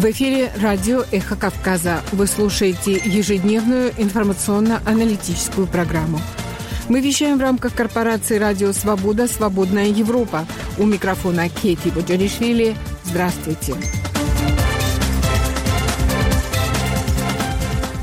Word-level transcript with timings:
В 0.00 0.06
эфире 0.06 0.50
радио 0.62 1.04
«Эхо 1.12 1.36
Кавказа». 1.36 2.00
Вы 2.12 2.26
слушаете 2.26 2.92
ежедневную 2.92 3.92
информационно-аналитическую 3.98 5.66
программу. 5.66 6.18
Мы 6.88 7.02
вещаем 7.02 7.36
в 7.36 7.42
рамках 7.42 7.74
корпорации 7.74 8.38
«Радио 8.38 8.72
Свобода. 8.72 9.28
Свободная 9.28 9.88
Европа». 9.88 10.46
У 10.78 10.86
микрофона 10.86 11.50
Кейти 11.50 11.90
Боджаришвили. 11.90 12.76
Здравствуйте. 13.04 13.74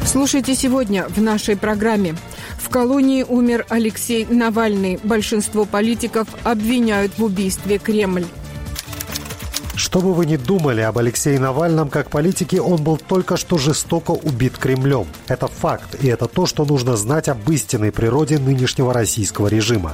Слушайте 0.05 0.53
сегодня 0.53 1.07
в 1.07 1.19
нашей 1.19 1.57
программе. 1.57 2.13
В 2.59 2.69
колонии 2.69 3.23
умер 3.23 3.65
Алексей 3.69 4.23
Навальный. 4.29 4.99
Большинство 5.03 5.65
политиков 5.65 6.27
обвиняют 6.43 7.17
в 7.17 7.23
убийстве 7.23 7.79
Кремль. 7.79 8.27
Что 9.77 10.01
бы 10.01 10.11
вы 10.11 10.25
ни 10.25 10.37
думали 10.37 10.81
об 10.81 10.97
Алексее 10.97 11.39
Навальном 11.39 11.89
как 11.89 12.09
политике, 12.09 12.59
он 12.59 12.81
был 12.81 12.97
только 12.97 13.37
что 13.37 13.59
жестоко 13.59 14.09
убит 14.09 14.57
Кремлем. 14.57 15.05
Это 15.27 15.45
факт, 15.45 16.03
и 16.03 16.07
это 16.07 16.25
то, 16.25 16.47
что 16.47 16.65
нужно 16.65 16.97
знать 16.97 17.29
об 17.29 17.47
истинной 17.51 17.91
природе 17.91 18.39
нынешнего 18.39 18.91
российского 18.91 19.47
режима. 19.49 19.93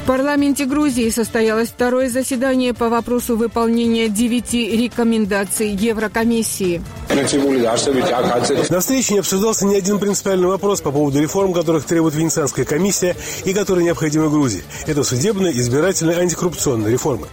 В 0.00 0.06
парламенте 0.06 0.64
Грузии 0.64 1.10
состоялось 1.10 1.70
второе 1.70 2.08
заседание 2.08 2.72
по 2.72 2.88
вопросу 2.88 3.36
выполнения 3.36 4.08
девяти 4.08 4.76
рекомендаций 4.76 5.70
Еврокомиссии. 5.70 6.82
На 7.08 8.80
встрече 8.80 9.14
не 9.14 9.18
обсуждался 9.18 9.66
ни 9.66 9.74
один 9.74 9.98
принципиальный 9.98 10.46
вопрос 10.46 10.80
по 10.80 10.92
поводу 10.92 11.20
реформ, 11.20 11.52
которых 11.52 11.84
требует 11.84 12.14
Венецианская 12.14 12.64
комиссия 12.64 13.16
и 13.44 13.52
которые 13.52 13.84
необходимы 13.84 14.30
Грузии. 14.30 14.62
Это 14.86 15.02
судебные, 15.02 15.58
избирательные, 15.58 16.18
антикоррупционные 16.18 16.92
реформы. 16.92 17.26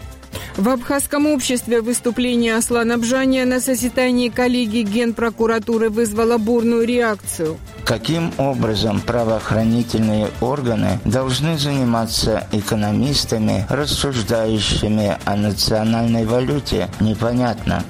В 0.55 0.69
Абхазском 0.69 1.27
обществе 1.27 1.81
выступление 1.81 2.55
Аслана 2.55 2.97
Бжания 2.97 3.45
на 3.45 3.59
заседании 3.59 4.29
коллегии 4.29 4.83
Генпрокуратуры 4.83 5.89
вызвало 5.89 6.37
бурную 6.37 6.85
реакцию. 6.85 7.57
Каким 7.85 8.33
образом 8.37 8.99
правоохранительные 8.99 10.29
органы 10.41 10.99
должны 11.05 11.57
заниматься 11.57 12.47
экономистами, 12.51 13.65
рассуждающими 13.69 15.17
о 15.25 15.35
национальной 15.35 16.25
валюте, 16.25 16.89
непонятно. 16.99 17.83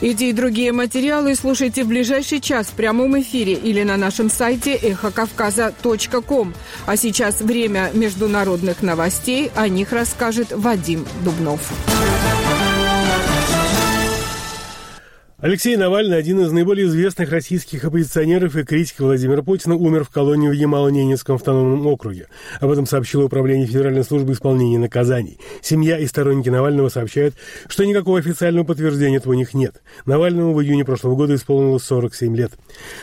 Эти 0.00 0.24
и 0.24 0.32
другие 0.32 0.72
материалы 0.72 1.34
слушайте 1.34 1.84
в 1.84 1.88
ближайший 1.88 2.40
час 2.40 2.68
в 2.68 2.72
прямом 2.72 3.20
эфире 3.20 3.52
или 3.52 3.82
на 3.82 3.98
нашем 3.98 4.30
сайте 4.30 4.74
эхокавказа.ком. 4.74 6.54
А 6.86 6.96
сейчас 6.96 7.40
время 7.42 7.90
международных 7.92 8.82
новостей. 8.82 9.50
О 9.54 9.68
них 9.68 9.92
расскажет 9.92 10.52
Вадим 10.52 11.06
Дубнов. 11.22 11.60
Алексей 15.42 15.74
Навальный, 15.74 16.18
один 16.18 16.38
из 16.40 16.52
наиболее 16.52 16.86
известных 16.86 17.30
российских 17.30 17.86
оппозиционеров 17.86 18.56
и 18.56 18.62
критиков 18.62 19.06
Владимира 19.06 19.40
Путина, 19.40 19.74
умер 19.74 20.04
в 20.04 20.10
колонии 20.10 20.50
в 20.50 20.52
Ямало-Ненецком 20.52 21.36
автономном 21.36 21.86
округе. 21.86 22.26
Об 22.60 22.70
этом 22.70 22.84
сообщило 22.84 23.24
Управление 23.24 23.66
Федеральной 23.66 24.04
службы 24.04 24.34
исполнения 24.34 24.78
наказаний. 24.78 25.38
Семья 25.62 25.98
и 25.98 26.06
сторонники 26.06 26.50
Навального 26.50 26.90
сообщают, 26.90 27.36
что 27.68 27.86
никакого 27.86 28.18
официального 28.18 28.66
подтверждения 28.66 29.16
этого 29.16 29.32
у 29.32 29.36
них 29.36 29.54
нет. 29.54 29.82
Навальному 30.04 30.52
в 30.52 30.60
июне 30.60 30.84
прошлого 30.84 31.16
года 31.16 31.36
исполнилось 31.36 31.84
47 31.84 32.36
лет. 32.36 32.52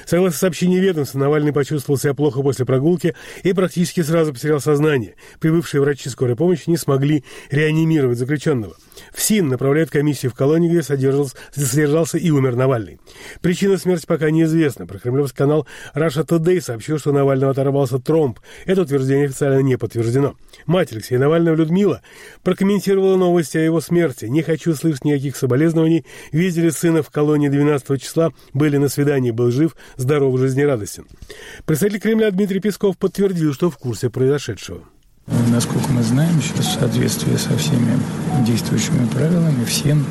Согласно 0.05 0.37
сообщению 0.37 0.79
ведомства, 0.83 1.17
Навальный 1.17 1.53
почувствовал 1.53 1.97
себя 1.97 2.13
плохо 2.13 2.43
после 2.43 2.65
прогулки 2.65 3.15
и 3.41 3.51
практически 3.51 4.01
сразу 4.01 4.31
потерял 4.31 4.59
сознание. 4.59 5.15
Прибывшие 5.39 5.81
врачи 5.81 6.07
скорой 6.07 6.35
помощи 6.35 6.69
не 6.69 6.77
смогли 6.77 7.23
реанимировать 7.49 8.19
заключенного. 8.19 8.75
В 9.11 9.21
СИН 9.23 9.47
направляет 9.47 9.89
комиссию 9.89 10.31
в 10.31 10.35
колонию, 10.35 10.71
где 10.71 10.83
содержался 10.83 12.26
и 12.27 12.31
умер 12.31 12.55
Навальный. 12.55 12.99
Причина 13.41 13.77
смерти 13.77 14.05
пока 14.05 14.29
неизвестна. 14.29 14.85
Прокремлевский 14.85 15.37
канал 15.37 15.65
Russia 15.95 16.25
Today 16.25 16.59
сообщил, 16.59 16.99
что 16.99 17.13
Навального 17.13 17.51
оторвался 17.51 17.99
тромб. 17.99 18.39
Это 18.65 18.81
утверждение 18.81 19.27
официально 19.27 19.59
не 19.59 19.77
подтверждено. 19.77 20.35
Мать 20.65 20.91
Алексея 20.91 21.19
Навального 21.19 21.55
Людмила 21.55 22.01
прокомментировала 22.43 23.15
новости 23.15 23.57
о 23.57 23.61
его 23.61 23.79
смерти. 23.79 24.25
«Не 24.25 24.41
хочу 24.41 24.75
слышать 24.75 25.05
никаких 25.05 25.37
соболезнований. 25.37 26.05
Видели 26.31 26.69
сына 26.69 27.01
в 27.01 27.09
колонии 27.09 27.47
12 27.47 28.01
числа, 28.01 28.31
были 28.53 28.77
на 28.77 28.89
свидании, 28.89 29.31
был 29.31 29.49
жив, 29.51 29.75
здоров, 29.95 30.37
жизнерадостен». 30.37 31.05
Представитель 31.65 32.01
Кремля 32.01 32.29
Дмитрий 32.31 32.59
Песков 32.59 32.97
подтвердил, 32.97 33.53
что 33.53 33.69
в 33.69 33.77
курсе 33.77 34.09
произошедшего. 34.09 34.83
Насколько 35.49 35.89
мы 35.91 36.03
знаем, 36.03 36.41
сейчас 36.41 36.67
в 36.67 36.79
соответствии 36.79 37.35
со 37.35 37.57
всеми 37.57 37.99
действующими 38.45 39.05
правилами, 39.07 39.63
всем 39.65 40.05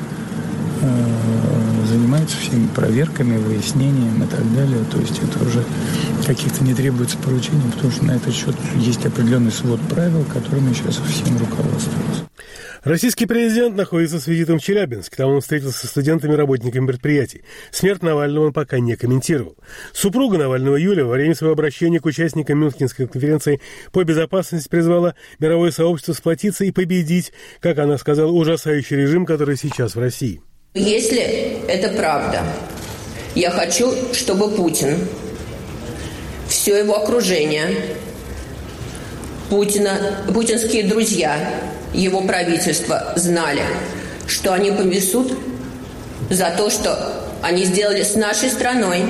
э, 0.81 1.87
занимаются 1.87 2.37
всеми 2.37 2.67
проверками, 2.69 3.37
выяснением 3.39 4.23
и 4.23 4.27
так 4.27 4.55
далее. 4.55 4.85
То 4.91 4.99
есть 4.99 5.21
это 5.23 5.45
уже 5.45 5.65
каких-то 6.27 6.65
не 6.65 6.75
требуется 6.75 7.19
поручений, 7.19 7.71
потому 7.75 7.93
что 7.93 8.05
на 8.05 8.13
этот 8.13 8.35
счет 8.35 8.55
есть 8.77 9.05
определенный 9.07 9.53
свод 9.53 9.81
правил, 9.89 10.25
которыми 10.25 10.73
сейчас 10.73 10.97
всем 10.97 11.39
руководствуются. 11.39 12.27
Российский 12.87 13.27
президент 13.27 13.77
находится 13.77 14.21
с 14.21 14.29
визитом 14.29 14.61
в 14.61 14.63
Челябинск. 14.63 15.17
Там 15.17 15.31
он 15.31 15.41
встретился 15.41 15.81
со 15.81 15.87
студентами 15.89 16.35
и 16.35 16.37
работниками 16.37 16.87
предприятий. 16.87 17.43
Смерть 17.73 18.01
Навального 18.01 18.47
он 18.47 18.53
пока 18.53 18.79
не 18.79 18.95
комментировал. 18.95 19.57
Супруга 19.93 20.39
Навального 20.39 20.77
Юля 20.77 21.05
во 21.05 21.15
время 21.15 21.35
своего 21.35 21.55
обращения 21.55 21.99
к 21.99 22.07
участникам 22.07 22.61
Мюнхенской 22.61 23.09
конференции 23.09 23.61
по 23.91 24.05
безопасности 24.05 24.69
призвала 24.69 25.17
мировое 25.41 25.73
сообщество 25.73 26.13
сплотиться 26.13 26.65
и 26.65 26.71
победить, 26.71 27.33
как 27.59 27.79
она 27.79 27.99
сказала, 27.99 28.31
ужасающий 28.31 28.95
режим, 28.95 29.27
который 29.27 29.57
сейчас 29.57 29.97
в 29.97 29.99
России. 29.99 30.41
Если 30.77 31.63
это 31.69 31.89
правда, 31.89 32.43
я 33.35 33.51
хочу, 33.51 33.95
чтобы 34.13 34.51
Путин, 34.51 35.09
все 36.51 36.77
его 36.77 36.99
окружение, 37.03 37.97
Путина, 39.49 40.23
путинские 40.35 40.85
друзья, 40.85 41.63
его 41.95 42.21
правительства 42.21 43.15
знали, 43.17 43.63
что 44.27 44.53
они 44.53 44.71
повесут 44.71 45.33
за 46.29 46.53
то, 46.55 46.69
что 46.69 47.25
они 47.41 47.65
сделали 47.65 48.03
с 48.03 48.15
нашей 48.15 48.51
страной, 48.51 49.07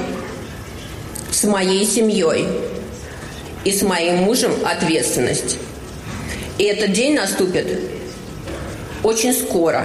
с 1.32 1.42
моей 1.42 1.84
семьей 1.84 2.46
и 3.64 3.72
с 3.72 3.82
моим 3.82 4.18
мужем 4.18 4.52
ответственность. 4.64 5.58
И 6.58 6.62
этот 6.62 6.92
день 6.92 7.16
наступит 7.16 7.66
очень 9.02 9.34
скоро. 9.34 9.84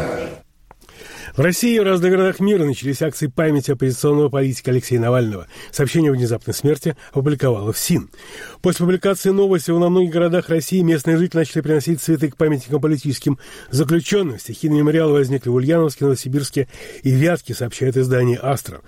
В 1.36 1.40
России 1.40 1.78
и 1.78 1.80
в 1.80 1.84
разных 1.84 2.12
городах 2.12 2.42
мира 2.42 2.66
начались 2.66 3.02
акции 3.02 3.28
памяти 3.28 3.72
оппозиционного 3.72 4.28
политика 4.28 4.72
Алексея 4.72 5.00
Навального. 5.00 5.48
Сообщение 5.72 6.12
о 6.12 6.14
внезапной 6.14 6.54
смерти 6.54 6.98
опубликовало 7.14 7.72
в 7.72 7.78
СИН. 7.78 8.10
После 8.62 8.86
публикации 8.86 9.30
новости 9.30 9.72
во 9.72 9.90
многих 9.90 10.12
городах 10.12 10.50
России 10.50 10.82
местные 10.82 11.18
жители 11.18 11.38
начали 11.38 11.62
приносить 11.62 12.02
цветы 12.02 12.32
к 12.32 12.36
памятникам 12.36 12.82
политическим 12.82 13.40
заключенным. 13.70 14.40
Стихийные 14.40 14.80
мемориалы 14.80 15.14
возникли 15.14 15.48
в 15.50 15.56
Ульяновске, 15.56 16.04
Новосибирске 16.04 16.68
и 17.04 17.12
Вятке, 17.12 17.54
сообщает 17.54 17.96
издание 17.96 18.38
«Астра». 18.42 18.82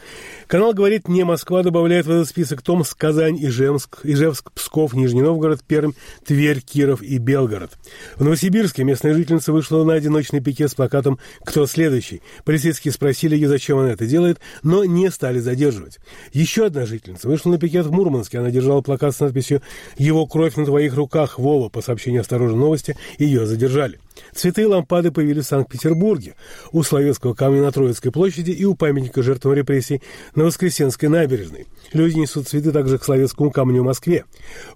Канал 0.48 0.74
«Говорит 0.74 1.08
не 1.08 1.24
Москва» 1.24 1.64
добавляет 1.64 2.08
в 2.08 2.12
этот 2.12 2.28
список 2.28 2.62
Томск, 2.62 2.98
Казань, 2.98 3.38
Ижевск, 3.42 4.00
Ижевск, 4.04 4.52
Псков, 4.52 4.94
Нижний 4.94 5.22
Новгород, 5.22 5.64
Пермь, 5.64 5.94
Тверь, 6.26 6.60
Киров 6.60 7.02
и 7.02 7.20
Белгород. 7.20 7.72
В 8.18 8.24
Новосибирске 8.26 8.84
местная 8.84 9.14
жительница 9.14 9.54
вышла 9.54 9.86
на 9.86 9.94
одиночный 9.94 10.42
пикет 10.42 10.72
с 10.72 10.76
плакатом 10.76 11.20
«Кто 11.46 11.66
следующий?». 11.68 12.22
Полицейские 12.46 12.92
спросили 12.92 13.36
ее, 13.36 13.48
зачем 13.48 13.80
она 13.80 13.92
это 13.92 14.06
делает, 14.06 14.40
но 14.62 14.84
не 14.86 15.10
стали 15.12 15.40
задерживать. 15.40 16.00
Еще 16.32 16.66
одна 16.66 16.86
жительница 16.86 17.28
вышла 17.28 17.52
на 17.52 17.58
пикет 17.58 17.86
в 17.86 17.92
Мурманске. 17.92 18.40
Она 18.40 18.52
держала 18.52 18.82
плакат 18.82 19.16
с 19.16 19.20
надписью 19.20 19.62
«Его 19.98 20.26
кровь 20.28 20.56
на 20.56 20.66
твоих 20.66 20.96
руках, 20.96 21.40
Вова». 21.40 21.70
По 21.70 21.82
сообщению 21.82 22.22
«Осторожной 22.22 22.60
новости» 22.60 22.98
ее 23.18 23.46
задержали. 23.46 24.00
Цветы 24.34 24.62
и 24.62 24.66
лампады 24.66 25.12
появились 25.12 25.46
в 25.46 25.50
Санкт-Петербурге, 25.50 26.36
у 26.72 26.84
Славянского 26.84 27.34
камня 27.34 27.62
на 27.62 27.72
Троицкой 27.72 28.12
площади 28.12 28.52
и 28.52 28.66
у 28.66 28.76
памятника 28.76 29.24
жертвам 29.24 29.54
репрессий 29.54 30.02
на 30.36 30.44
Воскресенской 30.46 31.10
набережной. 31.10 31.68
Люди 31.94 32.18
несут 32.18 32.48
цветы 32.48 32.72
также 32.72 32.98
к 32.98 33.04
Славянскому 33.04 33.52
камню 33.52 33.82
в 33.82 33.86
Москве. 33.86 34.26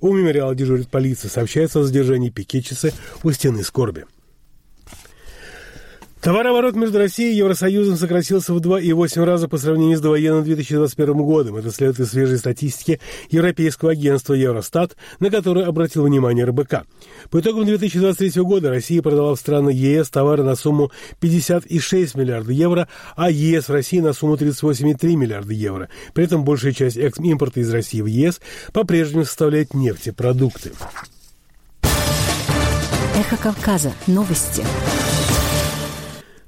У 0.02 0.14
мемориала 0.14 0.56
дежурит 0.56 0.90
полиция, 0.90 1.30
сообщается 1.30 1.80
о 1.80 1.84
задержании 1.84 2.30
пикетчицы 2.30 2.94
у 3.24 3.32
стены 3.32 3.64
скорби. 3.64 4.06
Товарооборот 6.22 6.76
между 6.76 6.98
Россией 6.98 7.34
и 7.34 7.38
Евросоюзом 7.38 7.96
сократился 7.96 8.54
в 8.54 8.58
2,8 8.58 9.24
раза 9.24 9.48
по 9.48 9.58
сравнению 9.58 9.98
с 9.98 10.02
довоенным 10.02 10.44
2021 10.44 11.14
годом. 11.18 11.56
Это 11.58 11.72
следует 11.72 12.00
из 12.00 12.10
свежей 12.10 12.38
статистики 12.38 13.00
Европейского 13.30 13.92
агентства 13.92 14.34
Евростат, 14.34 14.98
на 15.20 15.30
которую 15.30 15.70
обратил 15.70 16.04
внимание 16.04 16.46
РБК. 16.46 16.86
По 17.30 17.40
итогам 17.40 17.66
2023 17.66 18.42
года 18.42 18.70
Россия 18.70 19.02
продала 19.02 19.36
в 19.36 19.40
страны 19.40 19.70
ЕС 19.70 20.10
товары 20.10 20.44
на 20.44 20.56
сумму 20.56 20.92
56 21.20 22.16
миллиардов 22.16 22.52
евро, 22.52 22.88
а 23.16 23.30
ЕС 23.30 23.70
в 23.70 23.72
России 23.72 24.00
на 24.00 24.14
сумму 24.14 24.36
38,3 24.36 25.16
миллиарда 25.16 25.54
евро. 25.54 25.88
При 26.14 26.26
этом 26.26 26.44
большая 26.44 26.74
часть 26.74 26.98
импорта 26.98 27.60
из 27.60 27.72
России 27.72 28.02
в 28.02 28.08
ЕС 28.08 28.42
по-прежнему 28.74 29.24
составляет 29.24 29.76
нефтепродукты. 29.76 30.72
Эхо 33.16 33.38
Кавказа. 33.38 33.94
Новости. 34.08 34.64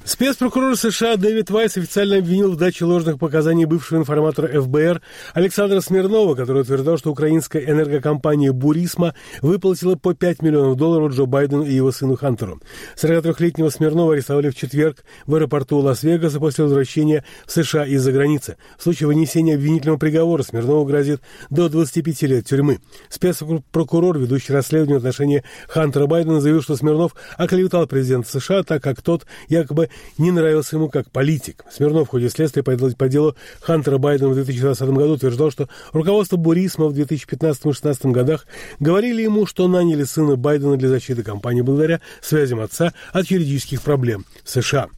Спецпрокурор 0.10 0.76
США 0.76 1.18
Дэвид 1.18 1.52
Вайс 1.52 1.78
официально 1.78 2.18
обвинил 2.18 2.54
в 2.54 2.56
даче 2.56 2.84
ложных 2.84 3.20
показаний 3.20 3.66
бывшего 3.66 4.00
информатора 4.00 4.60
ФБР 4.60 5.04
Александра 5.36 5.82
Смирнова, 5.82 6.34
который 6.34 6.64
утверждал, 6.64 6.98
что 6.98 7.12
украинская 7.12 7.64
энергокомпания 7.64 8.52
«Бурисма» 8.52 9.14
выплатила 9.44 9.94
по 9.98 10.16
5 10.16 10.42
миллионов 10.42 10.78
долларов 10.78 11.14
Джо 11.14 11.28
Байдену 11.28 11.62
и 11.62 11.76
его 11.76 11.92
сыну 11.92 12.16
Хантеру. 12.16 12.60
43-летнего 12.96 13.70
Смирнова 13.70 14.14
арестовали 14.14 14.50
в 14.50 14.56
четверг 14.56 15.06
в 15.28 15.36
аэропорту 15.36 15.78
Лас-Вегаса 15.78 16.40
после 16.40 16.64
возвращения 16.64 17.24
в 17.46 17.52
США 17.52 17.86
из-за 17.86 18.12
границы. 18.12 18.58
В 18.80 18.84
случае 18.84 19.06
вынесения 19.06 19.54
обвинительного 19.54 20.00
приговора 20.00 20.42
Смирнову 20.42 20.86
грозит 20.86 21.22
до 21.52 21.70
25 21.70 22.22
лет 22.24 22.48
тюрьмы. 22.48 22.80
Спецпрокурор, 23.10 24.18
ведущий 24.18 24.54
расследование 24.54 24.96
в 24.96 25.02
отношении 25.02 25.44
Хантера 25.68 26.08
Байдена, 26.08 26.42
заявил, 26.42 26.64
что 26.64 26.76
Смирнов 26.76 27.14
оклеветал 27.38 27.86
президента 27.86 28.28
США, 28.28 28.64
так 28.64 28.82
как 28.82 29.04
тот 29.04 29.28
якобы 29.50 29.90
не 30.18 30.32
нравился 30.32 30.76
ему 30.76 30.90
как 30.90 31.10
политик. 31.12 31.66
Смирнов 31.72 32.08
в 32.08 32.12
ходе 32.12 32.30
следствия 32.30 32.64
по 32.64 33.10
делу 33.10 33.36
Хантера 33.62 33.98
Байдена 33.98 34.30
в 34.30 34.36
2020 34.36 34.90
году 34.90 35.14
утверждал, 35.14 35.52
что 35.52 35.70
руководство 35.92 36.38
Бурисма 36.38 36.88
в 36.88 36.94
2015-2016 36.94 38.12
годах 38.12 38.46
говорили 38.80 39.22
ему, 39.22 39.46
что 39.46 39.68
наняли 39.68 40.04
сына 40.04 40.36
Байдена 40.36 40.78
для 40.78 40.90
защиты 40.90 41.24
кампании 41.24 41.62
благодаря 41.62 42.02
связям 42.22 42.60
отца 42.60 42.94
от 43.14 43.28
юридических 43.28 43.82
проблем 43.82 44.26
в 44.44 44.50
США. 44.50 44.90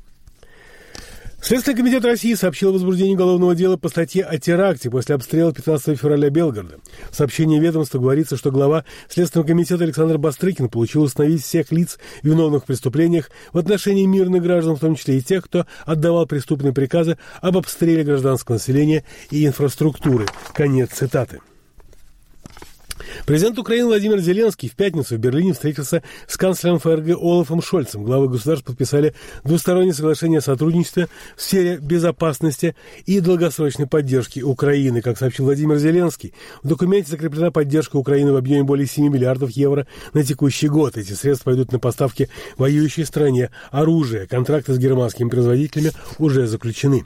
Следственный 1.42 1.76
комитет 1.76 2.06
России 2.06 2.36
сообщил 2.36 2.70
о 2.70 2.74
возбуждении 2.74 3.16
уголовного 3.16 3.56
дела 3.56 3.76
по 3.76 3.90
статье 3.90 4.24
о 4.24 4.38
теракте 4.38 4.92
после 4.92 5.16
обстрела 5.16 5.52
15 5.52 6.00
февраля 6.00 6.30
Белгорода. 6.30 6.78
В 7.10 7.16
сообщении 7.16 7.60
ведомства 7.60 7.98
говорится, 7.98 8.38
что 8.38 8.52
глава 8.52 8.86
Следственного 9.10 9.48
комитета 9.48 9.84
Александр 9.84 10.20
Бастрыкин 10.20 10.70
получил 10.70 11.02
установить 11.02 11.44
всех 11.44 11.72
лиц, 11.72 11.98
виновных 12.22 12.64
в 12.64 12.66
преступлениях 12.68 13.32
в 13.54 13.58
отношении 13.58 14.06
мирных 14.06 14.44
граждан, 14.44 14.76
в 14.76 14.80
том 14.80 14.96
числе 14.96 15.18
и 15.18 15.22
тех, 15.22 15.44
кто 15.44 15.66
отдавал 15.84 16.28
преступные 16.28 16.74
приказы 16.74 17.18
об 17.42 17.58
обстреле 17.58 18.04
гражданского 18.04 18.56
населения 18.56 19.04
и 19.32 19.46
инфраструктуры. 19.48 20.28
Конец 20.54 20.92
цитаты. 20.92 21.40
Президент 23.26 23.58
Украины 23.60 23.88
Владимир 23.88 24.20
Зеленский 24.20 24.70
в 24.70 24.76
пятницу 24.76 25.16
в 25.16 25.20
Берлине 25.20 25.54
встретился 25.54 26.04
с 26.28 26.38
канцлером 26.38 26.80
ФРГ 26.80 27.18
Олафом 27.18 27.62
Шольцем. 27.62 28.04
Главы 28.04 28.30
государств 28.30 28.66
подписали 28.66 29.14
двустороннее 29.44 29.94
соглашение 29.94 30.40
о 30.40 30.42
сотрудничестве 30.42 31.08
в 31.36 31.42
сфере 31.42 31.78
безопасности 31.78 32.76
и 33.06 33.20
долгосрочной 33.20 33.88
поддержки 33.88 34.42
Украины. 34.42 35.02
Как 35.02 35.18
сообщил 35.18 35.46
Владимир 35.46 35.78
Зеленский, 35.78 36.34
в 36.64 36.68
документе 36.68 37.12
закреплена 37.12 37.52
поддержка 37.52 37.98
Украины 37.98 38.34
в 38.34 38.36
объеме 38.36 38.64
более 38.64 38.88
7 38.88 39.12
миллиардов 39.12 39.52
евро 39.52 39.88
на 40.14 40.24
текущий 40.24 40.68
год. 40.68 40.98
Эти 40.98 41.14
средства 41.14 41.52
пойдут 41.52 41.72
на 41.72 41.80
поставки 41.80 42.30
воюющей 42.58 43.06
стране 43.06 43.52
оружия. 43.72 44.28
Контракты 44.28 44.74
с 44.74 44.78
германскими 44.78 45.30
производителями 45.30 45.92
уже 46.18 46.48
заключены. 46.48 47.06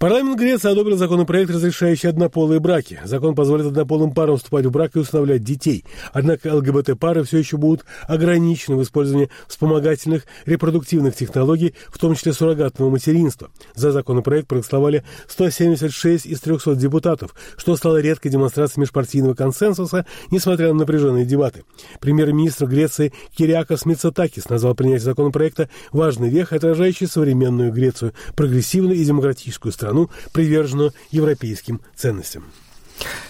Парламент 0.00 0.38
Греции 0.38 0.70
одобрил 0.70 0.96
законопроект, 0.96 1.50
разрешающий 1.50 2.08
однополые 2.08 2.58
браки. 2.58 2.98
Закон 3.04 3.34
позволит 3.34 3.66
однополым 3.66 4.14
парам 4.14 4.38
вступать 4.38 4.64
в 4.64 4.70
брак 4.70 4.96
и 4.96 4.98
усыновлять 5.00 5.44
детей. 5.44 5.84
Однако 6.14 6.54
ЛГБТ-пары 6.54 7.22
все 7.22 7.36
еще 7.36 7.58
будут 7.58 7.84
ограничены 8.08 8.76
в 8.78 8.82
использовании 8.82 9.28
вспомогательных 9.46 10.24
репродуктивных 10.46 11.14
технологий, 11.14 11.74
в 11.90 11.98
том 11.98 12.14
числе 12.14 12.32
суррогатного 12.32 12.88
материнства. 12.88 13.50
За 13.74 13.92
законопроект 13.92 14.48
проголосовали 14.48 15.04
176 15.28 16.24
из 16.24 16.40
300 16.40 16.76
депутатов, 16.76 17.34
что 17.58 17.76
стало 17.76 18.00
редкой 18.00 18.30
демонстрацией 18.30 18.80
межпартийного 18.80 19.34
консенсуса, 19.34 20.06
несмотря 20.30 20.68
на 20.68 20.78
напряженные 20.78 21.26
дебаты. 21.26 21.64
Премьер-министр 22.00 22.64
Греции 22.64 23.12
Кириакос 23.36 23.84
Мицотакис 23.84 24.48
назвал 24.48 24.74
принятие 24.74 25.04
законопроекта 25.04 25.68
важной 25.92 26.30
вехой, 26.30 26.56
отражающей 26.56 27.06
современную 27.06 27.70
Грецию, 27.70 28.14
прогрессивную 28.34 28.96
и 28.96 29.04
демократическую 29.04 29.72
страну 29.72 29.89
страну, 29.90 30.08
приверженную 30.32 30.92
европейским 31.10 31.80
ценностям. 31.96 32.44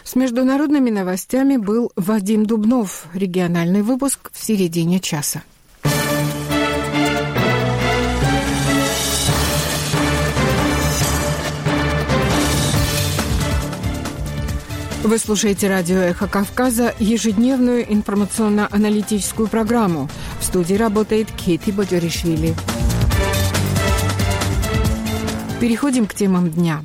С 0.04 0.14
международными 0.14 0.90
новостями 0.90 1.56
был 1.56 1.92
Вадим 1.96 2.44
Дубнов. 2.44 3.06
Региональный 3.14 3.82
выпуск 3.82 4.30
в 4.32 4.44
середине 4.44 5.00
часа. 5.00 5.42
Вы 15.02 15.18
слушаете 15.18 15.68
радио 15.68 15.96
«Эхо 15.96 16.28
Кавказа» 16.28 16.94
ежедневную 16.98 17.90
информационно-аналитическую 17.90 19.48
программу. 19.48 20.10
В 20.40 20.44
студии 20.44 20.74
работает 20.74 21.32
Кейти 21.32 21.72
Бодеришвили. 21.72 22.54
Переходим 25.60 26.06
к 26.06 26.14
темам 26.14 26.50
дня. 26.50 26.82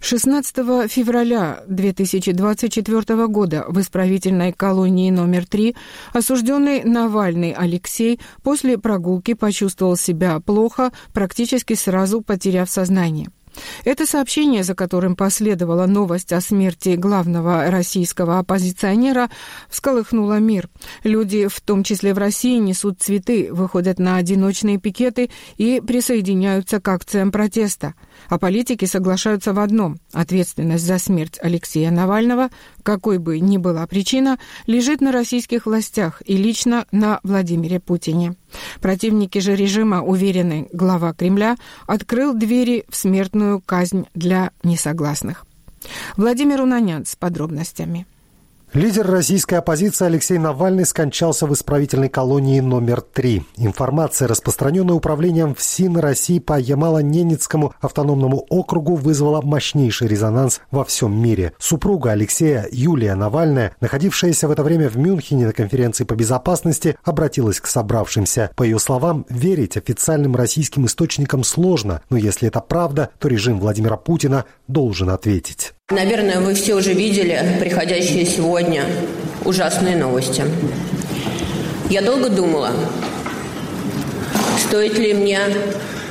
16 0.00 0.90
февраля 0.90 1.62
2024 1.68 3.26
года 3.28 3.64
в 3.66 3.80
исправительной 3.80 4.52
колонии 4.52 5.10
номер 5.10 5.46
3 5.46 5.74
осужденный 6.12 6.84
Навальный 6.84 7.52
Алексей 7.52 8.20
после 8.42 8.76
прогулки 8.76 9.32
почувствовал 9.32 9.96
себя 9.96 10.38
плохо, 10.40 10.92
практически 11.14 11.72
сразу 11.72 12.20
потеряв 12.20 12.68
сознание. 12.68 13.30
Это 13.84 14.06
сообщение, 14.06 14.64
за 14.64 14.74
которым 14.74 15.16
последовала 15.16 15.86
новость 15.86 16.32
о 16.32 16.40
смерти 16.40 16.96
главного 16.96 17.70
российского 17.70 18.38
оппозиционера, 18.38 19.30
всколыхнуло 19.68 20.38
мир. 20.38 20.68
Люди, 21.04 21.46
в 21.46 21.60
том 21.60 21.84
числе 21.84 22.14
в 22.14 22.18
России, 22.18 22.58
несут 22.58 23.00
цветы, 23.00 23.48
выходят 23.52 23.98
на 23.98 24.16
одиночные 24.16 24.78
пикеты 24.78 25.30
и 25.56 25.80
присоединяются 25.86 26.80
к 26.80 26.88
акциям 26.88 27.32
протеста. 27.32 27.94
А 28.28 28.38
политики 28.38 28.84
соглашаются 28.84 29.52
в 29.52 29.60
одном– 29.60 29.98
ответственность 30.12 30.84
за 30.84 30.98
смерть 30.98 31.38
Алексея 31.40 31.90
Навального, 31.90 32.50
какой 32.82 33.18
бы 33.18 33.40
ни 33.40 33.56
была 33.56 33.86
причина, 33.86 34.38
лежит 34.66 35.00
на 35.00 35.12
российских 35.12 35.66
властях 35.66 36.22
и 36.24 36.36
лично 36.36 36.86
на 36.92 37.20
Владимире 37.22 37.80
Путине. 37.80 38.36
Противники 38.80 39.38
же 39.38 39.54
режима, 39.54 40.02
уверены, 40.02 40.68
глава 40.72 41.12
Кремля 41.12 41.56
открыл 41.86 42.34
двери 42.34 42.84
в 42.88 42.96
смертную 42.96 43.60
казнь 43.60 44.06
для 44.14 44.50
несогласных. 44.62 45.46
Владимир 46.16 46.60
Унанян 46.60 47.06
с 47.06 47.16
подробностями. 47.16 48.06
Лидер 48.72 49.04
российской 49.10 49.56
оппозиции 49.56 50.06
Алексей 50.06 50.38
Навальный 50.38 50.86
скончался 50.86 51.44
в 51.48 51.52
исправительной 51.52 52.08
колонии 52.08 52.60
номер 52.60 53.00
3. 53.00 53.42
Информация, 53.56 54.28
распространенная 54.28 54.94
управлением 54.94 55.56
ФСИН 55.56 55.96
России 55.96 56.38
по 56.38 56.56
Ямало-Ненецкому 56.56 57.72
автономному 57.80 58.46
округу, 58.48 58.94
вызвала 58.94 59.42
мощнейший 59.42 60.06
резонанс 60.06 60.60
во 60.70 60.84
всем 60.84 61.20
мире. 61.20 61.52
Супруга 61.58 62.12
Алексея, 62.12 62.68
Юлия 62.70 63.16
Навальная, 63.16 63.74
находившаяся 63.80 64.46
в 64.46 64.52
это 64.52 64.62
время 64.62 64.88
в 64.88 64.96
Мюнхене 64.96 65.46
на 65.46 65.52
конференции 65.52 66.04
по 66.04 66.14
безопасности, 66.14 66.96
обратилась 67.02 67.58
к 67.58 67.66
собравшимся. 67.66 68.52
По 68.54 68.62
ее 68.62 68.78
словам, 68.78 69.26
верить 69.28 69.76
официальным 69.78 70.36
российским 70.36 70.86
источникам 70.86 71.42
сложно, 71.42 72.02
но 72.08 72.16
если 72.16 72.46
это 72.46 72.60
правда, 72.60 73.10
то 73.18 73.26
режим 73.26 73.58
Владимира 73.58 73.96
Путина 73.96 74.44
должен 74.68 75.10
ответить. 75.10 75.74
Наверное, 75.90 76.38
вы 76.38 76.54
все 76.54 76.74
уже 76.74 76.92
видели 76.92 77.56
приходящие 77.58 78.24
сегодня 78.24 78.84
ужасные 79.44 79.96
новости. 79.96 80.44
Я 81.88 82.00
долго 82.00 82.28
думала, 82.28 82.70
стоит 84.64 84.96
ли 84.98 85.14
мне 85.14 85.40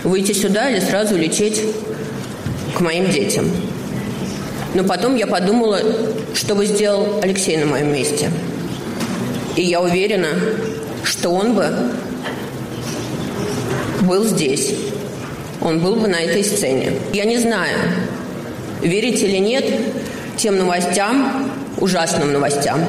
выйти 0.03 0.33
сюда 0.33 0.69
или 0.69 0.81
сразу 0.81 1.15
лететь 1.15 1.61
к 2.75 2.81
моим 2.81 3.09
детям. 3.09 3.49
Но 4.73 4.83
потом 4.83 5.15
я 5.15 5.27
подумала, 5.27 5.79
что 6.33 6.55
бы 6.55 6.65
сделал 6.65 7.21
Алексей 7.23 7.55
на 7.55 7.65
моем 7.65 7.93
месте. 7.93 8.29
И 9.55 9.61
я 9.61 9.79
уверена, 9.79 10.27
что 11.05 11.29
он 11.29 11.55
бы 11.55 11.73
был 14.01 14.25
здесь. 14.25 14.75
Он 15.61 15.79
был 15.79 15.95
бы 15.95 16.09
на 16.09 16.19
этой 16.19 16.43
сцене. 16.43 16.91
Я 17.13 17.23
не 17.23 17.37
знаю, 17.37 17.77
верить 18.81 19.21
или 19.21 19.37
нет 19.37 19.65
тем 20.37 20.57
новостям, 20.57 21.51
ужасным 21.77 22.31
новостям, 22.31 22.79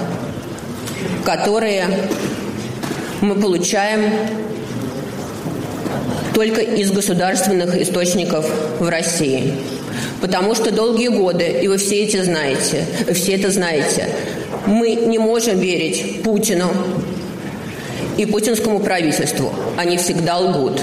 которые 1.24 1.86
мы 3.20 3.34
получаем 3.34 4.12
только 6.34 6.60
из 6.60 6.90
государственных 6.90 7.76
источников 7.76 8.46
в 8.78 8.88
России. 8.88 9.54
Потому 10.20 10.54
что 10.54 10.70
долгие 10.70 11.08
годы, 11.08 11.44
и 11.62 11.68
вы 11.68 11.78
все 11.78 12.02
эти 12.04 12.22
знаете, 12.22 12.84
все 13.12 13.34
это 13.34 13.50
знаете, 13.50 14.08
мы 14.66 14.94
не 14.94 15.18
можем 15.18 15.58
верить 15.58 16.22
Путину 16.22 16.70
и 18.16 18.26
путинскому 18.26 18.80
правительству. 18.80 19.52
Они 19.76 19.96
всегда 19.96 20.38
лгут. 20.38 20.82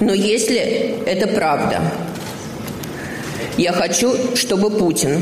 Но 0.00 0.14
если 0.14 1.02
это 1.06 1.26
правда, 1.26 1.80
я 3.58 3.72
хочу, 3.72 4.36
чтобы 4.36 4.70
Путин, 4.70 5.20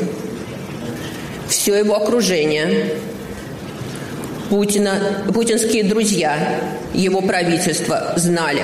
все 1.49 1.77
его 1.77 1.97
окружение, 1.97 2.93
Путина, 4.51 5.25
путинские 5.33 5.85
друзья, 5.85 6.61
его 6.95 7.21
правительство 7.23 8.13
знали, 8.17 8.63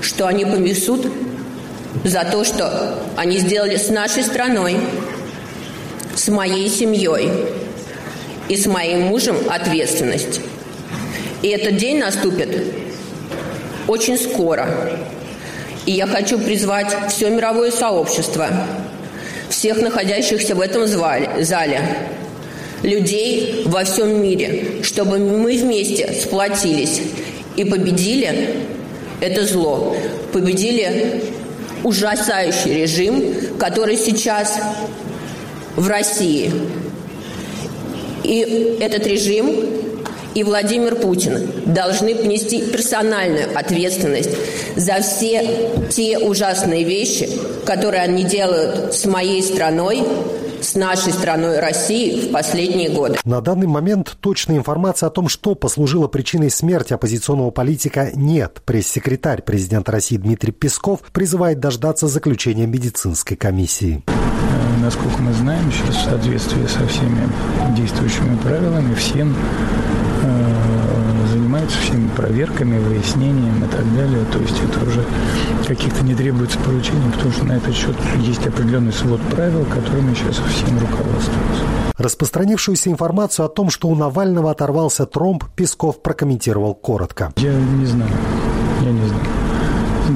что 0.00 0.26
они 0.26 0.44
понесут 0.44 1.06
за 2.04 2.24
то, 2.24 2.44
что 2.44 3.02
они 3.16 3.38
сделали 3.38 3.76
с 3.76 3.88
нашей 3.88 4.22
страной, 4.22 4.76
с 6.14 6.28
моей 6.28 6.68
семьей 6.68 7.30
и 8.48 8.56
с 8.56 8.66
моим 8.66 9.02
мужем 9.02 9.36
ответственность. 9.48 10.40
И 11.42 11.48
этот 11.48 11.76
день 11.76 11.98
наступит 11.98 12.64
очень 13.88 14.16
скоро. 14.16 14.98
И 15.86 15.92
я 15.92 16.06
хочу 16.06 16.38
призвать 16.38 16.94
все 17.08 17.30
мировое 17.30 17.70
сообщество, 17.70 18.48
всех 19.60 19.82
находящихся 19.82 20.54
в 20.54 20.60
этом 20.62 20.86
зале, 20.86 21.82
людей 22.82 23.64
во 23.66 23.84
всем 23.84 24.22
мире, 24.22 24.82
чтобы 24.82 25.18
мы 25.18 25.54
вместе 25.54 26.14
сплотились 26.14 27.02
и 27.56 27.64
победили 27.64 28.54
это 29.20 29.44
зло, 29.44 29.94
победили 30.32 31.24
ужасающий 31.84 32.72
режим, 32.72 33.58
который 33.58 33.98
сейчас 33.98 34.58
в 35.76 35.86
России. 35.86 36.50
И 38.24 38.78
этот 38.80 39.06
режим 39.06 39.62
и 40.34 40.44
Владимир 40.44 40.96
Путин 40.96 41.50
должны 41.66 42.14
понести 42.14 42.62
персональную 42.62 43.56
ответственность 43.58 44.30
за 44.76 45.00
все 45.00 45.70
те 45.90 46.18
ужасные 46.18 46.84
вещи, 46.84 47.28
которые 47.66 48.02
они 48.02 48.24
делают 48.24 48.94
с 48.94 49.04
моей 49.06 49.42
страной, 49.42 50.04
с 50.62 50.74
нашей 50.74 51.12
страной 51.12 51.58
России 51.58 52.28
в 52.28 52.32
последние 52.32 52.90
годы. 52.90 53.18
На 53.24 53.40
данный 53.40 53.66
момент 53.66 54.16
точной 54.20 54.58
информации 54.58 55.06
о 55.06 55.10
том, 55.10 55.28
что 55.28 55.54
послужило 55.54 56.06
причиной 56.06 56.50
смерти 56.50 56.92
оппозиционного 56.92 57.50
политика, 57.50 58.10
нет. 58.14 58.62
Пресс-секретарь 58.64 59.42
президента 59.42 59.92
России 59.92 60.16
Дмитрий 60.16 60.52
Песков 60.52 61.00
призывает 61.12 61.60
дождаться 61.60 62.08
заключения 62.08 62.66
медицинской 62.66 63.36
комиссии. 63.36 64.02
Э, 64.06 64.82
насколько 64.82 65.20
мы 65.22 65.32
знаем, 65.32 65.72
сейчас 65.72 65.96
в 65.96 66.04
соответствии 66.04 66.66
со 66.66 66.86
всеми 66.86 67.28
действующими 67.76 68.36
правилами, 68.42 68.94
всем 68.94 69.34
занимаются 71.30 71.78
всеми 71.78 72.08
проверками, 72.08 72.78
выяснением 72.78 73.64
и 73.64 73.68
так 73.68 73.84
далее. 73.94 74.24
То 74.32 74.38
есть 74.38 74.60
это 74.62 74.84
уже 74.86 75.04
каких-то 75.66 76.04
не 76.04 76.14
требуется 76.14 76.58
поручений, 76.58 77.10
потому 77.12 77.32
что 77.32 77.44
на 77.44 77.52
этот 77.52 77.74
счет 77.74 77.96
есть 78.18 78.46
определенный 78.46 78.92
свод 78.92 79.20
правил, 79.30 79.64
которыми 79.64 80.14
сейчас 80.14 80.36
всем 80.36 80.78
руководствуются. 80.78 81.64
Распространившуюся 81.98 82.90
информацию 82.90 83.46
о 83.46 83.48
том, 83.48 83.70
что 83.70 83.88
у 83.88 83.94
Навального 83.94 84.50
оторвался 84.50 85.06
тромб, 85.06 85.44
Песков 85.54 86.02
прокомментировал 86.02 86.74
коротко. 86.74 87.32
Я 87.36 87.52
не 87.52 87.86
знаю. 87.86 88.12
Я 88.82 88.90
не 88.90 89.06
знаю. 89.06 89.39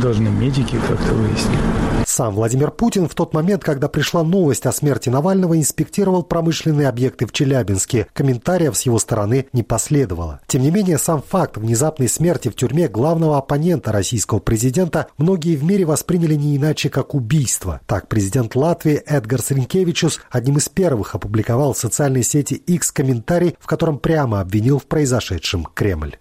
Должны 0.05 0.29
медики 0.29 0.77
как-то 0.87 1.15
выяснить. 1.15 1.59
Сам 2.05 2.35
Владимир 2.35 2.71
Путин 2.71 3.09
в 3.09 3.15
тот 3.15 3.33
момент, 3.33 3.65
когда 3.65 3.89
пришла 3.89 4.23
новость 4.23 4.67
о 4.67 4.73
смерти 4.73 5.09
Навального, 5.09 5.57
инспектировал 5.57 6.23
промышленные 6.23 6.91
объекты 6.91 7.25
в 7.25 7.33
Челябинске. 7.33 8.07
Комментариев 8.13 8.77
с 8.77 8.83
его 8.83 8.99
стороны 8.99 9.47
не 9.55 9.63
последовало. 9.63 10.41
Тем 10.47 10.61
не 10.61 10.71
менее, 10.71 10.99
сам 10.99 11.23
факт 11.27 11.57
внезапной 11.57 12.11
смерти 12.11 12.49
в 12.51 12.55
тюрьме 12.55 12.87
главного 12.87 13.39
оппонента 13.39 13.93
российского 13.93 14.41
президента 14.41 15.07
многие 15.17 15.57
в 15.57 15.65
мире 15.65 15.87
восприняли 15.87 16.35
не 16.35 16.59
иначе, 16.59 16.91
как 16.91 17.15
убийство. 17.15 17.81
Так, 17.87 18.07
президент 18.09 18.55
Латвии 18.57 18.97
Эдгар 19.07 19.41
Сринкевичус 19.41 20.21
одним 20.31 20.59
из 20.59 20.69
первых 20.69 21.15
опубликовал 21.15 21.73
в 21.73 21.79
социальной 21.79 22.25
сети 22.25 22.53
X 22.53 22.93
комментарий, 22.93 23.57
в 23.59 23.67
котором 23.67 23.99
прямо 23.99 24.43
обвинил 24.43 24.79
в 24.79 24.85
произошедшем 24.85 25.65
Кремль. 25.73 26.19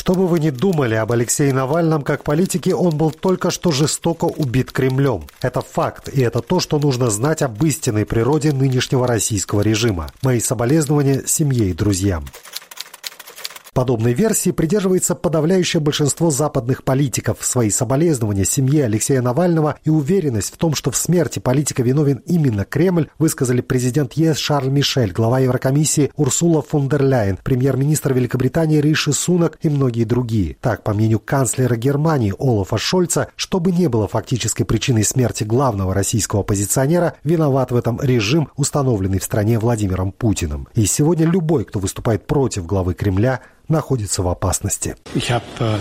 Что 0.00 0.14
бы 0.14 0.26
вы 0.26 0.40
ни 0.40 0.48
думали 0.48 0.94
об 0.94 1.12
Алексее 1.12 1.52
Навальном 1.52 2.00
как 2.00 2.24
политике, 2.24 2.74
он 2.74 2.96
был 2.96 3.10
только 3.10 3.50
что 3.50 3.70
жестоко 3.70 4.24
убит 4.24 4.72
Кремлем. 4.72 5.24
Это 5.42 5.60
факт, 5.60 6.08
и 6.08 6.22
это 6.22 6.40
то, 6.40 6.58
что 6.58 6.78
нужно 6.78 7.10
знать 7.10 7.42
об 7.42 7.62
истинной 7.62 8.06
природе 8.06 8.52
нынешнего 8.52 9.06
российского 9.06 9.60
режима. 9.60 10.06
Мои 10.22 10.40
соболезнования 10.40 11.24
семье 11.26 11.68
и 11.68 11.74
друзьям. 11.74 12.24
Подобной 13.80 14.12
версии 14.12 14.50
придерживается 14.50 15.14
подавляющее 15.14 15.80
большинство 15.80 16.30
западных 16.30 16.84
политиков. 16.84 17.38
Свои 17.40 17.70
соболезнования 17.70 18.44
семье 18.44 18.84
Алексея 18.84 19.22
Навального 19.22 19.78
и 19.84 19.88
уверенность 19.88 20.52
в 20.52 20.58
том, 20.58 20.74
что 20.74 20.90
в 20.90 20.98
смерти 20.98 21.38
политика 21.38 21.82
виновен 21.82 22.20
именно 22.26 22.66
Кремль, 22.66 23.08
высказали 23.18 23.62
президент 23.62 24.12
ЕС 24.12 24.36
Шарль 24.36 24.68
Мишель, 24.68 25.12
глава 25.12 25.38
Еврокомиссии 25.38 26.12
Урсула 26.16 26.60
фон 26.60 26.90
дер 26.90 27.02
Ляйен, 27.02 27.38
премьер-министр 27.42 28.12
Великобритании 28.12 28.82
Риши 28.82 29.14
Сунак 29.14 29.56
и 29.62 29.70
многие 29.70 30.04
другие. 30.04 30.58
Так, 30.60 30.82
по 30.82 30.92
мнению 30.92 31.18
канцлера 31.18 31.74
Германии 31.76 32.34
Олафа 32.38 32.76
Шольца, 32.76 33.28
что 33.34 33.60
бы 33.60 33.72
ни 33.72 33.86
было 33.86 34.06
фактической 34.06 34.64
причиной 34.64 35.04
смерти 35.04 35.44
главного 35.44 35.94
российского 35.94 36.42
оппозиционера, 36.42 37.14
виноват 37.24 37.72
в 37.72 37.76
этом 37.76 37.98
режим, 37.98 38.50
установленный 38.56 39.20
в 39.20 39.24
стране 39.24 39.58
Владимиром 39.58 40.12
Путиным. 40.12 40.68
И 40.74 40.84
сегодня 40.84 41.24
любой, 41.24 41.64
кто 41.64 41.78
выступает 41.78 42.26
против 42.26 42.66
главы 42.66 42.92
Кремля, 42.92 43.40
находится 43.70 44.22
в 44.22 44.28
опасности. 44.28 44.96
Äh, 45.14 45.78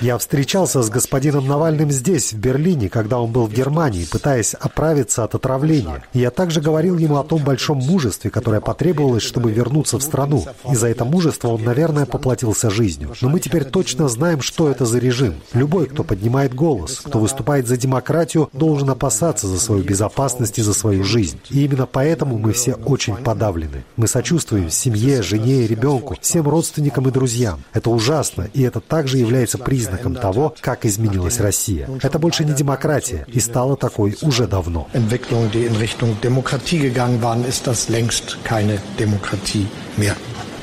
Я 0.00 0.18
встречался 0.18 0.82
с 0.82 0.90
господином 0.90 1.46
Навальным 1.46 1.90
здесь, 1.90 2.32
в 2.32 2.38
Берлине, 2.38 2.88
когда 2.88 3.18
он 3.20 3.32
был 3.32 3.46
в 3.46 3.52
Германии, 3.52 4.04
пытаясь 4.04 4.54
оправиться 4.54 5.24
от 5.24 5.34
отравления. 5.34 6.02
Я 6.12 6.30
также 6.30 6.60
говорил 6.60 6.98
ему 6.98 7.18
о 7.18 7.24
том 7.24 7.42
большом 7.42 7.78
мужестве, 7.78 8.30
которое 8.30 8.60
потребовалось, 8.60 9.22
чтобы 9.22 9.52
вернуться 9.52 9.98
в 9.98 10.02
страну. 10.02 10.44
И 10.70 10.74
за 10.74 10.88
это 10.88 11.04
мужество 11.04 11.48
он, 11.48 11.64
наверное, 11.64 12.06
поплатился 12.06 12.70
жизнью. 12.70 13.14
Но 13.20 13.28
мы 13.28 13.40
теперь 13.40 13.64
точно 13.64 14.08
знаем, 14.08 14.40
что 14.40 14.68
это 14.68 14.86
за 14.86 14.98
режим. 14.98 15.34
Любой, 15.52 15.86
кто 15.86 16.04
поднимает 16.04 16.54
голос, 16.54 17.00
кто 17.00 17.18
выступает 17.18 17.66
за 17.66 17.76
демократию, 17.76 18.48
должен 18.52 18.90
опасаться 18.90 19.46
за 19.46 19.58
свою 19.58 19.82
безопасность 19.82 20.58
и 20.58 20.62
за 20.62 20.74
свою 20.74 21.04
жизнь. 21.04 21.40
И 21.50 21.64
именно 21.64 21.86
поэтому 21.86 22.38
мы 22.38 22.52
все 22.52 22.74
очень 22.74 23.16
подавлены. 23.16 23.84
Мы 23.96 24.06
сочувствуем 24.06 24.70
семье, 24.70 25.22
жене 25.22 25.65
ребенку, 25.66 26.16
всем 26.20 26.48
родственникам 26.48 27.08
и 27.08 27.10
друзьям. 27.10 27.62
Это 27.72 27.90
ужасно, 27.90 28.48
и 28.52 28.62
это 28.62 28.80
также 28.80 29.18
является 29.18 29.58
признаком 29.58 30.14
того, 30.14 30.54
как 30.60 30.84
изменилась 30.86 31.40
Россия. 31.40 31.88
Это 32.02 32.18
больше 32.18 32.44
не 32.44 32.52
демократия, 32.52 33.24
и 33.28 33.40
стала 33.40 33.76
такой 33.76 34.16
уже 34.22 34.46
давно. 34.46 34.88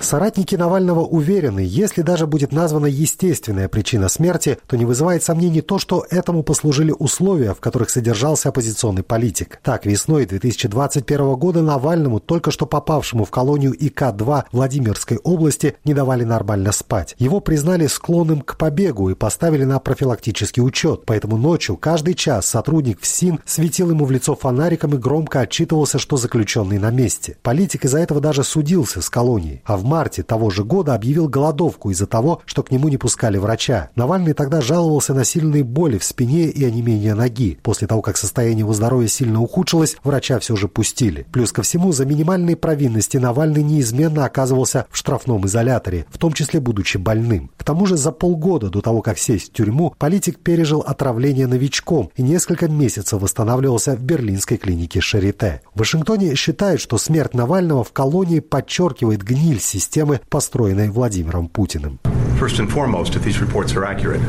Соратники 0.03 0.55
Навального 0.55 0.99
уверены, 0.99 1.61
если 1.65 2.01
даже 2.01 2.27
будет 2.27 2.51
названа 2.51 2.87
естественная 2.87 3.69
причина 3.69 4.09
смерти, 4.09 4.57
то 4.67 4.75
не 4.75 4.83
вызывает 4.83 5.23
сомнений 5.23 5.61
то, 5.61 5.79
что 5.79 6.05
этому 6.09 6.43
послужили 6.43 6.93
условия, 6.97 7.53
в 7.53 7.61
которых 7.61 7.89
содержался 7.89 8.49
оппозиционный 8.49 9.03
политик. 9.03 9.59
Так, 9.63 9.85
весной 9.85 10.25
2021 10.25 11.35
года 11.35 11.61
Навальному, 11.61 12.19
только 12.19 12.51
что 12.51 12.65
попавшему 12.65 13.23
в 13.23 13.31
колонию 13.31 13.73
ИК-2 13.73 14.43
Владимирской 14.51 15.17
области, 15.17 15.77
не 15.85 15.93
давали 15.93 16.25
нормально 16.25 16.73
спать. 16.73 17.15
Его 17.17 17.39
признали 17.39 17.87
склонным 17.87 18.41
к 18.41 18.57
побегу 18.57 19.09
и 19.09 19.15
поставили 19.15 19.63
на 19.63 19.79
профилактический 19.79 20.61
учет, 20.61 21.03
поэтому 21.05 21.37
ночью 21.37 21.77
каждый 21.77 22.13
час 22.13 22.45
сотрудник 22.45 22.99
ФСИН 23.01 23.39
светил 23.45 23.89
ему 23.89 24.03
в 24.03 24.11
лицо 24.11 24.35
фонариком 24.35 24.95
и 24.95 24.97
громко 24.97 25.39
отчитывался, 25.39 25.97
что 25.97 26.17
заключенный 26.17 26.77
на 26.77 26.91
месте. 26.91 27.37
Политик 27.41 27.85
из-за 27.85 27.99
этого 27.99 28.19
даже 28.19 28.43
судился 28.43 29.01
с 29.01 29.09
колонией. 29.09 29.61
А 29.63 29.77
в 29.77 29.92
марте 29.93 30.23
того 30.23 30.49
же 30.49 30.63
года 30.63 30.95
объявил 30.95 31.29
голодовку 31.29 31.91
из-за 31.91 32.07
того, 32.07 32.41
что 32.45 32.63
к 32.63 32.71
нему 32.71 32.89
не 32.89 32.97
пускали 32.97 33.37
врача. 33.37 33.91
Навальный 33.95 34.33
тогда 34.33 34.59
жаловался 34.59 35.13
на 35.13 35.23
сильные 35.23 35.63
боли 35.63 35.99
в 35.99 36.03
спине 36.03 36.45
и 36.45 36.65
онемение 36.65 37.13
ноги. 37.13 37.59
После 37.61 37.87
того, 37.87 38.01
как 38.01 38.17
состояние 38.17 38.61
его 38.61 38.73
здоровья 38.73 39.07
сильно 39.07 39.39
ухудшилось, 39.39 39.97
врача 40.03 40.39
все 40.39 40.55
же 40.55 40.67
пустили. 40.67 41.27
Плюс 41.31 41.51
ко 41.51 41.61
всему, 41.61 41.91
за 41.91 42.07
минимальные 42.07 42.55
провинности 42.55 43.17
Навальный 43.17 43.61
неизменно 43.61 44.25
оказывался 44.25 44.87
в 44.89 44.97
штрафном 44.97 45.45
изоляторе, 45.45 46.07
в 46.09 46.17
том 46.17 46.33
числе 46.33 46.59
будучи 46.59 46.97
больным. 46.97 47.51
К 47.55 47.63
тому 47.63 47.85
же 47.85 47.95
за 47.95 48.11
полгода 48.11 48.71
до 48.71 48.81
того, 48.81 49.03
как 49.03 49.19
сесть 49.19 49.51
в 49.51 49.53
тюрьму, 49.53 49.93
политик 49.99 50.39
пережил 50.39 50.79
отравление 50.79 51.45
новичком 51.45 52.09
и 52.15 52.23
несколько 52.23 52.67
месяцев 52.67 53.21
восстанавливался 53.21 53.95
в 53.95 54.01
берлинской 54.01 54.57
клинике 54.57 55.01
Шарите. 55.01 55.61
В 55.75 55.79
Вашингтоне 55.79 56.33
считают, 56.33 56.81
что 56.81 56.97
смерть 56.97 57.35
Навального 57.35 57.83
в 57.83 57.91
колонии 57.91 58.39
подчеркивает 58.39 59.21
гниль 59.21 59.61
системы 59.61 59.82
системы, 59.83 60.21
построенной 60.29 60.89
Владимиром 60.89 61.47
Путиным. 61.47 61.99
First 62.39 62.59
and 62.59 62.69
foremost, 62.69 63.15
if 63.15 63.23
these 63.23 63.39
reports 63.39 63.75
are 63.75 63.85
accurate, 63.85 64.21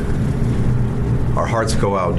our 1.35 1.47
hearts 1.47 1.75
go 1.75 1.95
out 1.95 2.17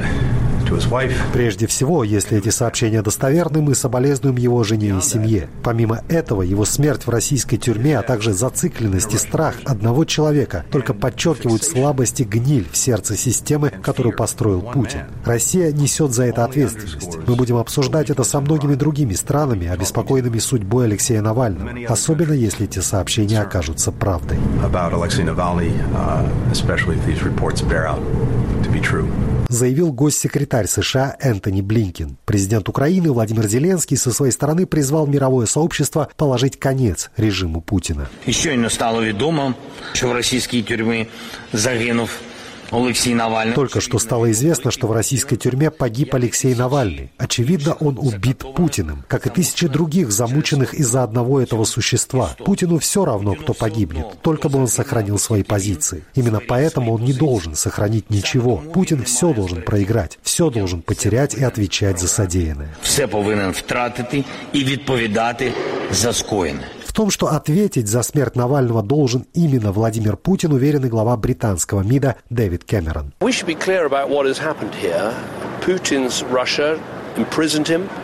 Прежде 1.32 1.66
всего, 1.66 2.04
если 2.04 2.38
эти 2.38 2.48
сообщения 2.48 3.02
достоверны, 3.02 3.62
мы 3.62 3.74
соболезнуем 3.74 4.36
его 4.36 4.62
жене 4.64 4.96
и 4.98 5.00
семье. 5.00 5.48
Помимо 5.62 6.02
этого, 6.08 6.42
его 6.42 6.64
смерть 6.64 7.06
в 7.06 7.10
российской 7.10 7.56
тюрьме, 7.56 7.98
а 7.98 8.02
также 8.02 8.32
зацикленность 8.32 9.14
и 9.14 9.18
страх 9.18 9.54
одного 9.64 10.04
человека 10.04 10.64
только 10.70 10.94
подчеркивают 10.94 11.62
слабость 11.64 12.20
и 12.20 12.24
гниль 12.24 12.66
в 12.70 12.76
сердце 12.76 13.16
системы, 13.16 13.70
которую 13.82 14.16
построил 14.16 14.60
Путин. 14.60 15.00
Россия 15.24 15.72
несет 15.72 16.12
за 16.12 16.24
это 16.24 16.44
ответственность. 16.44 17.18
Мы 17.26 17.36
будем 17.36 17.56
обсуждать 17.56 18.10
это 18.10 18.24
со 18.24 18.40
многими 18.40 18.74
другими 18.74 19.14
странами, 19.14 19.68
обеспокоенными 19.68 20.38
судьбой 20.38 20.86
Алексея 20.86 21.22
Навального, 21.22 21.70
особенно 21.88 22.32
если 22.32 22.66
эти 22.66 22.80
сообщения 22.80 23.40
окажутся 23.40 23.92
правдой. 23.92 24.38
Заявил 29.48 29.92
госсекретарь 29.92 30.66
США 30.66 31.16
Энтони 31.20 31.60
Блинкин. 31.60 32.16
Президент 32.24 32.68
Украины 32.68 33.12
Владимир 33.12 33.46
Зеленский 33.46 33.96
со 33.96 34.12
своей 34.12 34.32
стороны 34.32 34.66
призвал 34.66 35.06
мировое 35.06 35.46
сообщество 35.46 36.08
положить 36.16 36.58
конец 36.58 37.10
режиму 37.16 37.60
Путина. 37.60 38.08
Еще 38.26 38.56
не 38.56 38.68
стало 38.68 39.00
ведомо, 39.00 39.54
что 39.94 40.08
в 40.08 40.12
российские 40.12 40.62
тюрьмы 40.62 41.08
загинув 41.52 42.10
Алексей 42.71 43.13
Навальный. 43.13 43.53
Только 43.53 43.81
что 43.81 43.99
стало 43.99 44.31
известно, 44.31 44.71
что 44.71 44.87
в 44.87 44.93
российской 44.93 45.35
тюрьме 45.35 45.71
погиб 45.71 46.15
Алексей 46.15 46.55
Навальный. 46.55 47.11
Очевидно, 47.17 47.73
он 47.73 47.97
убит 47.97 48.43
Путиным, 48.55 49.03
как 49.07 49.27
и 49.27 49.29
тысячи 49.29 49.67
других 49.67 50.11
замученных 50.11 50.73
из-за 50.73 51.03
одного 51.03 51.41
этого 51.41 51.65
существа. 51.65 52.35
Путину 52.45 52.79
все 52.79 53.03
равно, 53.03 53.35
кто 53.35 53.53
погибнет, 53.53 54.05
только 54.21 54.47
бы 54.47 54.59
он 54.59 54.67
сохранил 54.67 55.19
свои 55.19 55.43
позиции. 55.43 56.05
Именно 56.15 56.39
поэтому 56.47 56.93
он 56.93 57.03
не 57.03 57.13
должен 57.13 57.55
сохранить 57.55 58.09
ничего. 58.09 58.57
Путин 58.57 59.03
все 59.03 59.33
должен 59.33 59.63
проиграть, 59.63 60.17
все 60.23 60.49
должен 60.49 60.81
потерять 60.81 61.35
и 61.35 61.43
отвечать 61.43 61.99
за 61.99 62.07
содеянное. 62.07 62.73
Все 62.81 63.07
повинен 63.07 63.51
втратити 63.51 64.23
и 64.53 64.63
відповідати 64.63 65.51
за 65.91 66.13
скоєне 66.13 66.63
том, 66.96 67.10
что 67.10 67.26
ответить 67.26 67.88
за 67.88 68.02
смерть 68.02 68.36
Навального 68.36 68.82
должен 68.82 69.26
именно 69.34 69.70
Владимир 69.70 70.16
Путин, 70.16 70.52
уверен 70.52 70.88
глава 70.88 71.14
британского 71.18 71.82
МИДа 71.82 72.16
Дэвид 72.30 72.64
Кэмерон. 72.64 73.12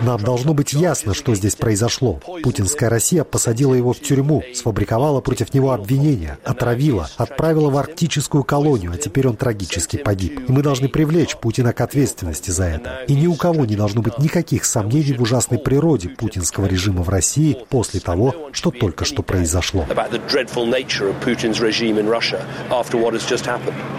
Нам 0.00 0.21
должно 0.23 0.54
быть 0.54 0.73
ясно, 0.73 1.14
что 1.14 1.35
здесь 1.35 1.54
произошло. 1.54 2.21
Путинская 2.42 2.88
Россия 2.88 3.25
посадила 3.25 3.75
его 3.75 3.92
в 3.92 4.00
тюрьму, 4.00 4.42
сфабриковала 4.54 5.21
против 5.21 5.52
него 5.52 5.73
обвинения, 5.73 6.38
отравила, 6.45 7.09
отправила 7.16 7.71
в 7.71 7.76
арктическую 7.76 8.45
колонию, 8.45 8.92
а 8.92 8.97
теперь 8.97 9.28
он 9.28 9.37
трагически 9.37 9.99
погиб. 9.99 10.49
И 10.49 10.52
мы 10.52 10.62
должны 10.62 10.88
привлечь 10.88 11.37
Путина 11.37 11.73
к 11.73 11.81
ответственности 11.81 12.50
за 12.50 12.64
это. 12.64 13.02
И 13.07 13.14
ни 13.14 13.26
у 13.26 13.35
кого 13.35 13.64
не 13.64 13.76
должно 13.76 14.02
быть 14.02 14.19
никаких 14.19 14.64
сомнений 14.64 15.12
в 15.12 15.23
ужасной 15.23 15.59
природе 15.59 16.09
путинского 16.09 16.66
режима 16.66 17.02
в 17.02 17.09
России 17.09 17.59
после 17.69 18.00
того, 18.00 18.35
что 18.52 18.71
только 18.71 19.04
что 19.04 19.23
произошло. 19.23 19.87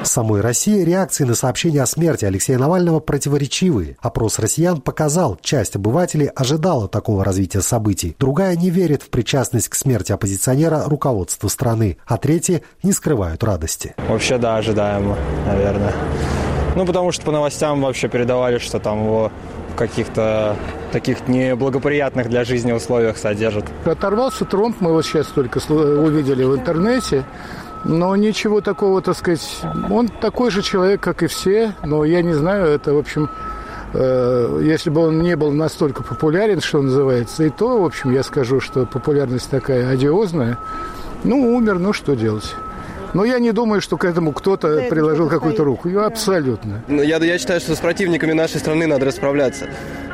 В 0.03 0.07
самой 0.07 0.41
России 0.41 0.83
реакции 0.83 1.23
на 1.23 1.35
сообщение 1.35 1.81
о 1.83 1.85
смерти 1.85 2.25
Алексея 2.25 2.57
Навального 2.57 2.99
противоречивые. 2.99 3.97
Опрос 4.01 4.39
россиян 4.39 4.81
показал, 4.81 5.02
сказал, 5.03 5.37
часть 5.41 5.75
обывателей 5.75 6.27
ожидала 6.27 6.87
такого 6.87 7.25
развития 7.25 7.59
событий, 7.59 8.15
другая 8.19 8.55
не 8.55 8.69
верит 8.69 9.03
в 9.03 9.09
причастность 9.09 9.67
к 9.67 9.75
смерти 9.75 10.13
оппозиционера 10.13 10.83
руководства 10.85 11.49
страны, 11.49 11.97
а 12.07 12.15
третьи 12.15 12.63
не 12.83 12.93
скрывают 12.93 13.43
радости. 13.43 13.95
Вообще, 14.07 14.37
да, 14.37 14.55
ожидаемо, 14.55 15.17
наверное. 15.45 15.91
Ну, 16.77 16.85
потому 16.85 17.11
что 17.11 17.25
по 17.25 17.33
новостям 17.33 17.81
вообще 17.81 18.07
передавали, 18.07 18.59
что 18.59 18.79
там 18.79 19.03
его 19.03 19.29
в 19.73 19.75
каких-то 19.75 20.55
таких 20.93 21.27
неблагоприятных 21.27 22.29
для 22.29 22.45
жизни 22.45 22.71
условиях 22.71 23.17
содержат. 23.17 23.65
Оторвался 23.83 24.45
Тромп, 24.45 24.77
мы 24.79 24.91
его 24.91 25.01
сейчас 25.01 25.27
только 25.27 25.59
увидели 25.69 26.45
в 26.45 26.55
интернете. 26.55 27.25
Но 27.83 28.15
ничего 28.15 28.61
такого, 28.61 29.01
так 29.01 29.17
сказать, 29.17 29.45
он 29.91 30.07
такой 30.07 30.49
же 30.49 30.61
человек, 30.61 31.01
как 31.01 31.23
и 31.23 31.27
все, 31.27 31.73
но 31.83 32.05
я 32.05 32.21
не 32.21 32.31
знаю, 32.31 32.67
это, 32.67 32.93
в 32.93 32.97
общем, 32.97 33.29
Э, 33.93 34.59
если 34.63 34.89
бы 34.89 35.01
он 35.01 35.21
не 35.21 35.35
был 35.35 35.51
настолько 35.51 36.03
популярен, 36.03 36.61
что 36.61 36.81
называется, 36.81 37.43
и 37.43 37.49
то, 37.49 37.81
в 37.81 37.85
общем, 37.85 38.11
я 38.11 38.23
скажу, 38.23 38.59
что 38.59 38.85
популярность 38.85 39.49
такая 39.49 39.89
одиозная, 39.89 40.57
ну, 41.23 41.55
умер, 41.55 41.79
ну, 41.79 41.93
что 41.93 42.15
делать? 42.15 42.55
Но 43.13 43.23
я 43.25 43.37
не 43.37 43.51
думаю, 43.51 43.79
что 43.79 43.97
к 43.97 44.05
этому 44.05 44.31
кто-то 44.31 44.87
приложил 44.89 45.29
какую-то 45.29 45.63
руку. 45.63 45.87
Абсолютно. 45.99 46.81
Ну, 46.87 47.03
я, 47.03 47.17
я 47.17 47.37
считаю, 47.37 47.59
что 47.59 47.75
с 47.75 47.79
противниками 47.79 48.33
нашей 48.33 48.59
страны 48.59 48.87
надо 48.87 49.05
расправляться. 49.05 49.69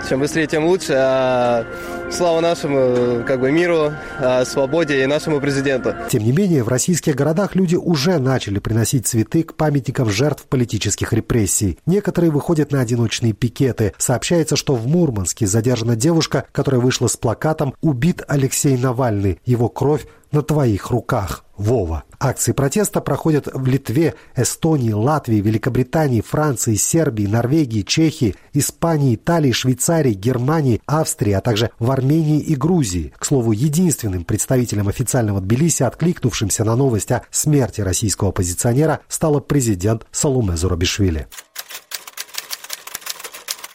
Чем 0.10 0.20
быстрее, 0.20 0.48
тем 0.48 0.66
лучше. 0.66 0.94
А 0.98 1.66
слава 2.12 2.42
нашему 2.42 3.24
как 3.26 3.40
бы, 3.40 3.52
миру, 3.52 3.92
а 4.20 4.44
свободе 4.46 5.04
и 5.04 5.06
нашему 5.06 5.40
президенту. 5.40 5.94
Тем 6.10 6.24
не 6.24 6.32
менее, 6.32 6.64
в 6.64 6.68
российских 6.68 7.16
городах 7.16 7.56
люди 7.56 7.76
уже 7.76 8.18
начали 8.18 8.60
приносить 8.60 9.08
цветы 9.08 9.44
к 9.44 9.56
памятникам 9.56 10.10
жертв 10.10 10.44
политических 10.44 11.14
репрессий. 11.14 11.78
Некоторые 11.86 12.32
выходят 12.32 12.72
на 12.72 12.82
одиночные 12.82 13.34
пикеты. 13.34 13.94
Сообщается, 13.98 14.56
что 14.56 14.76
в 14.76 14.88
Мурманске 14.88 15.48
задержана 15.48 15.96
девушка, 15.96 16.46
которая 16.52 16.82
вышла 16.82 17.08
с 17.08 17.18
плакатом 17.18 17.74
«Убит 17.82 18.24
Алексей 18.28 18.78
Навальный. 18.78 19.40
Его 19.46 19.70
кровь 19.70 20.06
на 20.32 20.42
твоих 20.42 20.92
руках, 20.92 21.46
Вова». 21.58 22.04
Акции 22.22 22.52
протеста 22.52 23.00
проходят 23.00 23.48
в 23.54 23.66
Литве, 23.66 24.14
Эстонии, 24.36 24.92
Латвии, 24.92 25.38
Великобритании, 25.38 26.20
Франции, 26.20 26.76
Сербии, 26.76 27.26
Норвегии, 27.26 27.82
Чехии, 27.82 28.36
Испании, 28.52 29.16
Италии, 29.16 29.54
Швейцарии, 29.54 30.14
Германии, 30.14 30.82
Австрии, 30.86 31.32
а 31.32 31.40
также 31.40 31.72
в 31.80 31.92
Армении 32.00 32.40
и 32.40 32.56
Грузии. 32.56 33.14
К 33.18 33.26
слову, 33.26 33.52
единственным 33.52 34.24
представителем 34.24 34.88
официального 34.88 35.42
Тбилиси, 35.42 35.84
откликнувшимся 35.84 36.64
на 36.64 36.76
новость 36.76 37.12
о 37.12 37.24
смерти 37.30 37.82
российского 37.82 38.30
оппозиционера, 38.30 39.02
стала 39.08 39.40
президент 39.40 40.06
Салуме 40.12 40.56
Зурабишвили. 40.56 41.28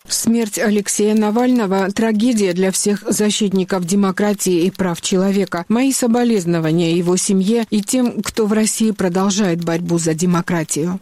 Смерть 0.09 0.59
Алексея 0.59 1.15
Навального– 1.15 1.91
трагедия 1.95 2.55
для 2.55 2.71
всех 2.73 3.05
защитников 3.07 3.85
демократии 3.85 4.65
и 4.65 4.71
прав 4.71 5.03
человека. 5.03 5.67
Мои 5.69 5.93
соболезнования 5.93 6.97
его 6.97 7.17
семье 7.17 7.67
и 7.69 7.83
тем, 7.83 8.23
кто 8.23 8.47
в 8.47 8.53
России 8.53 8.91
продолжает 8.91 9.65
борьбу 9.65 9.99
за 9.99 10.15
демократию. 10.15 10.99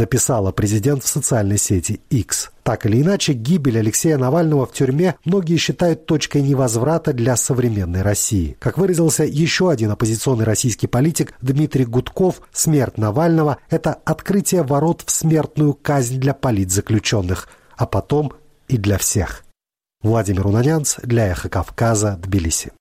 Написала 0.00 0.50
президент 0.50 1.04
в 1.04 1.08
социальной 1.08 1.58
сети 1.58 2.00
X. 2.08 2.52
Так 2.62 2.86
или 2.86 3.02
иначе, 3.02 3.34
гибель 3.34 3.80
Алексея 3.80 4.16
Навального 4.16 4.64
в 4.64 4.72
тюрьме 4.72 5.16
многие 5.26 5.58
считают 5.58 6.06
точкой 6.06 6.40
невозврата 6.40 7.12
для 7.12 7.36
современной 7.36 8.00
России. 8.00 8.56
Как 8.60 8.78
выразился 8.78 9.24
еще 9.24 9.70
один 9.70 9.90
оппозиционный 9.90 10.46
российский 10.46 10.86
политик 10.86 11.34
Дмитрий 11.42 11.84
Гудков, 11.84 12.40
смерть 12.50 12.96
Навального– 12.96 13.58
это 13.68 13.92
открытие 13.92 14.62
ворот 14.62 15.02
в 15.04 15.10
смертную 15.10 15.74
казнь 15.74 16.18
для 16.18 16.32
политзаключенных, 16.32 17.50
а 17.76 17.84
потом 17.84 18.32
и 18.68 18.78
для 18.78 18.96
всех. 18.96 19.44
Владимир 20.02 20.46
Унанянц 20.46 20.96
для 21.02 21.26
«Эхо 21.26 21.50
Кавказа», 21.50 22.18
Тбилиси. 22.22 22.72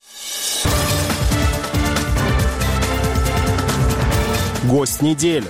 Гость 4.63 5.01
недели. 5.01 5.47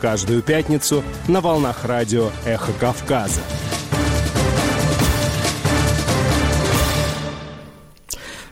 Каждую 0.00 0.42
пятницу 0.42 1.02
на 1.26 1.40
волнах 1.40 1.84
радио 1.84 2.30
«Эхо 2.46 2.72
Кавказа». 2.78 3.40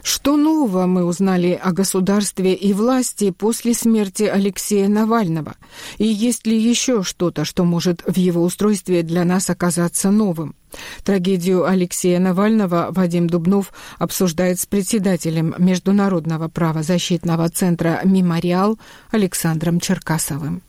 Что 0.02 0.36
нового 0.36 0.86
мы 0.86 1.04
узнали 1.04 1.52
о 1.62 1.70
государстве 1.70 2.52
и 2.54 2.72
власти 2.72 3.30
после 3.30 3.74
смерти 3.74 4.24
Алексея 4.24 4.88
Навального? 4.88 5.54
И 5.98 6.06
есть 6.06 6.48
ли 6.48 6.58
еще 6.58 7.04
что-то, 7.04 7.44
что 7.44 7.62
может 7.62 8.02
в 8.04 8.16
его 8.16 8.42
устройстве 8.42 9.04
для 9.04 9.24
нас 9.24 9.48
оказаться 9.48 10.10
новым? 10.10 10.56
Трагедию 11.04 11.64
Алексея 11.64 12.18
Навального 12.18 12.88
Вадим 12.90 13.28
Дубнов 13.28 13.72
обсуждает 14.00 14.58
с 14.58 14.66
председателем 14.66 15.54
Международного 15.58 16.48
правозащитного 16.48 17.48
центра 17.48 18.00
«Мемориал» 18.02 18.80
Александром 19.12 19.78
Черкасовым. 19.78 20.62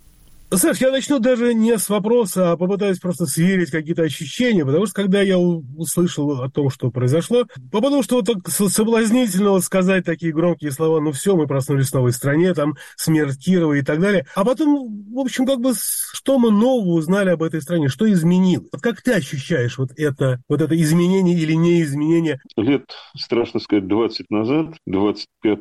Саш, 0.50 0.80
я 0.80 0.92
начну 0.92 1.20
даже 1.20 1.54
не 1.54 1.78
с 1.78 1.90
вопроса, 1.90 2.52
а 2.52 2.58
попытаюсь 2.58 3.00
просто 3.00 3.26
сверить 3.26 3.70
какие-то 3.70 4.04
ощущения, 4.04 4.66
потому 4.66 4.86
что 4.86 4.96
когда 4.96 5.22
я 5.22 5.38
услышал 5.38 6.42
о 6.42 6.50
том, 6.50 6.70
что 6.70 6.90
произошло, 6.90 7.44
потому 7.70 8.02
что 8.02 8.16
вот 8.16 8.28
так 8.28 8.48
соблазнительно 8.48 9.60
сказать 9.60 10.06
такие 10.06 10.32
громкие 10.32 10.72
слова, 10.72 11.02
ну 11.02 11.12
все, 11.12 11.36
мы 11.36 11.48
проснулись 11.48 11.90
в 11.90 11.96
новой 11.96 12.14
стране, 12.14 12.54
там 12.54 12.76
смерть 12.96 13.44
Кирова 13.44 13.74
и 13.74 13.82
так 13.82 14.00
далее. 14.00 14.26
А 14.36 14.46
потом, 14.46 15.06
в 15.14 15.20
общем, 15.20 15.46
как 15.46 15.60
бы, 15.60 15.74
что 15.76 16.40
мы 16.40 16.50
нового 16.50 16.94
узнали 16.94 17.30
об 17.32 17.44
этой 17.44 17.62
стране, 17.62 17.90
что 17.90 18.10
изменилось? 18.10 18.70
Вот 18.72 18.82
как 18.82 19.02
ты 19.02 19.12
ощущаешь 19.12 19.78
вот 19.78 19.90
это, 19.98 20.42
вот 20.48 20.62
это 20.62 20.80
изменение 20.82 21.38
или 21.38 21.54
неизменение? 21.54 22.40
Лет, 22.56 22.86
страшно 23.18 23.60
сказать, 23.60 23.88
20 23.88 24.30
назад, 24.30 24.76
25 24.86 25.60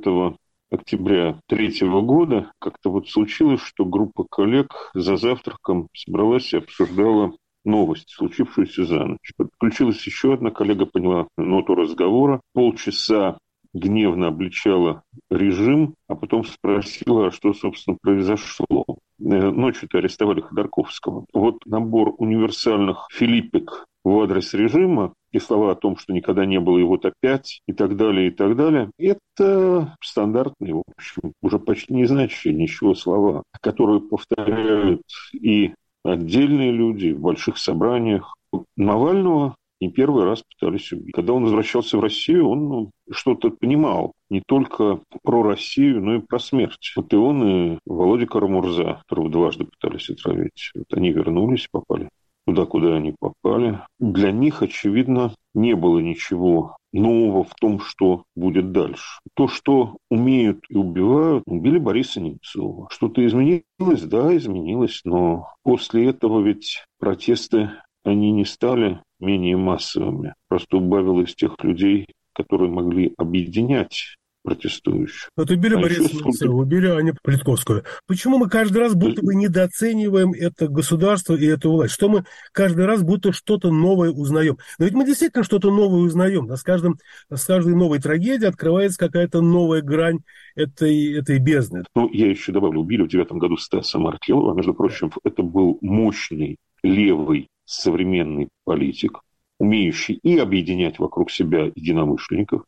октября 0.71 1.41
третьего 1.47 2.01
года 2.01 2.53
как-то 2.59 2.91
вот 2.91 3.09
случилось, 3.09 3.61
что 3.61 3.85
группа 3.85 4.25
коллег 4.25 4.91
за 4.95 5.17
завтраком 5.17 5.89
собралась 5.95 6.53
и 6.53 6.59
обсуждала 6.59 7.37
новость, 7.65 8.11
случившуюся 8.11 8.85
за 8.85 9.05
ночь. 9.05 9.33
Подключилась 9.37 10.07
еще 10.07 10.35
одна 10.35 10.51
коллега, 10.51 10.87
поняла 10.87 11.29
ноту 11.37 11.75
разговора. 11.75 12.41
Полчаса 12.55 13.39
гневно 13.75 14.29
обличала 14.29 15.03
режим, 15.31 15.95
а 16.09 16.15
потом 16.15 16.45
спросила, 16.45 17.31
что, 17.31 17.53
собственно, 17.53 17.99
произошло. 18.01 18.85
Э, 19.19 19.23
ночью-то 19.25 19.99
арестовали 19.99 20.41
Ходорковского. 20.41 21.27
Вот 21.33 21.65
набор 21.65 22.15
универсальных 22.19 23.07
филиппик 23.11 23.87
в 24.05 24.21
адрес 24.21 24.53
режима 24.55 25.15
и 25.33 25.39
слова 25.39 25.73
о 25.73 25.75
том, 25.75 25.97
что 25.97 26.13
никогда 26.13 26.45
не 26.45 26.61
было, 26.61 26.79
и 26.79 26.83
вот 26.83 27.05
опять, 27.05 27.61
и 27.67 27.73
так 27.73 27.97
далее, 27.97 28.29
и 28.29 28.31
так 28.31 28.57
далее, 28.57 28.91
это 28.99 29.97
стандартные, 30.01 30.75
в 30.75 30.83
общем, 30.87 31.33
уже 31.43 31.59
почти 31.59 31.95
не 31.95 32.05
значащие 32.05 32.55
ничего 32.55 32.95
слова, 32.95 33.43
которые 33.61 34.01
повторяют 34.01 35.03
и 35.33 35.75
отдельные 36.05 36.71
люди 36.71 37.13
в 37.13 37.21
больших 37.21 37.59
собраниях. 37.59 38.35
Навального 38.77 39.57
не 39.81 39.91
первый 39.91 40.25
раз 40.25 40.43
пытались 40.43 40.93
убить. 40.93 41.15
Когда 41.15 41.33
он 41.33 41.45
возвращался 41.45 41.99
в 41.99 42.01
Россию, 42.01 42.49
он 42.49 42.69
ну, 42.69 42.91
что-то 43.11 43.51
понимал 43.51 44.13
не 44.31 44.43
только 44.47 45.01
про 45.23 45.43
Россию, 45.43 46.03
но 46.03 46.15
и 46.17 46.21
про 46.21 46.39
смерть. 46.39 46.93
Вот 46.97 47.13
и 47.13 47.17
он, 47.17 47.49
и 47.49 47.79
Володя 47.87 48.27
Карамурза, 48.27 49.03
которого 49.03 49.31
дважды 49.31 49.65
пытались 49.65 50.11
отравить. 50.11 50.71
Вот 50.75 50.87
они 50.93 51.13
вернулись, 51.13 51.69
попали 51.71 52.09
туда, 52.47 52.65
куда 52.65 52.95
они 52.95 53.15
попали. 53.19 53.81
Для 53.99 54.31
них, 54.31 54.63
очевидно, 54.63 55.35
не 55.55 55.75
было 55.75 55.99
ничего 55.99 56.77
нового 56.93 57.45
в 57.45 57.55
том, 57.55 57.81
что 57.81 58.25
будет 58.35 58.73
дальше. 58.73 59.21
То, 59.35 59.49
что 59.49 59.97
умеют 60.11 60.65
и 60.69 60.77
убивают, 60.77 61.43
убили 61.47 61.79
Бориса 61.79 62.21
Немцова. 62.21 62.89
Что-то 62.91 63.27
изменилось? 63.27 64.03
Да, 64.05 64.35
изменилось, 64.37 65.01
но 65.05 65.49
после 65.63 66.09
этого 66.09 66.41
ведь 66.41 66.85
протесты, 66.99 67.71
они 68.07 68.31
не 68.31 68.45
стали 68.45 69.01
менее 69.19 69.57
массовыми. 69.57 70.35
Просто 70.49 70.77
убавилось 70.77 71.35
тех 71.35 71.57
людей, 71.63 72.07
которые 72.33 72.71
могли 72.71 73.13
объединять 73.19 74.17
протестующих. 74.45 75.29
Вот 75.37 75.51
убили 75.51 75.75
а 75.75 75.81
Бориса 75.81 76.15
Немцова, 76.15 76.55
убили 76.55 76.87
Аню 76.87 77.15
Политковскую. 77.21 77.83
Почему 78.07 78.39
мы 78.39 78.49
каждый 78.49 78.79
раз 78.79 78.95
будто 78.95 79.21
бы 79.23 79.35
недооцениваем 79.35 80.33
это 80.35 80.69
государство 80.69 81.35
и 81.35 81.47
эту 81.47 81.73
власть? 81.73 81.95
Что 81.95 82.09
мы 82.09 82.25
каждый 82.53 82.87
раз 82.87 83.03
будто 83.03 83.33
что-то 83.33 83.73
новое 83.73 84.11
узнаем? 84.11 84.57
Но 84.79 84.85
ведь 84.85 84.95
мы 84.95 85.05
действительно 85.05 85.43
что-то 85.43 85.73
новое 85.73 86.03
узнаем. 86.03 86.47
Да? 86.47 86.57
С, 86.57 86.63
каждым, 86.63 86.99
с 87.29 87.45
каждой 87.45 87.75
новой 87.75 87.99
трагедией 87.99 88.49
открывается 88.49 89.01
какая-то 89.01 89.41
новая 89.41 89.83
грань 89.83 90.21
этой, 90.55 91.19
этой 91.19 91.41
бездны. 91.41 91.83
Ну, 91.97 92.09
я 92.13 92.31
еще 92.31 92.53
добавлю, 92.53 92.83
убили 92.83 93.03
в 93.03 93.09
девятом 93.09 93.41
году 93.41 93.57
Стаса 93.57 93.99
Маркелова. 93.99 94.55
Между 94.55 94.75
прочим, 94.75 95.11
это 95.25 95.43
был 95.43 95.79
мощный 95.81 96.57
левый 96.85 97.49
современный 97.67 98.49
политик, 98.65 99.21
умеющий 99.59 100.19
и 100.23 100.39
объединять 100.39 100.99
вокруг 100.99 101.31
себя 101.31 101.71
единомышленников, 101.75 102.63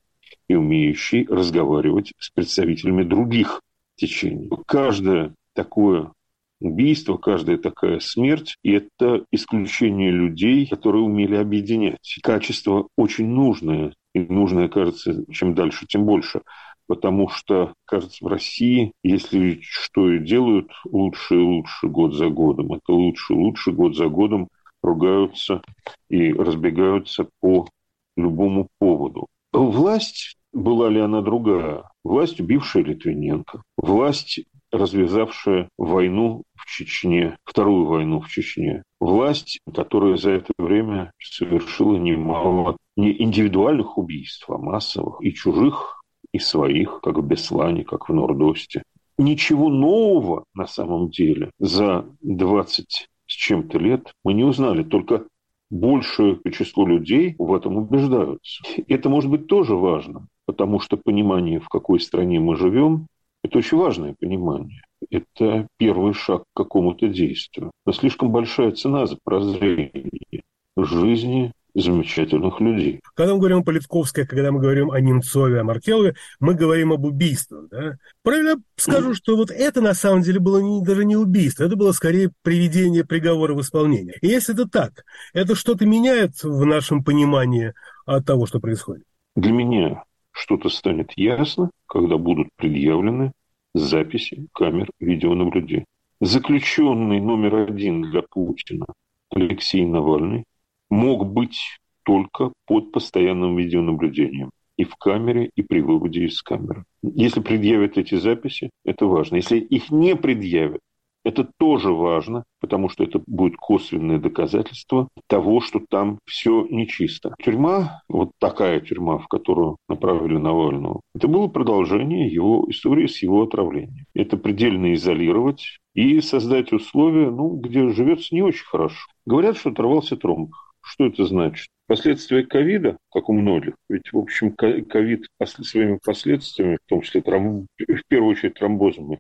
и 0.49 0.55
умеющий 0.55 1.27
разговаривать 1.27 2.13
с 2.19 2.31
представителями 2.31 3.03
других 3.03 3.63
течений. 3.97 4.51
Каждое 4.67 5.35
такое 5.55 6.13
убийство, 6.61 7.17
каждая 7.17 7.59
такая 7.59 8.01
смерть– 8.01 8.57
это 8.65 9.25
исключение 9.31 10.11
людей, 10.11 10.67
которые 10.67 11.03
умели 11.03 11.37
объединять. 11.37 12.19
Качество 12.23 12.89
очень 12.97 13.29
нужное, 13.29 13.95
и 14.15 14.21
нужное, 14.21 14.69
кажется, 14.69 15.25
чем 15.31 15.55
дальше, 15.55 15.87
тем 15.87 16.05
больше. 16.05 16.43
Потому 16.87 17.29
что, 17.29 17.75
кажется, 17.85 18.25
в 18.25 18.29
России, 18.29 18.93
если 19.03 19.61
что 19.61 20.11
и 20.11 20.19
делают 20.19 20.71
лучше 20.87 21.35
и 21.35 21.39
лучше 21.39 21.87
год 21.87 22.15
за 22.15 22.29
годом, 22.31 22.73
это 22.73 22.93
лучше 22.93 23.35
и 23.35 23.37
лучше 23.37 23.73
год 23.73 23.95
за 23.95 24.09
годом 24.09 24.49
ругаются 24.89 25.63
и 26.09 26.33
разбегаются 26.33 27.29
по 27.41 27.69
любому 28.17 28.69
поводу. 28.79 29.27
Власть 29.53 30.37
была 30.53 30.89
ли 30.89 31.01
она 31.01 31.21
другая? 31.23 31.85
Власть, 32.05 32.41
убившая 32.41 32.85
Литвиненко, 32.85 33.63
власть, 33.77 34.41
развязавшая 34.71 35.69
войну 35.79 36.43
в 36.55 36.67
Чечне, 36.67 37.37
вторую 37.45 37.87
войну 37.87 38.21
в 38.21 38.29
Чечне, 38.29 38.83
власть, 39.01 39.61
которая 39.75 40.17
за 40.17 40.33
это 40.33 40.53
время 40.59 41.13
совершила 41.23 41.97
немало 41.97 42.77
не 42.97 43.23
индивидуальных 43.23 43.97
убийств, 43.97 44.49
а 44.51 44.59
массовых, 44.59 45.23
и 45.23 45.33
чужих, 45.33 46.03
и 46.33 46.39
своих, 46.39 47.01
как 47.03 47.17
в 47.19 47.27
Беслане, 47.27 47.85
как 47.85 48.09
в 48.09 48.13
Нордосте. 48.13 48.83
Ничего 49.17 49.69
нового 49.69 50.45
на 50.55 50.67
самом 50.67 51.11
деле 51.11 51.51
за 51.59 52.07
20 52.21 53.09
с 53.29 53.33
чем-то 53.33 53.79
лет 53.79 54.13
мы 54.25 54.35
не 54.35 54.43
узнали, 54.43 54.83
только 54.83 55.27
большее 55.71 56.41
число 56.51 56.87
людей 56.87 57.37
в 57.39 57.55
этом 57.55 57.77
убеждаются. 57.77 58.65
Это 58.89 59.09
может 59.09 59.31
быть 59.31 59.47
тоже 59.47 59.77
важно 59.77 60.27
потому 60.49 60.81
что 60.81 60.97
понимание, 60.97 61.61
в 61.61 61.69
какой 61.69 62.01
стране 62.01 62.41
мы 62.41 62.57
живем, 62.57 63.07
это 63.45 63.59
очень 63.59 63.77
важное 63.77 64.17
понимание. 64.19 64.81
Это 65.11 65.69
первый 65.77 66.15
шаг 66.15 66.45
к 66.45 66.57
какому-то 66.57 67.07
действию. 67.07 67.71
Но 67.85 67.93
слишком 67.93 68.33
большая 68.33 68.73
цена 68.73 69.05
за 69.05 69.19
прозрение 69.23 70.43
жизни 70.75 71.53
замечательных 71.81 72.61
людей. 72.61 73.01
Когда 73.15 73.35
мы 73.35 73.39
говорим 73.39 73.59
о 73.59 73.63
Политковской, 73.63 74.27
когда 74.27 74.53
мы 74.53 74.61
говорим 74.61 74.91
о 74.91 75.01
Немцове, 75.01 75.61
о 75.61 75.65
Маркелове, 75.65 76.15
мы 76.41 76.55
говорим 76.55 76.93
об 76.93 77.05
убийствах. 77.05 77.69
Да? 77.71 77.97
Правильно 78.23 78.57
скажу, 78.77 79.15
что 79.15 79.37
вот 79.37 79.51
это 79.51 79.81
на 79.81 79.95
самом 79.95 80.23
деле 80.23 80.41
было 80.41 80.59
не, 80.59 80.85
даже 80.85 81.05
не 81.05 81.17
убийство, 81.17 81.65
это 81.65 81.77
было 81.77 81.93
скорее 81.93 82.31
приведение 82.43 83.05
приговора 83.05 83.55
в 83.55 83.61
исполнение. 83.61 84.17
И 84.21 84.27
если 84.27 84.55
это 84.55 84.69
так, 84.69 85.05
это 85.33 85.55
что-то 85.55 85.87
меняет 85.87 86.43
в 86.43 86.65
нашем 86.65 87.05
понимании 87.05 87.75
от 88.07 88.27
того, 88.27 88.47
что 88.47 88.61
происходит? 88.61 89.05
Для 89.37 89.53
меня 89.53 90.05
что-то 90.33 90.69
станет 90.69 91.13
ясно, 91.17 91.71
когда 91.87 92.17
будут 92.17 92.49
предъявлены 92.57 93.33
записи 93.75 94.47
камер 94.53 94.91
видеонаблюдения. 95.01 95.85
Заключенный 96.21 97.21
номер 97.21 97.69
один 97.69 98.03
для 98.03 98.23
Путина 98.23 98.87
Алексей 99.31 99.85
Навальный 99.85 100.45
мог 100.91 101.27
быть 101.27 101.59
только 102.05 102.53
под 102.67 102.93
постоянным 102.93 103.57
видеонаблюдением 103.57 104.51
и 104.77 104.85
в 104.85 104.95
камере, 104.97 105.51
и 105.55 105.63
при 105.63 105.81
выводе 105.81 106.25
из 106.25 106.41
камеры. 106.41 106.85
Если 107.03 107.41
предъявят 107.41 107.99
эти 107.99 108.15
записи, 108.15 108.71
это 108.85 109.07
важно. 109.07 109.37
Если 109.37 109.59
их 109.59 109.91
не 109.91 110.17
предъявят, 110.17 110.81
это 111.25 111.47
тоже 111.59 111.93
важно, 111.93 112.45
потому 112.61 112.89
что 112.89 113.05
это 113.05 113.21
будет 113.27 113.57
косвенное 113.57 114.19
доказательство 114.19 115.09
того, 115.27 115.61
что 115.61 115.81
там 115.87 116.21
все 116.25 116.67
нечисто. 116.71 117.35
Тюрьма, 117.43 118.01
вот 118.09 118.31
такая 118.39 118.81
тюрьма, 118.81 119.19
в 119.19 119.29
которую 119.29 119.77
направили 119.89 120.39
Навального, 120.39 121.01
это 121.15 121.29
было 121.29 121.49
продолжение 121.49 122.29
его 122.29 122.65
истории 122.71 123.09
с 123.09 123.23
его 123.23 123.43
отравлением. 123.43 124.07
Это 124.15 124.37
предельно 124.37 124.95
изолировать 124.95 125.79
и 125.93 126.21
создать 126.21 126.73
условия, 126.73 127.31
ну, 127.31 127.57
где 127.57 127.89
живется 127.91 128.35
не 128.35 128.43
очень 128.43 128.65
хорошо. 128.65 129.09
Говорят, 129.27 129.59
что 129.59 129.71
оторвался 129.71 130.17
тромб. 130.17 130.55
Что 130.89 131.05
это 131.07 131.27
значит? 131.27 131.69
Последствия 131.87 132.45
ковида, 132.45 132.97
как 133.13 133.29
у 133.29 133.35
многих, 133.35 133.75
ведь, 133.91 134.11
в 134.11 134.17
общем, 134.17 134.53
ковид 134.53 135.27
своими 135.45 135.99
последствиями, 136.03 136.79
в 136.83 136.89
том 136.89 137.03
числе 137.03 137.21
тромб, 137.21 137.67
в 137.79 138.09
первую 138.09 138.33
очередь 138.33 138.55
тромбозами, 138.55 139.19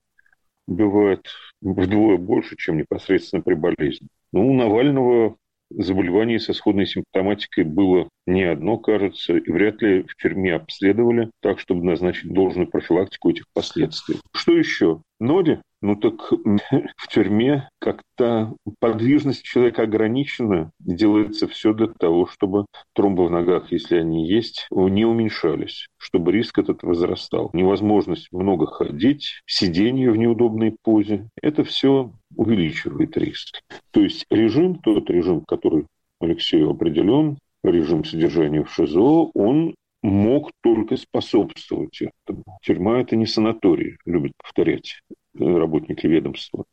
убивает 0.66 1.28
вдвое 1.60 2.16
больше, 2.16 2.56
чем 2.56 2.78
непосредственно 2.78 3.42
при 3.42 3.52
болезни. 3.52 4.08
Ну, 4.32 4.48
у 4.48 4.54
Навального 4.54 5.36
заболеваний 5.68 6.38
со 6.38 6.54
сходной 6.54 6.86
симптоматикой 6.86 7.64
было 7.64 8.08
не 8.26 8.44
одно, 8.44 8.78
кажется, 8.78 9.36
и 9.36 9.50
вряд 9.50 9.82
ли 9.82 10.04
в 10.04 10.16
тюрьме 10.16 10.54
обследовали 10.54 11.30
так, 11.42 11.60
чтобы 11.60 11.84
назначить 11.84 12.32
должную 12.32 12.68
профилактику 12.68 13.28
этих 13.28 13.44
последствий. 13.52 14.16
Что 14.32 14.56
еще? 14.56 15.02
Ноди 15.20 15.58
ну 15.80 15.96
так 15.96 16.30
в 16.96 17.08
тюрьме 17.08 17.68
как-то 17.78 18.56
подвижность 18.80 19.42
человека 19.42 19.82
ограничена. 19.82 20.70
Делается 20.80 21.46
все 21.48 21.72
для 21.72 21.88
того, 21.88 22.26
чтобы 22.26 22.66
тромбы 22.94 23.26
в 23.26 23.30
ногах, 23.30 23.70
если 23.72 23.96
они 23.96 24.28
есть, 24.28 24.66
не 24.70 25.04
уменьшались, 25.04 25.86
чтобы 25.98 26.32
риск 26.32 26.58
этот 26.58 26.82
возрастал. 26.82 27.50
Невозможность 27.52 28.28
много 28.32 28.66
ходить, 28.66 29.40
сидение 29.46 30.10
в 30.10 30.16
неудобной 30.16 30.76
позе, 30.82 31.28
это 31.40 31.64
все 31.64 32.12
увеличивает 32.34 33.16
риск. 33.16 33.60
То 33.90 34.00
есть 34.00 34.26
режим, 34.30 34.76
тот 34.76 35.08
режим, 35.10 35.42
который 35.46 35.86
Алексею 36.20 36.70
определен, 36.70 37.38
режим 37.62 38.04
содержания 38.04 38.64
в 38.64 38.72
ШИЗО, 38.72 39.30
он 39.34 39.74
мог 40.02 40.50
только 40.62 40.96
способствовать 40.96 42.02
этому. 42.02 42.44
Тюрьма– 42.62 43.00
это 43.00 43.16
не 43.16 43.26
санаторий, 43.26 43.96
любят 44.04 44.32
повторять 44.40 45.00
работники 45.38 46.06
ведомства, 46.06 46.64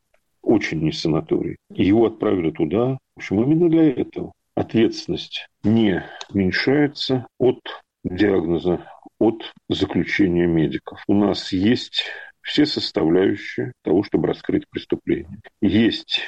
очень 0.41 0.81
не 0.81 0.91
санаторий. 0.91 1.57
Его 1.69 2.05
отправили 2.05 2.51
туда, 2.51 2.97
в 3.15 3.17
общем, 3.17 3.41
именно 3.43 3.69
для 3.69 3.91
этого. 3.91 4.33
Ответственность 4.55 5.47
не 5.63 6.03
уменьшается 6.29 7.27
от 7.39 7.59
диагноза, 8.03 8.87
от 9.19 9.51
заключения 9.69 10.47
медиков. 10.47 11.03
У 11.07 11.13
нас 11.13 11.51
есть 11.51 12.05
все 12.41 12.65
составляющие 12.65 13.73
того, 13.83 14.03
чтобы 14.03 14.27
раскрыть 14.27 14.69
преступление. 14.69 15.39
Есть 15.61 16.21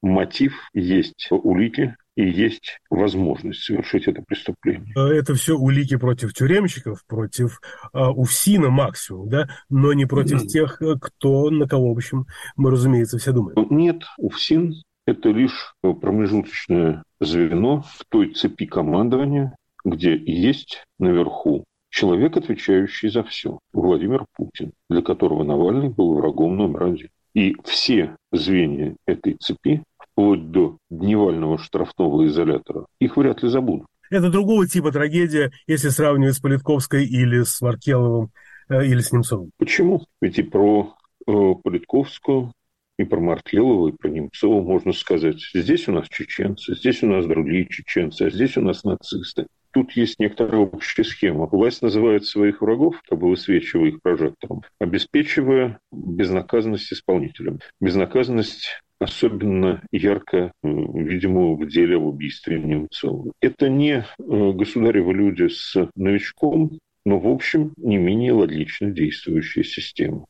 мотив, 0.00 0.68
есть 0.72 1.28
улики, 1.30 1.96
и 2.16 2.28
есть 2.28 2.78
возможность 2.90 3.62
совершить 3.62 4.06
это 4.06 4.22
преступление. 4.22 4.92
А 4.96 5.08
это 5.08 5.34
все 5.34 5.56
улики 5.56 5.96
против 5.96 6.32
тюремщиков, 6.32 7.04
против 7.06 7.60
а, 7.92 8.10
УФСИНа 8.12 8.70
максимум, 8.70 9.28
да, 9.28 9.48
но 9.68 9.92
не 9.92 10.06
против 10.06 10.44
mm. 10.44 10.46
тех, 10.46 10.80
кто, 11.00 11.50
на 11.50 11.66
кого, 11.66 11.92
в 11.92 11.96
общем, 11.96 12.26
мы, 12.56 12.70
разумеется, 12.70 13.18
все 13.18 13.32
думаем. 13.32 13.66
Нет, 13.70 14.04
УФСИН– 14.18 14.74
это 15.06 15.30
лишь 15.30 15.74
промежуточное 15.82 17.02
звено 17.20 17.82
в 17.82 18.04
той 18.08 18.32
цепи 18.32 18.66
командования, 18.66 19.56
где 19.84 20.16
есть 20.16 20.84
наверху 20.98 21.64
человек, 21.90 22.36
отвечающий 22.36 23.08
за 23.08 23.22
все, 23.22 23.58
Владимир 23.72 24.24
Путин, 24.34 24.72
для 24.88 25.02
которого 25.02 25.44
Навальный 25.44 25.88
был 25.88 26.14
врагом 26.14 26.56
номер 26.56 26.84
один. 26.84 27.08
И 27.34 27.56
все 27.64 28.16
звенья 28.32 28.96
этой 29.06 29.34
цепи 29.34 29.82
вплоть 30.14 30.50
до 30.50 30.78
дневального 30.90 31.58
штрафного 31.58 32.26
изолятора, 32.26 32.86
их 33.00 33.16
вряд 33.16 33.42
ли 33.42 33.48
забудут. 33.48 33.86
Это 34.10 34.30
другого 34.30 34.66
типа 34.66 34.92
трагедия, 34.92 35.50
если 35.66 35.88
сравнивать 35.88 36.36
с 36.36 36.40
Политковской 36.40 37.04
или 37.04 37.42
с 37.42 37.60
Маркеловым 37.60 38.30
э, 38.68 38.86
или 38.86 39.00
с 39.00 39.12
Немцовым. 39.12 39.50
Почему? 39.58 40.04
Ведь 40.20 40.38
и 40.38 40.42
про 40.42 40.94
э, 41.26 41.32
Политковскую, 41.62 42.52
и 42.96 43.04
про 43.04 43.18
Маркелова, 43.18 43.88
и 43.88 43.92
про 43.92 44.08
Немцова 44.08 44.62
можно 44.62 44.92
сказать. 44.92 45.40
Здесь 45.52 45.88
у 45.88 45.92
нас 45.92 46.08
чеченцы, 46.08 46.76
здесь 46.76 47.02
у 47.02 47.06
нас 47.06 47.26
другие 47.26 47.66
чеченцы, 47.68 48.22
а 48.22 48.30
здесь 48.30 48.56
у 48.56 48.60
нас 48.60 48.84
нацисты. 48.84 49.46
Тут 49.72 49.90
есть 49.96 50.20
некоторая 50.20 50.60
общая 50.60 51.02
схема. 51.02 51.46
Власть 51.46 51.82
называет 51.82 52.24
своих 52.24 52.62
врагов, 52.62 53.02
как 53.08 53.18
бы 53.18 53.28
высвечивая 53.30 53.88
их 53.88 54.02
прожектором, 54.02 54.62
обеспечивая 54.78 55.80
безнаказанность 55.90 56.92
исполнителям. 56.92 57.58
Безнаказанность 57.80 58.83
особенно 59.04 59.82
ярко, 59.92 60.52
видимо, 60.62 61.54
в 61.54 61.68
деле 61.68 61.96
об 61.96 62.04
убийстве 62.04 62.58
Немцова. 62.58 63.32
Это 63.40 63.68
не 63.68 63.98
э, 63.98 64.04
государевы 64.18 65.12
люди 65.12 65.48
с 65.48 65.90
новичком, 65.94 66.78
но, 67.04 67.18
в 67.18 67.28
общем, 67.28 67.74
не 67.76 67.98
менее 67.98 68.32
логично 68.32 68.90
действующая 68.90 69.62
система. 69.62 70.24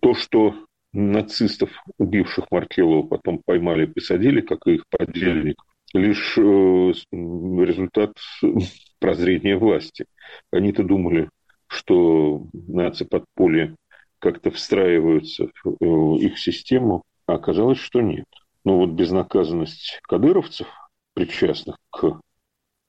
То, 0.00 0.14
что 0.14 0.54
нацистов, 0.92 1.70
убивших 1.98 2.50
Маркелова, 2.52 3.02
потом 3.02 3.42
поймали 3.44 3.84
и 3.84 3.92
посадили, 3.92 4.40
как 4.40 4.66
и 4.66 4.74
их 4.74 4.84
подельников, 4.88 5.66
лишь 5.92 6.38
э, 6.38 6.40
результат 6.40 8.16
прозрения 9.00 9.56
власти. 9.56 10.06
Они-то 10.52 10.84
думали, 10.84 11.28
что 11.66 12.46
нации 12.52 13.04
подполья 13.04 13.74
как-то 14.20 14.52
встраиваются 14.52 15.48
в 15.64 15.74
э, 15.80 16.24
их 16.24 16.38
систему, 16.38 17.02
а 17.26 17.34
оказалось, 17.34 17.78
что 17.78 18.00
нет. 18.00 18.26
Но 18.64 18.78
вот 18.78 18.90
безнаказанность 18.90 20.00
кадыровцев, 20.02 20.68
причастных 21.14 21.76
к 21.90 22.20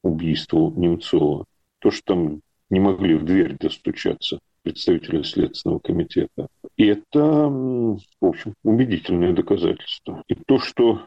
убийству 0.04 0.72
Немцова, 0.76 1.46
то, 1.80 1.92
что 1.92 2.02
там 2.06 2.42
не 2.70 2.80
могли 2.80 3.16
в 3.16 3.26
дверь 3.26 3.58
достучаться 3.58 4.40
представители 4.64 5.24
Следственного 5.24 5.80
комитета, 5.80 6.48
и 6.78 6.86
это, 6.86 7.20
в 7.20 8.00
общем, 8.22 8.54
убедительное 8.64 9.34
доказательство. 9.34 10.24
И 10.28 10.36
то, 10.36 10.58
что 10.58 11.06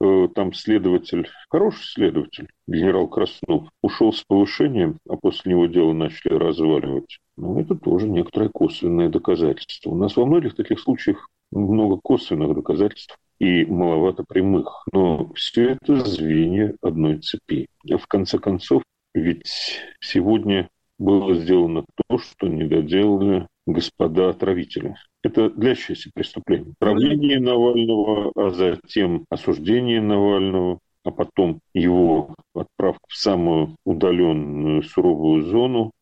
э, 0.00 0.28
там 0.34 0.52
следователь, 0.52 1.28
хороший 1.48 1.84
следователь, 1.84 2.48
генерал 2.66 3.08
Краснов, 3.08 3.68
ушел 3.82 4.12
с 4.12 4.22
повышением, 4.24 4.98
а 5.08 5.16
после 5.16 5.52
него 5.52 5.66
дело 5.66 5.92
начали 5.92 6.34
разваливать, 6.34 7.18
ну, 7.36 7.60
это 7.60 7.76
тоже 7.76 8.08
некоторое 8.08 8.50
косвенное 8.50 9.08
доказательство. 9.08 9.90
У 9.90 9.96
нас 9.96 10.16
во 10.16 10.26
многих 10.26 10.56
таких 10.56 10.80
случаях 10.80 11.28
много 11.50 12.00
косвенных 12.02 12.54
доказательств 12.54 13.16
и 13.38 13.64
маловато 13.64 14.24
прямых. 14.24 14.84
Но 14.92 15.32
все 15.34 15.70
это 15.70 16.04
звенья 16.04 16.74
одной 16.82 17.18
цепи. 17.18 17.68
В 17.84 18.06
конце 18.06 18.38
концов, 18.38 18.82
ведь 19.14 19.80
сегодня 20.00 20.68
было 20.98 21.34
сделано 21.34 21.84
то, 22.08 22.18
что 22.18 22.48
не 22.48 22.64
доделали 22.64 23.46
господа 23.66 24.30
отравители. 24.30 24.96
Это 25.22 25.50
длящееся 25.50 26.10
преступление. 26.14 26.74
Отравление 26.80 27.38
Навального, 27.38 28.32
а 28.34 28.50
затем 28.50 29.24
осуждение 29.30 30.00
Навального, 30.00 30.80
а 31.04 31.10
потом 31.10 31.60
его 31.74 32.34
отправка 32.54 33.04
в 33.08 33.14
самую 33.16 33.76
удаленную 33.84 34.82
суровую 34.82 35.42
зону, 35.44 35.92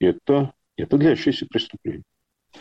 это, 0.00 0.52
это 0.76 0.96
длящееся 0.96 1.46
преступление. 1.46 2.02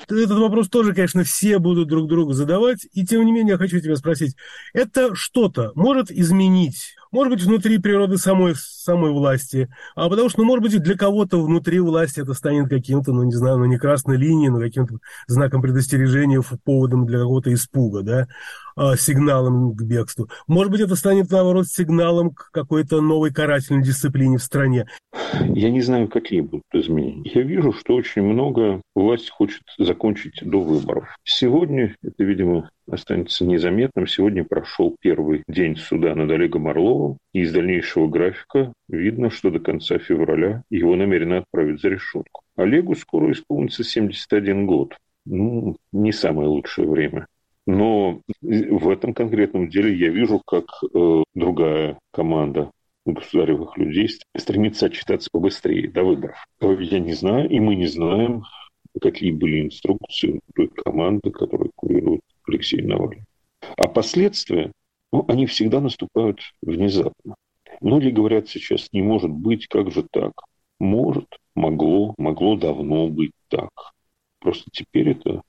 Этот 0.08 0.38
вопрос 0.38 0.70
тоже, 0.70 0.94
конечно, 0.94 1.24
все 1.24 1.60
будут 1.60 1.88
друг 1.88 2.08
другу 2.08 2.34
задавать. 2.34 2.88
И 2.94 3.06
тем 3.06 3.26
не 3.26 3.32
менее, 3.32 3.54
я 3.54 3.58
хочу 3.58 3.80
тебя 3.80 3.96
спросить. 3.96 4.36
Это 4.74 5.16
что-то 5.16 5.72
может 5.76 6.12
изменить 6.12 6.96
может 7.16 7.32
быть, 7.32 7.44
внутри 7.44 7.78
природы 7.78 8.18
самой, 8.18 8.56
самой 8.58 9.12
власти, 9.12 9.70
а 9.96 10.10
потому 10.10 10.28
что, 10.28 10.42
ну, 10.42 10.48
может 10.48 10.64
быть, 10.64 10.84
для 10.84 10.98
кого-то 10.98 11.42
внутри 11.42 11.80
власти 11.80 12.20
это 12.20 12.34
станет 12.34 12.70
каким-то, 12.70 13.14
ну, 13.14 13.24
не 13.24 13.32
знаю, 13.32 13.58
ну, 13.58 13.66
не 13.66 13.78
красной 13.78 14.18
линией, 14.18 14.50
но 14.50 14.60
каким-то 14.60 14.98
знаком 15.26 15.62
предостережения, 15.62 16.44
поводом 16.66 17.06
для 17.06 17.20
какого-то 17.20 17.54
испуга, 17.54 18.02
да, 18.02 18.28
а, 18.76 18.98
сигналом 18.98 19.74
к 19.74 19.82
бегству. 19.82 20.28
Может 20.48 20.72
быть, 20.74 20.82
это 20.82 20.96
станет, 20.98 21.32
наоборот, 21.32 21.68
сигналом 21.68 22.32
к 22.32 22.50
какой-то 22.52 23.00
новой 23.00 23.32
карательной 23.32 23.82
дисциплине 23.82 24.38
в 24.38 24.44
стране. 24.44 24.86
Я 25.42 25.72
не 25.72 25.82
знаю, 25.82 26.10
какие 26.10 26.42
будут 26.42 26.66
изменения. 26.74 27.32
Я 27.34 27.44
вижу, 27.44 27.72
что 27.72 27.96
очень 27.96 28.24
много 28.24 28.82
власть 28.94 29.30
хочет 29.30 29.64
закончить 29.78 30.42
до 30.42 30.62
выборов. 30.62 31.08
Сегодня 31.24 31.96
это, 32.04 32.24
видимо, 32.26 32.70
останется 32.90 33.46
незаметным. 33.46 34.08
Сегодня 34.08 34.44
прошел 34.44 34.96
первый 35.00 35.44
день 35.48 35.76
суда 35.76 36.16
над 36.16 36.32
Олегом 36.32 36.68
Орловым, 36.68 37.18
и 37.34 37.42
из 37.42 37.54
дальнейшего 37.54 38.08
графика 38.08 38.74
видно, 38.88 39.30
что 39.30 39.52
до 39.52 39.60
конца 39.60 39.98
февраля 39.98 40.64
его 40.70 40.96
намерены 40.96 41.36
отправить 41.36 41.82
за 41.82 41.90
решетку. 41.90 42.42
Олегу 42.56 42.96
скоро 42.96 43.32
исполнится 43.32 43.84
71 43.84 44.66
год. 44.66 44.96
Ну, 45.26 45.76
не 45.92 46.12
самое 46.12 46.48
лучшее 46.48 46.88
время. 46.88 47.28
Но 47.68 48.22
в 48.42 48.90
этом 48.90 49.14
конкретном 49.14 49.70
деле 49.70 49.94
я 49.94 50.10
вижу, 50.10 50.42
как 50.46 50.66
э, 50.94 51.24
другая 51.34 51.98
команда 52.12 52.70
государевых 53.06 53.78
людей 53.78 54.10
стремится 54.36 54.88
отчитаться 54.88 55.30
побыстрее 55.32 55.90
до 55.90 56.04
выборов. 56.04 56.38
Я 56.62 57.00
не 57.00 57.14
знаю, 57.14 57.50
и 57.50 57.60
мы 57.60 57.76
не 57.76 57.88
знаем, 57.88 58.44
какие 59.02 59.32
были 59.32 59.62
инструкции 59.62 60.40
той 60.56 60.68
команды, 60.70 61.32
которая 61.32 61.70
курирует 61.76 62.22
Алексей 62.48 62.82
Навальный. 62.82 63.26
А 63.78 63.88
последствия, 63.88 64.72
ну, 65.12 65.26
они 65.28 65.46
всегда 65.46 65.82
наступают 65.82 66.40
внезапно. 66.62 67.36
Многие 67.82 68.12
говорят 68.12 68.48
сейчас, 68.48 68.90
не 68.94 69.02
может 69.02 69.32
быть, 69.32 69.68
как 69.68 69.92
же 69.92 70.06
так? 70.12 70.34
Может, 70.80 71.28
могло, 71.56 72.14
могло 72.18 72.56
давно 72.56 73.08
быть 73.08 73.32
так. 73.50 73.70
Просто 74.40 74.70
теперь 74.72 75.10
это 75.10 75.42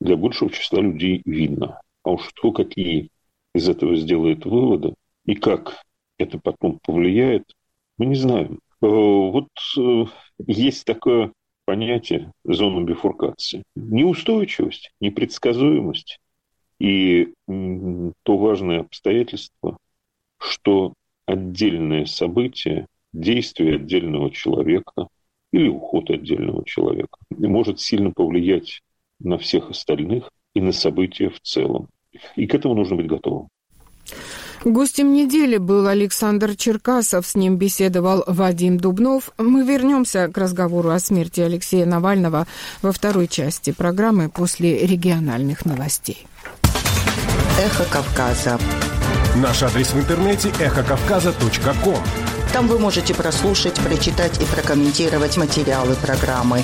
для 0.00 0.16
большего 0.16 0.50
числа 0.50 0.80
людей 0.80 1.22
видно. 1.24 1.80
А 2.02 2.12
уж 2.12 2.28
кто 2.28 2.52
какие 2.52 3.10
из 3.54 3.68
этого 3.68 3.96
сделает 3.96 4.44
выводы 4.44 4.94
и 5.24 5.34
как 5.34 5.82
это 6.18 6.38
потом 6.38 6.78
повлияет, 6.82 7.44
мы 7.96 8.06
не 8.06 8.14
знаем. 8.14 8.60
Э, 8.80 8.86
вот 8.86 9.48
э, 9.78 10.04
есть 10.46 10.84
такое 10.84 11.32
понятие 11.68 12.32
зону 12.44 12.82
бифуркации. 12.82 13.62
Неустойчивость, 13.76 14.90
непредсказуемость 15.02 16.18
и 16.80 17.34
то 17.46 18.38
важное 18.38 18.80
обстоятельство, 18.80 19.76
что 20.38 20.94
отдельное 21.26 22.06
событие, 22.06 22.86
действие 23.12 23.74
отдельного 23.74 24.30
человека 24.30 25.08
или 25.52 25.68
уход 25.68 26.08
отдельного 26.08 26.64
человека 26.64 27.18
может 27.36 27.80
сильно 27.80 28.12
повлиять 28.12 28.80
на 29.20 29.36
всех 29.36 29.68
остальных 29.68 30.30
и 30.54 30.62
на 30.62 30.72
события 30.72 31.28
в 31.28 31.38
целом. 31.40 31.88
И 32.34 32.46
к 32.46 32.54
этому 32.54 32.76
нужно 32.76 32.96
быть 32.96 33.08
готовым. 33.08 33.48
Гостем 34.64 35.12
недели 35.12 35.56
был 35.56 35.86
Александр 35.86 36.56
Черкасов, 36.56 37.26
с 37.26 37.36
ним 37.36 37.56
беседовал 37.56 38.24
Вадим 38.26 38.78
Дубнов. 38.78 39.30
Мы 39.38 39.64
вернемся 39.64 40.28
к 40.28 40.36
разговору 40.36 40.90
о 40.90 40.98
смерти 40.98 41.40
Алексея 41.40 41.86
Навального 41.86 42.46
во 42.82 42.92
второй 42.92 43.28
части 43.28 43.70
программы 43.70 44.28
после 44.28 44.86
региональных 44.86 45.64
новостей. 45.64 46.26
Эхо 47.60 47.84
Кавказа. 47.84 48.58
Наш 49.36 49.62
адрес 49.62 49.92
в 49.92 49.98
интернете 49.98 50.48
эхокавказа.ком. 50.60 51.98
Там 52.52 52.66
вы 52.66 52.78
можете 52.78 53.14
прослушать, 53.14 53.74
прочитать 53.74 54.40
и 54.42 54.44
прокомментировать 54.44 55.36
материалы 55.36 55.94
программы. 55.94 56.62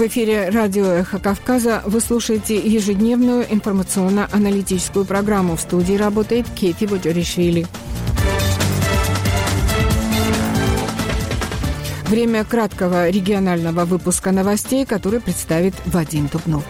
В 0.00 0.06
эфире 0.06 0.48
радио 0.48 0.86
«Эхо 0.86 1.18
Кавказа» 1.18 1.82
вы 1.84 2.00
слушаете 2.00 2.56
ежедневную 2.56 3.44
информационно-аналитическую 3.52 5.04
программу. 5.04 5.56
В 5.56 5.60
студии 5.60 5.92
работает 5.92 6.46
Кети 6.56 6.86
Боджоришвили. 6.86 7.66
Время 12.06 12.46
краткого 12.46 13.10
регионального 13.10 13.84
выпуска 13.84 14.32
новостей, 14.32 14.86
который 14.86 15.20
представит 15.20 15.74
Вадим 15.84 16.28
Тупнов. 16.28 16.64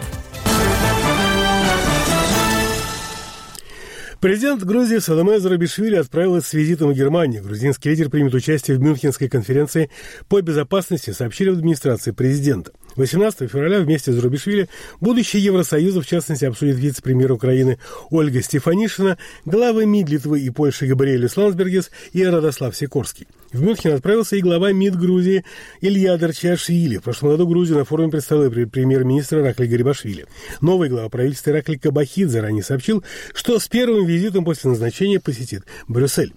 Президент 4.19 4.61
Грузии 4.63 4.97
Саламе 4.97 5.39
Зарабишвили 5.39 5.95
отправилась 5.95 6.47
с 6.47 6.53
визитом 6.53 6.91
в 6.91 6.93
Германию. 6.93 7.41
Грузинский 7.41 7.91
лидер 7.91 8.09
примет 8.09 8.33
участие 8.33 8.77
в 8.77 8.81
Мюнхенской 8.81 9.29
конференции 9.29 9.89
по 10.27 10.41
безопасности, 10.41 11.09
сообщили 11.09 11.49
в 11.49 11.53
администрации 11.53 12.11
президента. 12.11 12.71
18 12.95 13.49
февраля 13.49 13.79
вместе 13.79 14.11
с 14.11 14.15
Зарубишвили 14.15 14.69
будущее 14.99 15.43
Евросоюза, 15.43 16.01
в 16.01 16.07
частности, 16.07 16.45
обсудит 16.45 16.77
вице-премьер 16.77 17.31
Украины 17.31 17.79
Ольга 18.09 18.41
Стефанишина, 18.41 19.17
главы 19.45 19.85
МИД 19.85 20.09
Литвы 20.09 20.41
и 20.41 20.49
Польши 20.49 20.87
Габриэлюс 20.87 21.37
Лансбергес 21.37 21.91
и 22.13 22.23
Радослав 22.23 22.75
Сикорский. 22.75 23.27
В 23.53 23.61
Мюнхен 23.61 23.93
отправился 23.93 24.37
и 24.37 24.41
глава 24.41 24.71
МИД 24.71 24.95
Грузии 24.97 25.43
Илья 25.81 26.17
Дарчашвили. 26.17 26.97
В 26.97 27.03
прошлом 27.03 27.31
году 27.31 27.47
Грузию 27.47 27.79
на 27.79 27.85
форуме 27.85 28.09
представил 28.09 28.49
премьер-министр 28.49 29.39
Ракли 29.39 29.67
Гарибашвили. 29.67 30.25
Новый 30.61 30.87
глава 30.87 31.09
правительства 31.09 31.51
Ракли 31.51 31.75
Кабахидзе 31.75 32.39
ранее 32.39 32.63
сообщил, 32.63 33.03
что 33.33 33.59
с 33.59 33.67
первым 33.67 34.05
визитом 34.05 34.45
после 34.45 34.69
назначения 34.69 35.19
посетит 35.19 35.63
Брюссель. 35.89 36.33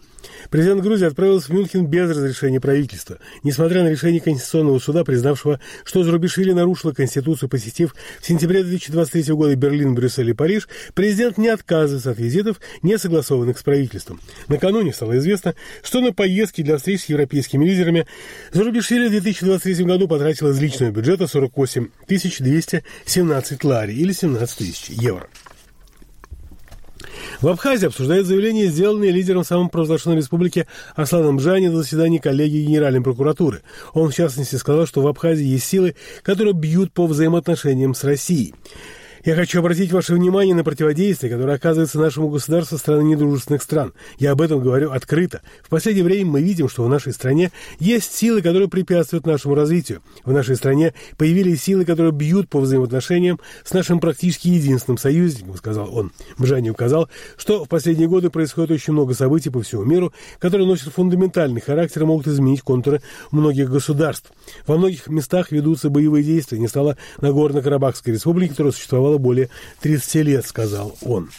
Президент 0.50 0.82
Грузии 0.82 1.06
отправился 1.06 1.48
в 1.48 1.50
Мюнхен 1.50 1.86
без 1.86 2.10
разрешения 2.10 2.60
правительства. 2.60 3.18
Несмотря 3.42 3.82
на 3.82 3.88
решение 3.88 4.20
Конституционного 4.20 4.78
суда, 4.78 5.04
признавшего, 5.04 5.60
что 5.84 6.02
Зарубишвили 6.02 6.52
нарушила 6.52 6.92
Конституцию, 6.92 7.48
посетив 7.48 7.94
в 8.20 8.26
сентябре 8.26 8.62
2023 8.62 9.34
года 9.34 9.54
Берлин, 9.56 9.94
Брюссель 9.94 10.30
и 10.30 10.32
Париж, 10.32 10.68
президент 10.94 11.38
не 11.38 11.48
отказывается 11.48 12.10
от 12.10 12.18
визитов, 12.18 12.60
не 12.82 12.98
согласованных 12.98 13.58
с 13.58 13.62
правительством. 13.62 14.20
Накануне 14.48 14.92
стало 14.92 15.18
известно, 15.18 15.54
что 15.82 16.00
на 16.00 16.12
поездки 16.12 16.62
для 16.62 16.76
встреч 16.76 17.03
с 17.04 17.08
европейскими 17.08 17.64
лидерами 17.64 18.06
Зарубишвили 18.52 19.08
в 19.08 19.10
2023 19.10 19.84
году 19.84 20.08
потратил 20.08 20.48
из 20.50 20.60
личного 20.60 20.90
бюджета 20.90 21.26
48 21.26 21.88
217 22.08 23.64
лари 23.64 23.92
или 23.92 24.12
17 24.12 24.58
тысяч 24.58 24.88
евро. 24.90 25.28
В 27.40 27.48
Абхазии 27.48 27.86
обсуждают 27.86 28.26
заявление, 28.26 28.68
сделанное 28.68 29.10
лидером 29.10 29.44
самопровозглашенной 29.44 30.16
республики 30.16 30.66
Асланом 30.94 31.36
Бжани 31.36 31.68
на 31.68 31.76
заседании 31.76 32.18
коллегии 32.18 32.64
Генеральной 32.64 33.02
прокуратуры. 33.02 33.62
Он, 33.92 34.10
в 34.10 34.14
частности, 34.14 34.56
сказал, 34.56 34.86
что 34.86 35.02
в 35.02 35.06
Абхазии 35.06 35.44
есть 35.44 35.66
силы, 35.66 35.94
которые 36.22 36.54
бьют 36.54 36.92
по 36.92 37.06
взаимоотношениям 37.06 37.94
с 37.94 38.04
Россией. 38.04 38.54
Я 39.24 39.34
хочу 39.36 39.60
обратить 39.60 39.90
ваше 39.90 40.12
внимание 40.12 40.54
на 40.54 40.64
противодействие, 40.64 41.32
которое 41.32 41.56
оказывается 41.56 41.98
нашему 41.98 42.28
государству 42.28 42.76
страны 42.76 43.04
недружественных 43.04 43.62
стран. 43.62 43.94
Я 44.18 44.32
об 44.32 44.42
этом 44.42 44.60
говорю 44.60 44.90
открыто. 44.90 45.40
В 45.62 45.70
последнее 45.70 46.04
время 46.04 46.32
мы 46.32 46.42
видим, 46.42 46.68
что 46.68 46.84
в 46.84 46.90
нашей 46.90 47.14
стране 47.14 47.50
есть 47.78 48.14
силы, 48.14 48.42
которые 48.42 48.68
препятствуют 48.68 49.24
нашему 49.24 49.54
развитию. 49.54 50.02
В 50.26 50.32
нашей 50.34 50.56
стране 50.56 50.92
появились 51.16 51.62
силы, 51.62 51.86
которые 51.86 52.12
бьют 52.12 52.50
по 52.50 52.60
взаимоотношениям 52.60 53.40
с 53.64 53.72
нашим 53.72 53.98
практически 53.98 54.48
единственным 54.48 54.98
союзником, 54.98 55.56
сказал 55.56 55.96
он. 55.96 56.12
Мжани 56.36 56.70
указал, 56.70 57.08
что 57.38 57.64
в 57.64 57.68
последние 57.70 58.08
годы 58.08 58.28
происходит 58.28 58.72
очень 58.72 58.92
много 58.92 59.14
событий 59.14 59.48
по 59.48 59.62
всему 59.62 59.84
миру, 59.84 60.12
которые 60.38 60.68
носят 60.68 60.92
фундаментальный 60.92 61.62
характер 61.62 62.02
и 62.02 62.04
могут 62.04 62.26
изменить 62.26 62.60
контуры 62.60 63.00
многих 63.30 63.70
государств. 63.70 64.32
Во 64.66 64.76
многих 64.76 65.08
местах 65.08 65.50
ведутся 65.50 65.88
боевые 65.88 66.22
действия. 66.22 66.58
Не 66.58 66.68
стало 66.68 66.98
Нагорно-Карабахской 67.22 68.12
республики, 68.12 68.50
которая 68.50 68.74
существовала 68.74 69.13
более 69.18 69.48
30 69.80 70.14
лет, 70.26 70.46
сказал 70.46 70.96
он. 71.02 71.30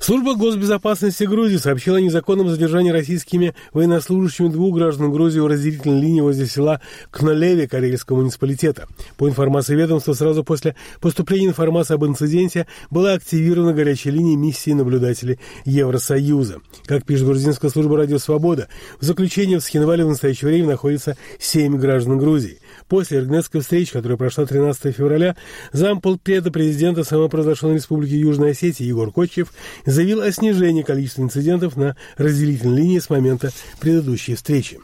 Служба 0.00 0.36
госбезопасности 0.36 1.24
Грузии 1.24 1.56
сообщила 1.56 1.98
о 1.98 2.00
незаконном 2.00 2.48
задержании 2.48 2.90
российскими 2.90 3.54
военнослужащими 3.72 4.48
двух 4.48 4.76
граждан 4.76 5.12
Грузии 5.12 5.40
у 5.40 5.48
разделительной 5.48 6.00
линии 6.00 6.20
возле 6.20 6.46
села 6.46 6.80
Кнолеве 7.10 7.66
Карельского 7.66 8.18
муниципалитета. 8.18 8.86
По 9.16 9.28
информации 9.28 9.74
ведомства, 9.74 10.12
сразу 10.12 10.44
после 10.44 10.76
поступления 11.00 11.48
информации 11.48 11.94
об 11.94 12.04
инциденте 12.04 12.66
была 12.90 13.14
активирована 13.14 13.72
горячая 13.72 14.14
линия 14.14 14.36
миссии 14.36 14.70
наблюдателей 14.70 15.40
Евросоюза. 15.64 16.58
Как 16.86 17.04
пишет 17.04 17.26
грузинская 17.26 17.70
служба 17.70 17.96
«Радио 17.96 18.18
Свобода», 18.18 18.68
в 19.00 19.04
заключении 19.04 19.56
в 19.56 19.62
Схинвале 19.62 20.04
в 20.04 20.08
настоящее 20.08 20.50
время 20.50 20.68
находится 20.68 21.16
семь 21.40 21.76
граждан 21.76 22.18
Грузии. 22.18 22.60
После 22.88 23.18
Эргнетской 23.18 23.60
встречи, 23.60 23.92
которая 23.92 24.16
прошла 24.16 24.46
13 24.46 24.96
февраля, 24.96 25.36
замполпреда 25.72 26.50
президента 26.50 27.04
самопровозглашенной 27.04 27.74
республики 27.74 28.14
Южной 28.14 28.52
Осетии 28.52 28.84
Егор 28.84 29.12
Кочев 29.12 29.52
заявил 29.84 30.22
о 30.22 30.32
снижении 30.32 30.82
количества 30.82 31.22
инцидентов 31.22 31.76
на 31.76 31.96
разделительной 32.16 32.78
линии 32.78 32.98
с 32.98 33.10
момента 33.10 33.50
предыдущей 33.78 34.36
встречи. 34.36 34.80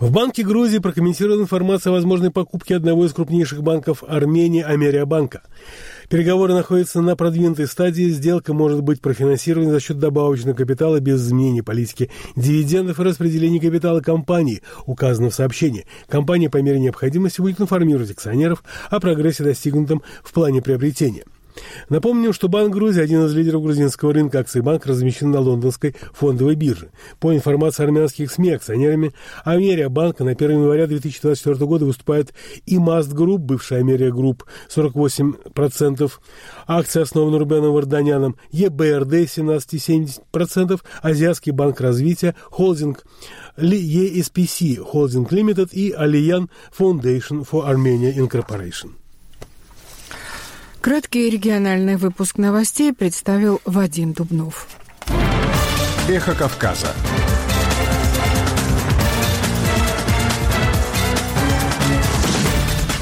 В 0.00 0.10
Банке 0.10 0.42
Грузии 0.42 0.78
прокомментировала 0.78 1.40
информацию 1.40 1.92
о 1.92 1.94
возможной 1.94 2.32
покупке 2.32 2.74
одного 2.74 3.06
из 3.06 3.12
крупнейших 3.12 3.62
банков 3.62 4.02
Армении 4.02 4.62
Америабанка. 4.62 5.42
Переговоры 6.12 6.52
находятся 6.52 7.00
на 7.00 7.16
продвинутой 7.16 7.66
стадии. 7.66 8.10
Сделка 8.10 8.52
может 8.52 8.82
быть 8.82 9.00
профинансирована 9.00 9.70
за 9.70 9.80
счет 9.80 9.98
добавочного 9.98 10.54
капитала 10.54 11.00
без 11.00 11.22
изменения 11.22 11.62
политики 11.62 12.10
дивидендов 12.36 13.00
и 13.00 13.02
распределения 13.02 13.58
капитала 13.58 14.02
компании, 14.02 14.60
указано 14.84 15.30
в 15.30 15.34
сообщении. 15.34 15.86
Компания 16.08 16.50
по 16.50 16.58
мере 16.58 16.80
необходимости 16.80 17.40
будет 17.40 17.62
информировать 17.62 18.10
акционеров 18.10 18.62
о 18.90 19.00
прогрессе, 19.00 19.42
достигнутом 19.42 20.02
в 20.22 20.34
плане 20.34 20.60
приобретения. 20.60 21.24
Напомним, 21.88 22.32
что 22.32 22.48
Банк 22.48 22.72
Грузии, 22.72 23.02
один 23.02 23.24
из 23.26 23.34
лидеров 23.34 23.62
грузинского 23.62 24.12
рынка 24.12 24.40
акций 24.40 24.62
банк, 24.62 24.86
размещен 24.86 25.30
на 25.30 25.40
лондонской 25.40 25.94
фондовой 26.12 26.54
бирже. 26.54 26.90
По 27.20 27.34
информации 27.34 27.84
армянских 27.84 28.30
СМИ, 28.30 28.52
акционерами 28.52 29.12
Америабанка 29.44 30.24
на 30.24 30.32
1 30.32 30.50
января 30.50 30.86
2024 30.86 31.66
года 31.66 31.84
выступает 31.84 32.32
Imast 32.66 33.12
Group, 33.12 33.40
бывшая 33.40 33.80
Америа 33.80 34.10
Групп, 34.10 34.44
48%, 34.74 36.10
акции 36.66 37.02
основаны 37.02 37.38
Рубеном 37.38 37.72
Варданяном, 37.74 38.36
ЕБРД 38.50 39.12
17,7%, 39.12 40.80
Азиатский 41.02 41.52
банк 41.52 41.80
развития, 41.80 42.34
холдинг 42.50 43.04
ESPS 43.56 44.78
Holding 44.78 45.28
Limited 45.28 45.70
и 45.72 45.92
Afeyan 45.92 46.48
Foundation 46.76 47.44
for 47.44 47.66
Armenia 47.66 48.12
Incorporation. 48.16 49.01
Краткий 50.82 51.30
региональный 51.30 51.94
выпуск 51.94 52.38
новостей 52.38 52.92
представил 52.92 53.60
Вадим 53.64 54.14
Дубнов. 54.14 54.66
Эхо 56.08 56.34
Кавказа. 56.34 56.88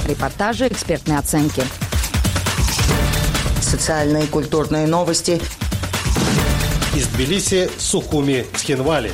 Репортажи, 0.07 0.69
экспертные 0.69 1.19
оценки. 1.19 1.63
Социальные 3.63 4.25
и 4.25 4.27
культурные 4.27 4.87
новости. 4.87 5.41
Из 6.95 7.07
Тбилиси, 7.07 7.71
Сухуми, 7.79 8.45
Схинвали. 8.57 9.11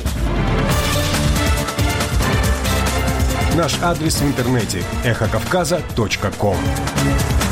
Наш 3.55 3.81
адрес 3.81 4.15
в 4.15 4.23
интернете– 4.23 4.83
эхокавказа.ком 5.05 6.57
Эхо 6.57 7.46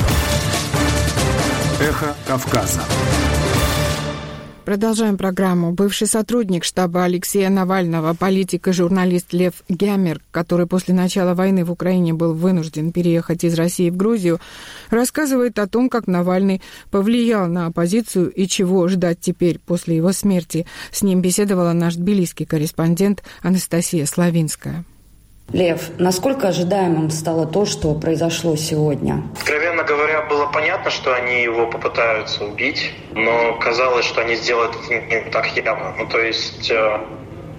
Кавказа. 2.26 2.82
Продолжаем 4.66 5.18
программу. 5.18 5.72
Бывший 5.72 6.08
сотрудник 6.08 6.64
штаба 6.64 7.04
Алексея 7.04 7.50
Навального, 7.50 8.16
политик 8.16 8.68
и 8.68 8.72
журналист 8.72 9.32
Лев 9.32 9.54
Гямер, 9.70 10.22
который 10.32 10.66
после 10.66 10.96
начала 10.96 11.36
войны 11.36 11.64
в 11.64 11.72
Украине 11.72 12.16
был 12.16 12.34
вынужден 12.34 12.92
переехать 12.92 13.44
из 13.44 13.54
России 13.54 13.92
в 13.92 13.98
Грузию, 13.98 14.40
рассказывает 14.90 15.60
о 15.60 15.68
том, 15.68 15.88
как 15.90 16.08
Навальный 16.08 16.64
повлиял 16.90 17.48
на 17.48 17.68
оппозицию 17.68 18.32
и 18.32 18.48
чего 18.48 18.88
ждать 18.88 19.20
теперь 19.20 19.60
после 19.60 19.98
его 19.98 20.12
смерти. 20.14 20.66
С 20.92 21.04
ним 21.04 21.22
беседовала 21.22 21.74
наш 21.74 21.94
тбилисский 21.94 22.48
корреспондент 22.48 23.24
Анастасия 23.44 24.08
Славинская. 24.08 24.86
Лев, 25.54 25.92
насколько 26.00 26.48
ожидаемым 26.48 27.12
стало 27.12 27.46
то, 27.46 27.66
что 27.66 27.94
произошло 27.94 28.56
сегодня? 28.56 29.24
Откровенно 29.38 29.84
говоря, 29.84 29.95
понятно, 30.56 30.90
что 30.90 31.14
они 31.14 31.44
его 31.44 31.68
попытаются 31.68 32.46
убить, 32.46 32.94
но 33.12 33.56
казалось, 33.56 34.06
что 34.06 34.22
они 34.22 34.36
сделают 34.36 34.90
не 34.90 35.30
так 35.30 35.48
явно. 35.58 35.94
Ну, 35.98 36.08
то 36.08 36.22
есть 36.22 36.72
э, 36.72 37.00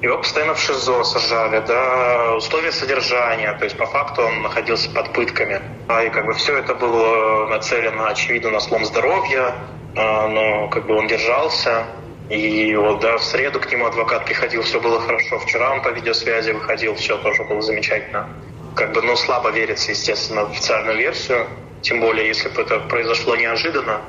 его 0.00 0.16
постоянно 0.16 0.54
в 0.54 0.58
ШИЗО 0.58 1.04
сажали, 1.04 1.62
да, 1.66 2.34
условия 2.36 2.72
содержания, 2.72 3.52
то 3.52 3.64
есть 3.64 3.76
по 3.76 3.84
факту 3.84 4.22
он 4.22 4.40
находился 4.40 4.90
под 4.90 5.12
пытками. 5.12 5.60
А, 5.88 6.04
и 6.04 6.08
как 6.08 6.24
бы 6.24 6.32
все 6.32 6.56
это 6.56 6.74
было 6.74 7.46
нацелено, 7.48 8.06
очевидно, 8.06 8.50
на 8.50 8.60
слом 8.60 8.86
здоровья, 8.86 9.54
а, 9.94 10.28
но 10.28 10.68
как 10.68 10.86
бы 10.86 10.96
он 10.96 11.06
держался. 11.06 11.84
И 12.30 12.74
вот, 12.76 13.00
да, 13.00 13.18
в 13.18 13.22
среду 13.24 13.60
к 13.60 13.70
нему 13.70 13.84
адвокат 13.84 14.24
приходил, 14.24 14.62
все 14.62 14.80
было 14.80 15.00
хорошо. 15.00 15.38
Вчера 15.38 15.70
он 15.70 15.82
по 15.82 15.90
видеосвязи 15.90 16.52
выходил, 16.52 16.94
все 16.94 17.18
тоже 17.18 17.44
было 17.44 17.60
замечательно. 17.60 18.26
как 18.74 18.92
бы, 18.92 19.02
ну, 19.02 19.16
слабо 19.16 19.50
верится, 19.50 19.90
естественно, 19.90 20.46
в 20.46 20.50
официальную 20.50 20.96
версию. 20.96 21.46
Тем 21.86 22.00
более, 22.00 22.26
если 22.26 22.48
бы 22.48 22.62
это 22.62 22.80
произошло 22.80 23.36
неожиданно, 23.36 24.00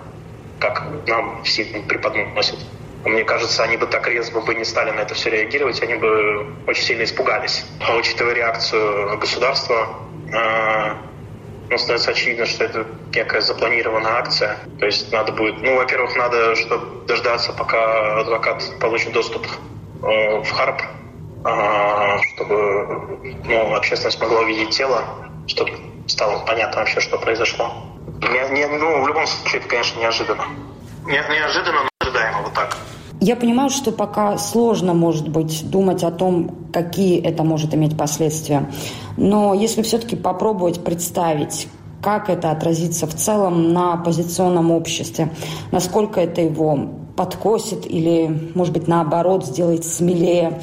как 0.60 0.84
нам 1.06 1.44
все 1.44 1.64
преподносят. 1.88 2.58
Мне 3.06 3.24
кажется, 3.24 3.64
они 3.64 3.78
бы 3.78 3.86
так 3.86 4.08
резво 4.08 4.42
бы 4.42 4.56
не 4.56 4.66
стали 4.66 4.90
на 4.90 5.02
это 5.02 5.14
все 5.14 5.30
реагировать, 5.30 5.80
они 5.84 5.94
бы 5.94 6.56
очень 6.66 6.84
сильно 6.84 7.04
испугались. 7.04 7.64
А 7.88 7.96
учитывая 7.96 8.34
реакцию 8.34 9.20
государства, 9.20 9.90
э, 10.34 10.94
ну, 11.70 11.78
становится 11.78 12.10
очевидно, 12.10 12.48
что 12.48 12.64
это 12.64 12.88
некая 13.14 13.42
запланированная 13.42 14.14
акция. 14.14 14.58
То 14.80 14.88
есть 14.88 15.12
надо 15.12 15.34
будет, 15.34 15.62
ну, 15.62 15.76
во-первых, 15.76 16.16
надо 16.16 16.56
чтобы 16.56 17.06
дождаться, 17.06 17.54
пока 17.54 18.22
адвокат 18.22 18.64
получит 18.80 19.14
доступ 19.14 19.46
э, 20.02 20.40
в 20.40 20.50
Харп, 20.50 20.82
э, 21.46 22.18
чтобы 22.34 23.20
ну, 23.46 23.76
общественность 23.76 24.20
могла 24.20 24.40
увидеть 24.40 24.72
тело, 24.72 25.04
чтобы 25.46 25.74
стало 26.08 26.46
понятно 26.46 26.80
вообще, 26.80 27.00
что 27.00 27.18
произошло. 27.18 27.72
Не, 28.22 28.56
не, 28.56 28.66
ну, 28.66 29.04
в 29.04 29.08
любом 29.08 29.28
случае, 29.28 29.60
это, 29.60 29.70
конечно, 29.70 30.00
неожиданно. 30.00 30.44
Не, 31.06 31.14
неожиданно, 31.14 31.84
но 31.84 31.90
ожидаемо, 32.00 32.42
вот 32.44 32.54
так. 32.54 32.78
Я 33.20 33.36
понимаю, 33.36 33.70
что 33.70 33.92
пока 33.92 34.38
сложно, 34.38 34.94
может 34.94 35.28
быть, 35.28 35.70
думать 35.70 36.04
о 36.04 36.12
том, 36.12 36.70
какие 36.72 37.22
это 37.22 37.44
может 37.44 37.74
иметь 37.74 37.98
последствия. 37.98 38.70
Но 39.18 39.54
если 39.54 39.82
все-таки 39.82 40.16
попробовать 40.16 40.84
представить, 40.84 41.68
как 42.02 42.30
это 42.30 42.52
отразится 42.52 43.08
в 43.08 43.16
целом 43.16 43.74
на 43.74 43.94
оппозиционном 43.94 44.72
обществе, 44.72 45.32
насколько 45.72 46.22
это 46.22 46.42
его 46.42 46.90
подкосит 47.16 47.90
или, 47.90 48.52
может 48.54 48.74
быть, 48.74 48.88
наоборот, 48.88 49.46
сделает 49.46 49.84
смелее, 49.84 50.62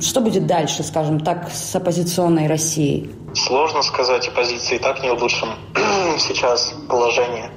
что 0.00 0.20
будет 0.20 0.46
дальше, 0.46 0.82
скажем 0.82 1.20
так, 1.20 1.50
с 1.52 1.74
оппозиционной 1.76 2.48
Россией? 2.48 3.10
Сложно 3.34 3.82
сказать, 3.82 4.28
оппозиция 4.28 4.76
и 4.76 4.78
так 4.78 5.02
не 5.02 5.10
в 5.10 5.22
лучшем 5.22 5.50
сейчас 6.18 6.74
положении. 6.88 7.50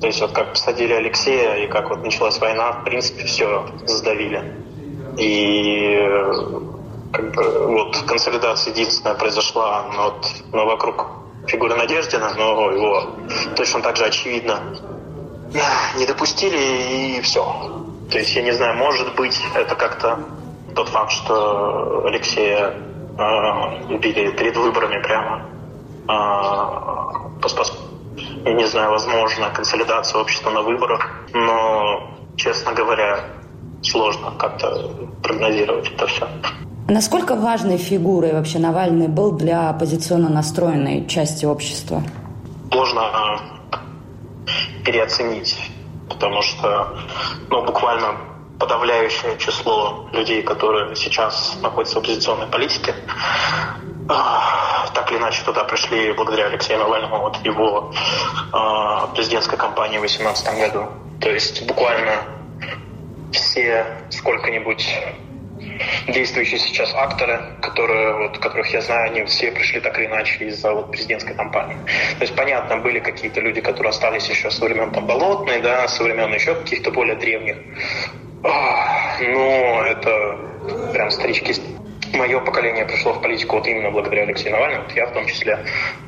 То 0.00 0.06
есть 0.06 0.20
вот 0.20 0.32
как 0.32 0.52
посадили 0.52 0.92
Алексея 0.92 1.56
и 1.56 1.66
как 1.66 1.90
вот 1.90 2.04
началась 2.04 2.38
война, 2.38 2.72
в 2.72 2.84
принципе, 2.84 3.24
все 3.24 3.66
сдавили. 3.86 4.54
И 5.18 5.98
как 7.12 7.34
бы, 7.34 7.66
вот 7.68 7.96
консолидация 8.06 8.72
единственная 8.72 9.14
произошла 9.14 9.90
но, 9.94 10.04
вот, 10.04 10.26
но 10.52 10.66
вокруг 10.66 11.06
фигуры 11.46 11.74
Надеждина, 11.74 12.34
но 12.36 12.70
его 12.70 13.10
точно 13.56 13.80
так 13.80 13.96
же 13.96 14.04
очевидно 14.04 14.60
не 15.96 16.06
допустили 16.06 17.16
и 17.16 17.20
все. 17.22 17.42
То 18.10 18.18
есть 18.18 18.34
я 18.36 18.42
не 18.42 18.52
знаю, 18.52 18.76
может 18.76 19.14
быть, 19.16 19.40
это 19.54 19.74
как-то 19.74 20.18
тот 20.74 20.88
факт, 20.88 21.12
что 21.12 22.04
Алексея 22.06 22.74
убили 23.18 24.30
перед 24.32 24.56
выборами 24.56 25.02
прямо 25.02 25.42
э, 26.08 27.08
я 28.44 28.52
не 28.54 28.66
знаю, 28.66 28.90
возможно, 28.90 29.50
консолидация 29.50 30.20
общества 30.20 30.50
на 30.50 30.62
выборах, 30.62 31.06
но, 31.34 32.10
честно 32.36 32.72
говоря, 32.72 33.20
сложно 33.82 34.32
как-то 34.38 34.90
прогнозировать 35.22 35.90
это 35.92 36.06
все. 36.06 36.28
Насколько 36.88 37.34
важной 37.36 37.76
фигурой 37.76 38.32
вообще 38.32 38.58
Навальный 38.58 39.08
был 39.08 39.32
для 39.32 39.70
оппозиционно 39.70 40.30
настроенной 40.30 41.06
части 41.06 41.44
общества? 41.44 42.02
Можно 42.72 43.02
переоценить, 44.84 45.70
потому 46.08 46.40
что 46.42 46.96
ну, 47.50 47.64
буквально 47.66 48.14
подавляющее 48.58 49.38
число 49.38 50.08
людей, 50.12 50.42
которые 50.42 50.94
сейчас 50.96 51.56
находятся 51.62 51.96
в 51.96 51.98
оппозиционной 51.98 52.46
политике, 52.46 52.94
так 54.08 55.10
или 55.10 55.18
иначе 55.18 55.42
туда 55.44 55.64
пришли 55.64 56.12
благодаря 56.12 56.46
Алексею 56.46 56.78
Навальному 56.80 57.26
от 57.26 57.44
его 57.44 57.92
э, 57.92 59.14
президентской 59.14 59.56
кампании 59.56 59.98
в 59.98 60.00
2018 60.00 60.58
году. 60.58 60.88
То 61.20 61.30
есть 61.30 61.66
буквально 61.66 62.22
все 63.32 63.86
сколько-нибудь 64.10 64.88
действующие 66.08 66.58
сейчас 66.58 66.92
акторы, 66.94 67.40
которые, 67.60 68.14
вот, 68.14 68.38
которых 68.38 68.72
я 68.72 68.80
знаю, 68.80 69.10
они 69.10 69.24
все 69.24 69.52
пришли 69.52 69.80
так 69.80 69.98
или 69.98 70.06
иначе 70.06 70.46
из-за 70.46 70.72
вот, 70.72 70.90
президентской 70.90 71.34
кампании. 71.34 71.76
То 72.18 72.22
есть, 72.22 72.34
понятно, 72.34 72.78
были 72.78 73.00
какие-то 73.00 73.40
люди, 73.40 73.60
которые 73.60 73.90
остались 73.90 74.28
еще 74.28 74.50
со 74.50 74.64
времен 74.64 74.90
там, 74.90 75.06
Болотной, 75.06 75.60
да, 75.60 75.86
со 75.88 76.02
времен 76.02 76.32
еще 76.32 76.54
каких-то 76.54 76.90
более 76.90 77.16
древних. 77.16 77.56
Но 78.42 79.84
это 79.84 80.38
прям 80.92 81.10
старички 81.10 81.54
мое 82.14 82.40
поколение 82.40 82.84
пришло 82.84 83.12
в 83.12 83.22
политику 83.22 83.56
вот 83.56 83.66
именно 83.66 83.90
благодаря 83.90 84.22
Алексею 84.22 84.52
Навальному, 84.52 84.84
вот 84.84 84.92
я 84.94 85.06
в 85.06 85.12
том 85.12 85.26
числе, 85.26 85.58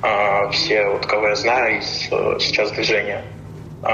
э, 0.03 0.51
все, 0.51 0.87
вот, 0.87 1.07
кого 1.07 1.29
я 1.29 1.35
знаю 1.35 1.79
из 1.79 2.09
э, 2.11 2.37
сейчас 2.41 2.71
движения, 2.73 3.25
э, 3.83 3.87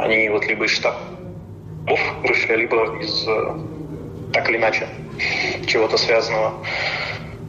они 0.00 0.28
вот 0.28 0.44
либо 0.46 0.64
из 0.64 0.72
штабов 0.72 2.00
вышли, 2.22 2.56
либо 2.56 2.98
из, 3.00 3.26
э, 3.26 3.58
так 4.32 4.48
или 4.50 4.58
иначе, 4.58 4.86
чего-то 5.66 5.96
связанного 5.96 6.54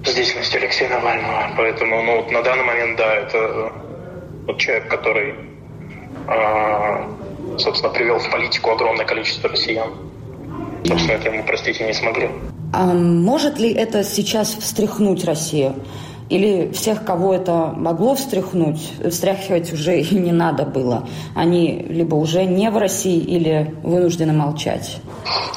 с 0.05 0.13
деятельностью 0.13 0.61
Алексея 0.61 0.89
Навального. 0.89 1.51
Поэтому 1.57 2.01
ну, 2.01 2.17
вот 2.17 2.31
на 2.31 2.41
данный 2.41 2.63
момент, 2.63 2.97
да, 2.97 3.15
это 3.15 3.71
вот 4.45 4.57
человек, 4.57 4.87
который, 4.87 5.35
э, 6.27 7.57
собственно, 7.57 7.91
привел 7.93 8.19
в 8.19 8.29
политику 8.29 8.71
огромное 8.71 9.05
количество 9.05 9.49
россиян. 9.49 9.89
Собственно, 10.85 11.13
это 11.13 11.29
ему 11.29 11.45
простить 11.45 11.79
и 11.79 11.83
не 11.83 11.93
смогли. 11.93 12.29
А 12.73 12.85
может 12.85 13.59
ли 13.59 13.71
это 13.71 14.03
сейчас 14.03 14.49
встряхнуть 14.49 15.25
Россию? 15.25 15.75
Или 16.29 16.71
всех, 16.73 17.05
кого 17.05 17.33
это 17.33 17.73
могло 17.75 18.15
встряхнуть, 18.15 18.91
встряхивать 19.09 19.71
уже 19.71 20.01
и 20.01 20.15
не 20.15 20.33
надо 20.33 20.65
было? 20.65 21.07
Они 21.35 21.85
либо 21.87 22.15
уже 22.15 22.43
не 22.43 22.69
в 22.69 22.77
России, 22.77 23.17
или 23.17 23.73
вынуждены 23.83 24.33
молчать? 24.33 24.99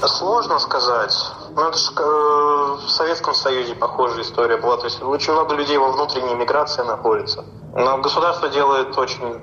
Сложно 0.00 0.58
сказать. 0.60 1.12
Ну, 1.56 1.62
это 1.68 1.76
же 1.76 1.90
э, 1.96 2.86
в 2.86 2.88
Советском 2.88 3.34
Союзе 3.34 3.74
похожая 3.74 4.22
история 4.22 4.56
была. 4.58 4.76
То 4.76 4.84
есть 4.84 5.02
очень 5.02 5.32
много 5.32 5.56
людей 5.56 5.76
во 5.76 5.90
внутренней 5.90 6.34
миграции 6.34 6.82
находится. 6.82 7.44
Но 7.74 7.98
государство 7.98 8.48
делает 8.48 8.96
очень... 8.96 9.40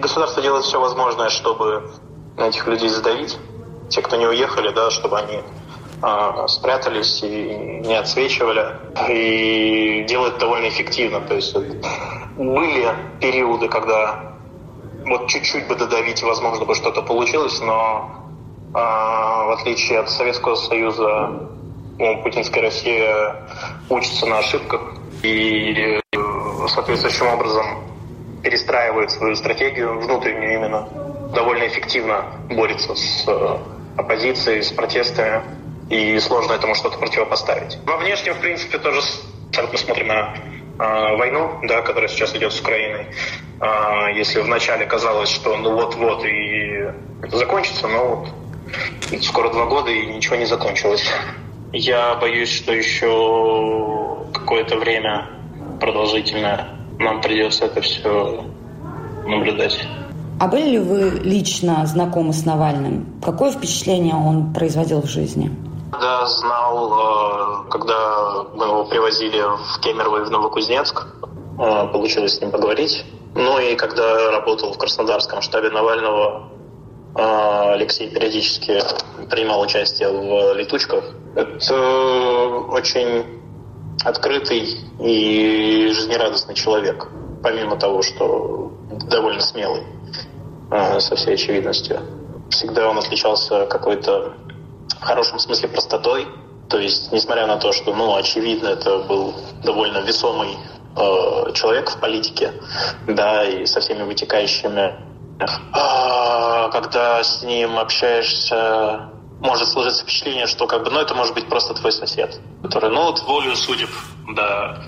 Государство 0.00 0.42
делает 0.42 0.64
все 0.64 0.80
возможное, 0.80 1.28
чтобы 1.28 1.90
этих 2.38 2.66
людей 2.66 2.88
задавить. 2.88 3.36
Те, 3.88 4.02
кто 4.02 4.16
не 4.16 4.26
уехали, 4.26 4.70
да, 4.70 4.90
чтобы 4.90 5.18
они 5.18 5.40
а, 6.02 6.46
спрятались 6.48 7.22
и 7.22 7.80
не 7.84 7.94
отсвечивали. 7.94 8.76
И 9.08 10.04
делают 10.08 10.38
довольно 10.38 10.68
эффективно. 10.68 11.20
То 11.20 11.34
есть 11.34 11.56
были 12.36 12.94
периоды, 13.20 13.68
когда 13.68 14.34
вот 15.06 15.28
чуть-чуть 15.28 15.66
бы 15.68 15.74
додавить, 15.74 16.22
возможно, 16.22 16.64
бы 16.64 16.74
что-то 16.74 17.02
получилось, 17.02 17.60
но 17.60 18.10
а, 18.74 19.44
в 19.44 19.50
отличие 19.52 20.00
от 20.00 20.10
Советского 20.10 20.54
Союза, 20.56 21.48
ну, 21.98 22.22
путинская 22.22 22.62
Россия 22.62 23.36
учится 23.88 24.26
на 24.26 24.38
ошибках 24.38 24.80
и 25.22 26.00
соответствующим 26.68 27.28
образом 27.28 27.84
перестраивает 28.42 29.10
свою 29.10 29.36
стратегию 29.36 30.00
внутреннюю 30.00 30.54
именно, 30.54 30.88
довольно 31.34 31.66
эффективно 31.66 32.24
борется 32.50 32.94
с 32.94 33.26
оппозицией, 33.96 34.62
с 34.62 34.72
протестами 34.72 35.42
и 35.90 36.18
сложно 36.18 36.52
этому 36.52 36.74
что-то 36.74 36.98
противопоставить. 36.98 37.78
Во 37.84 37.96
внешнем, 37.96 38.34
в 38.34 38.40
принципе, 38.40 38.78
тоже 38.78 39.00
мы 39.70 39.78
смотрим 39.78 40.08
на 40.08 40.34
э, 40.78 41.16
войну, 41.16 41.58
да, 41.64 41.82
которая 41.82 42.08
сейчас 42.08 42.34
идет 42.34 42.52
с 42.52 42.60
Украиной. 42.60 43.06
Э, 43.60 44.12
если 44.14 44.40
вначале 44.40 44.86
казалось, 44.86 45.28
что 45.28 45.56
ну 45.56 45.74
вот-вот 45.74 46.24
и 46.24 46.90
закончится, 47.30 47.88
но 47.88 48.26
вот 49.10 49.24
скоро 49.24 49.50
два 49.50 49.66
года 49.66 49.90
и 49.90 50.06
ничего 50.06 50.36
не 50.36 50.46
закончилось. 50.46 51.06
Я 51.72 52.14
боюсь, 52.14 52.50
что 52.50 52.72
еще 52.72 54.26
какое-то 54.32 54.76
время 54.76 55.30
продолжительное 55.80 56.68
нам 56.98 57.20
придется 57.20 57.66
это 57.66 57.80
все 57.80 58.44
наблюдать. 59.26 59.86
А 60.40 60.48
были 60.48 60.70
ли 60.70 60.78
вы 60.78 61.10
лично 61.22 61.86
знакомы 61.86 62.32
с 62.32 62.44
Навальным? 62.44 63.20
Какое 63.22 63.52
впечатление 63.52 64.14
он 64.14 64.52
производил 64.52 65.00
в 65.00 65.06
жизни? 65.06 65.50
Да, 65.92 66.26
знал, 66.26 67.66
э, 67.66 67.70
когда 67.70 68.42
мы 68.54 68.66
его 68.66 68.84
привозили 68.84 69.40
в 69.40 69.80
Кемерово 69.80 70.22
и 70.22 70.24
в 70.24 70.30
Новокузнецк, 70.30 71.06
э, 71.58 71.86
получилось 71.92 72.36
с 72.36 72.40
ним 72.40 72.50
поговорить. 72.50 73.04
Ну 73.34 73.58
и 73.60 73.76
когда 73.76 74.32
работал 74.32 74.72
в 74.72 74.78
Краснодарском 74.78 75.40
штабе 75.40 75.70
Навального, 75.70 76.48
э, 77.16 77.72
Алексей 77.74 78.08
периодически 78.08 78.82
принимал 79.30 79.60
участие 79.60 80.08
в 80.08 80.54
летучках. 80.54 81.04
Это 81.36 81.74
очень 82.70 83.24
открытый 84.04 84.78
и 85.00 85.90
жизнерадостный 85.92 86.54
человек, 86.54 87.08
помимо 87.42 87.76
того, 87.76 88.02
что 88.02 88.72
довольно 89.08 89.40
смелый, 89.40 89.84
со 91.00 91.16
всей 91.16 91.34
очевидностью. 91.34 92.00
Всегда 92.50 92.88
он 92.88 92.98
отличался 92.98 93.66
какой-то 93.66 94.34
в 95.00 95.04
хорошем 95.04 95.38
смысле 95.38 95.68
простотой. 95.68 96.26
То 96.68 96.78
есть, 96.78 97.12
несмотря 97.12 97.46
на 97.46 97.56
то, 97.56 97.72
что, 97.72 97.94
ну, 97.94 98.16
очевидно, 98.16 98.68
это 98.68 98.98
был 99.00 99.34
довольно 99.62 99.98
весомый 99.98 100.56
э, 100.96 101.52
человек 101.52 101.90
в 101.90 102.00
политике, 102.00 102.52
да, 103.06 103.44
и 103.44 103.66
со 103.66 103.80
всеми 103.80 104.02
вытекающими. 104.02 104.94
А, 105.72 106.68
когда 106.70 107.22
с 107.22 107.42
ним 107.42 107.78
общаешься, 107.78 109.10
может 109.40 109.68
сложиться 109.68 110.04
впечатление, 110.04 110.46
что 110.46 110.66
как 110.66 110.84
бы, 110.84 110.90
ну, 110.90 111.00
это 111.00 111.14
может 111.14 111.34
быть 111.34 111.48
просто 111.48 111.74
твой 111.74 111.92
сосед, 111.92 112.40
который, 112.62 112.90
ну, 112.90 113.04
вот 113.04 113.20
волю 113.22 113.54
судеб, 113.56 113.90
да, 114.34 114.78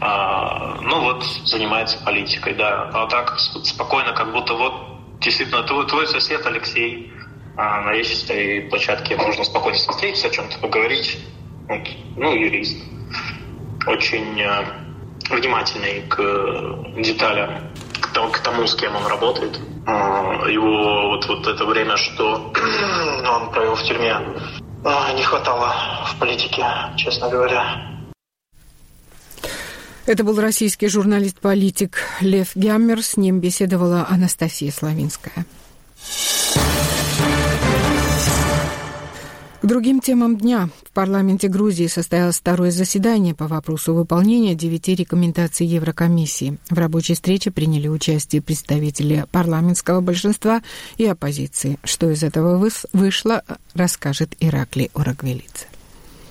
а, 0.00 0.78
ну, 0.80 1.02
вот 1.02 1.24
занимается 1.44 1.98
политикой, 2.04 2.54
да, 2.54 2.90
а 2.92 3.06
так 3.06 3.38
спокойно, 3.38 4.12
как 4.12 4.32
будто 4.32 4.54
вот 4.54 4.72
действительно 5.20 5.62
твой, 5.62 5.86
твой 5.86 6.06
сосед 6.06 6.44
Алексей 6.46 7.12
а 7.56 7.82
на 7.82 7.92
лестничной 7.92 8.62
площадке 8.70 9.16
можно 9.16 9.44
спокойно 9.44 9.76
встретиться, 9.76 10.28
о 10.28 10.30
чем-то 10.30 10.58
поговорить. 10.60 11.18
Ну, 12.16 12.34
юрист. 12.34 12.82
Очень 13.86 14.40
э, 14.40 14.64
внимательный 15.28 16.02
к 16.08 16.16
деталям, 17.02 17.70
к 18.00 18.12
тому, 18.12 18.32
к 18.32 18.38
тому, 18.38 18.66
с 18.66 18.74
кем 18.74 18.96
он 18.96 19.06
работает. 19.06 19.60
А, 19.86 20.46
его 20.48 21.10
вот, 21.10 21.26
вот 21.26 21.46
это 21.46 21.64
время, 21.66 21.96
что 21.96 22.52
он 23.30 23.50
провел 23.50 23.74
в 23.74 23.82
тюрьме, 23.82 24.16
а, 24.84 25.12
не 25.12 25.22
хватало 25.22 26.06
в 26.06 26.18
политике, 26.18 26.64
честно 26.96 27.28
говоря. 27.28 27.99
Это 30.06 30.24
был 30.24 30.40
российский 30.40 30.88
журналист-политик 30.88 31.98
Лев 32.20 32.56
Гяммер. 32.56 33.02
С 33.02 33.16
ним 33.16 33.40
беседовала 33.40 34.06
Анастасия 34.08 34.72
Славинская. 34.72 35.46
К 39.62 39.66
другим 39.66 40.00
темам 40.00 40.38
дня. 40.38 40.70
В 40.88 40.90
парламенте 40.92 41.48
Грузии 41.48 41.86
состоялось 41.86 42.38
второе 42.38 42.70
заседание 42.70 43.34
по 43.34 43.46
вопросу 43.46 43.92
выполнения 43.92 44.54
девяти 44.54 44.94
рекомендаций 44.94 45.66
Еврокомиссии. 45.66 46.56
В 46.70 46.78
рабочей 46.78 47.12
встрече 47.12 47.50
приняли 47.50 47.86
участие 47.86 48.40
представители 48.40 49.26
парламентского 49.30 50.00
большинства 50.00 50.62
и 50.96 51.04
оппозиции. 51.04 51.78
Что 51.84 52.10
из 52.10 52.22
этого 52.22 52.56
вышло, 52.94 53.42
расскажет 53.74 54.34
Иракли 54.40 54.90
Урагвелица. 54.94 55.69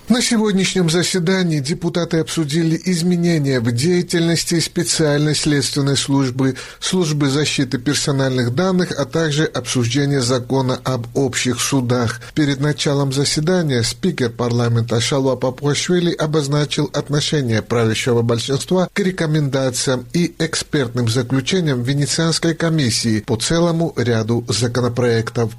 На 0.09 0.23
сегодняшнем 0.23 0.89
заседании 0.89 1.59
депутаты 1.59 2.17
обсудили 2.17 2.81
изменения 2.85 3.59
в 3.59 3.71
деятельности 3.71 4.59
специальной 4.59 5.35
следственной 5.35 5.95
службы, 5.95 6.55
службы 6.79 7.29
защиты 7.29 7.77
персональных 7.77 8.55
данных, 8.55 8.91
а 8.97 9.05
также 9.05 9.45
обсуждение 9.45 10.21
закона 10.21 10.79
об 10.83 11.05
общих 11.15 11.61
судах. 11.61 12.21
Перед 12.33 12.59
началом 12.59 13.13
заседания 13.13 13.83
спикер 13.83 14.31
парламента 14.31 14.99
Шалуа 14.99 15.35
Папуашвили 15.35 16.11
обозначил 16.11 16.89
отношение 16.91 17.61
правящего 17.61 18.23
большинства 18.23 18.89
к 18.91 18.99
рекомендациям 19.01 20.05
и 20.13 20.33
экспертным 20.39 21.07
заключениям 21.07 21.83
Венецианской 21.83 22.55
комиссии 22.55 23.19
по 23.19 23.35
целому 23.35 23.93
ряду 23.95 24.43
законопроектов. 24.47 25.51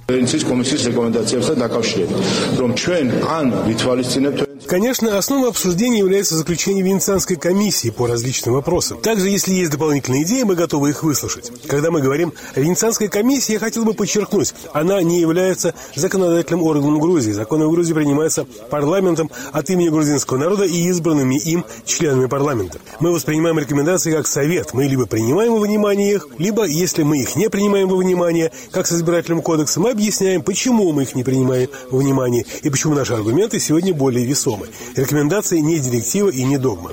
Конечно, 4.66 5.18
основой 5.18 5.48
обсуждения 5.48 5.98
является 5.98 6.36
заключение 6.36 6.84
Венецианской 6.84 7.36
комиссии 7.36 7.90
по 7.90 8.06
различным 8.06 8.54
вопросам. 8.54 9.00
Также, 9.00 9.28
если 9.28 9.52
есть 9.52 9.72
дополнительные 9.72 10.22
идеи, 10.22 10.44
мы 10.44 10.54
готовы 10.54 10.90
их 10.90 11.02
выслушать. 11.02 11.50
Когда 11.66 11.90
мы 11.90 12.00
говорим 12.00 12.32
о 12.54 12.60
Венецианской 12.60 13.08
комиссии, 13.08 13.54
я 13.54 13.58
хотел 13.58 13.84
бы 13.84 13.94
подчеркнуть, 13.94 14.54
она 14.72 15.02
не 15.02 15.20
является 15.20 15.74
законодательным 15.96 16.62
органом 16.62 17.00
Грузии. 17.00 17.32
Законы 17.32 17.66
в 17.66 17.72
Грузии 17.72 17.94
принимаются 17.94 18.44
парламентом 18.70 19.30
от 19.52 19.68
имени 19.70 19.88
грузинского 19.88 20.38
народа 20.38 20.64
и 20.64 20.84
избранными 20.88 21.34
им 21.34 21.64
членами 21.84 22.26
парламента. 22.26 22.78
Мы 23.00 23.12
воспринимаем 23.12 23.58
рекомендации 23.58 24.12
как 24.12 24.28
совет. 24.28 24.72
Мы 24.72 24.84
либо 24.84 25.06
принимаем 25.06 25.52
во 25.54 25.58
внимание 25.58 26.14
их, 26.14 26.28
либо, 26.38 26.64
если 26.64 27.02
мы 27.02 27.18
их 27.18 27.34
не 27.34 27.50
принимаем 27.50 27.88
во 27.88 27.96
внимание, 27.96 28.52
как 28.70 28.86
с 28.86 28.92
избирательным 28.92 29.42
кодексом, 29.42 29.82
мы 29.82 29.90
объясняем, 29.90 30.42
почему 30.42 30.92
мы 30.92 31.02
их 31.02 31.16
не 31.16 31.24
принимаем 31.24 31.68
во 31.90 31.98
внимание 31.98 32.44
и 32.62 32.70
почему 32.70 32.94
наши 32.94 33.14
аргументы 33.14 33.58
сегодня 33.58 33.92
более 33.92 34.29
весомы. 34.30 34.68
Рекомендации 34.96 35.58
не 35.58 35.78
директива 35.80 36.30
и 36.30 36.44
не 36.44 36.58
догма. 36.58 36.92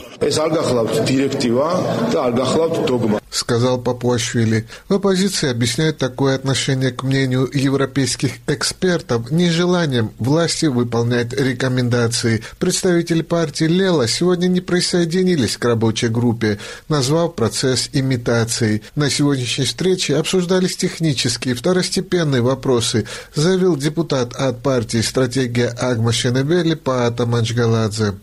Сказал 3.29 3.77
Папуашвили. 3.77 4.65
В 4.89 4.95
оппозиции 4.95 5.49
объясняют 5.49 5.99
такое 5.99 6.33
отношение 6.35 6.91
к 6.91 7.03
мнению 7.03 7.47
европейских 7.53 8.31
экспертов 8.47 9.29
нежеланием 9.29 10.11
власти 10.17 10.65
выполнять 10.65 11.33
рекомендации. 11.33 12.41
Представители 12.57 13.21
партии 13.21 13.65
Лела 13.65 14.07
сегодня 14.07 14.47
не 14.47 14.61
присоединились 14.61 15.57
к 15.57 15.65
рабочей 15.65 16.07
группе, 16.07 16.57
назвав 16.89 17.35
процесс 17.35 17.89
имитацией. 17.93 18.81
На 18.95 19.09
сегодняшней 19.09 19.65
встрече 19.65 20.17
обсуждались 20.17 20.75
технические 20.75 21.53
второстепенные 21.53 22.41
вопросы, 22.41 23.05
заявил 23.35 23.75
депутат 23.75 24.33
от 24.33 24.63
партии 24.63 25.01
«Стратегия 25.01 25.67
Агма 25.79 26.11
Шенебели» 26.11 26.73
Паата 26.73 27.26
Манчгаладзе. 27.26 28.14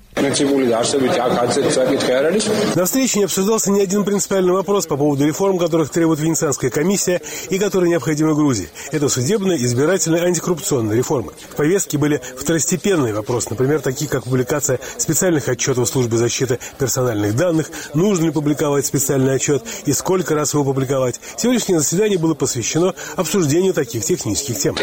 На 2.77 2.85
встрече 2.85 3.19
не 3.19 3.25
обсуждался 3.25 3.71
ни 3.73 3.81
один 3.81 4.05
принципиальный 4.05 4.53
вопрос 4.53 4.87
по 4.87 4.97
поводу 4.97 5.27
реформ, 5.27 5.59
которых 5.59 5.91
требует 5.91 6.21
Венецианская 6.21 6.71
комиссия 6.71 7.21
и 7.51 7.59
которые 7.59 7.91
необходимы 7.91 8.35
Грузии. 8.35 8.69
Это 8.93 9.09
судебная, 9.09 9.57
избирательная, 9.57 10.23
антикоррупционная 10.23 10.97
реформы. 10.97 11.33
В 11.51 11.57
повестке 11.57 11.99
были 11.99 12.21
второстепенные 12.39 13.13
вопросы, 13.13 13.49
например, 13.51 13.81
такие 13.81 14.09
как 14.09 14.25
публикация 14.25 14.79
специальных 14.99 15.49
отчетов 15.49 15.89
службы 15.89 16.17
защиты 16.17 16.61
персональных 16.79 17.35
данных, 17.35 17.71
нужно 17.95 18.27
ли 18.27 18.31
публиковать 18.31 18.87
специальный 18.87 19.35
отчет 19.35 19.65
и 19.85 19.93
сколько 19.93 20.35
раз 20.35 20.55
его 20.55 20.63
публиковать. 20.63 21.21
Сегодняшнее 21.37 21.81
заседание 21.81 22.19
было 22.19 22.35
посвящено 22.35 22.95
обсуждению 23.17 23.75
таких 23.75 24.05
технических 24.05 24.59
тем. 24.59 24.77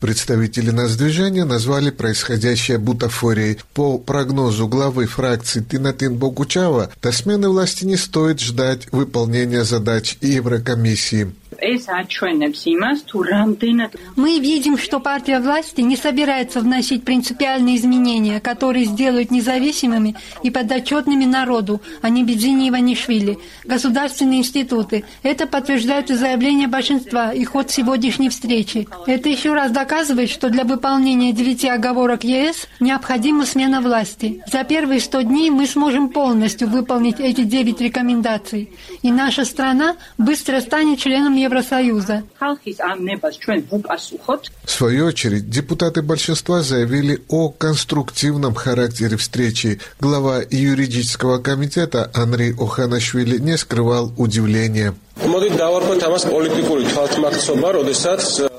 Представители 0.00 0.70
нас 0.70 0.96
движения 0.96 1.44
назвали 1.44 1.90
происходящее 1.90 2.67
бутафорией. 2.76 3.58
По 3.72 3.98
прогнозу 3.98 4.68
главы 4.68 5.06
фракции 5.06 5.60
Тинатин 5.62 6.16
Богучава, 6.16 6.90
до 7.00 7.12
смены 7.12 7.48
власти 7.48 7.84
не 7.84 7.96
стоит 7.96 8.40
ждать 8.40 8.92
выполнения 8.92 9.64
задач 9.64 10.18
Еврокомиссии. 10.20 11.32
Мы 14.16 14.38
видим, 14.38 14.76
что 14.78 15.00
партия 15.00 15.40
власти 15.40 15.80
не 15.80 15.96
собирается 15.96 16.60
вносить 16.60 17.04
принципиальные 17.04 17.76
изменения, 17.76 18.40
которые 18.40 18.84
сделают 18.84 19.30
независимыми 19.30 20.14
и 20.42 20.50
подотчетными 20.50 21.24
народу, 21.24 21.80
а 22.02 22.10
не 22.10 22.22
Бедзини 22.22 22.68
Иванишвили, 22.68 23.38
государственные 23.64 24.40
институты. 24.40 25.04
Это 25.22 25.46
подтверждают 25.46 26.10
и 26.10 26.14
заявления 26.14 26.68
большинства 26.68 27.32
и 27.32 27.44
ход 27.44 27.70
сегодняшней 27.70 28.28
встречи. 28.28 28.86
Это 29.06 29.28
еще 29.28 29.54
раз 29.54 29.70
доказывает, 29.72 30.30
что 30.30 30.50
для 30.50 30.64
выполнения 30.64 31.32
девяти 31.32 31.68
оговорок 31.68 32.24
ЕС 32.24 32.68
необходима 32.78 33.46
смена 33.46 33.80
власти. 33.80 34.42
За 34.52 34.64
первые 34.64 35.00
сто 35.00 35.22
дней 35.22 35.50
мы 35.50 35.66
сможем 35.66 36.10
полностью 36.10 36.68
выполнить 36.68 37.20
эти 37.20 37.42
девять 37.42 37.80
рекомендаций, 37.80 38.70
и 39.02 39.10
наша 39.10 39.44
страна 39.44 39.96
быстро 40.18 40.60
станет 40.60 40.98
членом 40.98 41.34
Евросоюза. 41.34 41.47
Евросоюза. 41.48 42.24
В 44.64 44.70
свою 44.70 45.06
очередь, 45.06 45.48
депутаты 45.48 46.02
большинства 46.02 46.60
заявили 46.62 47.22
о 47.28 47.48
конструктивном 47.48 48.54
характере 48.54 49.16
встречи. 49.16 49.80
Глава 49.98 50.40
юридического 50.50 51.38
комитета 51.38 52.10
Андрей 52.12 52.52
Оханашвили 52.52 53.38
не 53.38 53.56
скрывал 53.56 54.12
удивления. 54.18 54.94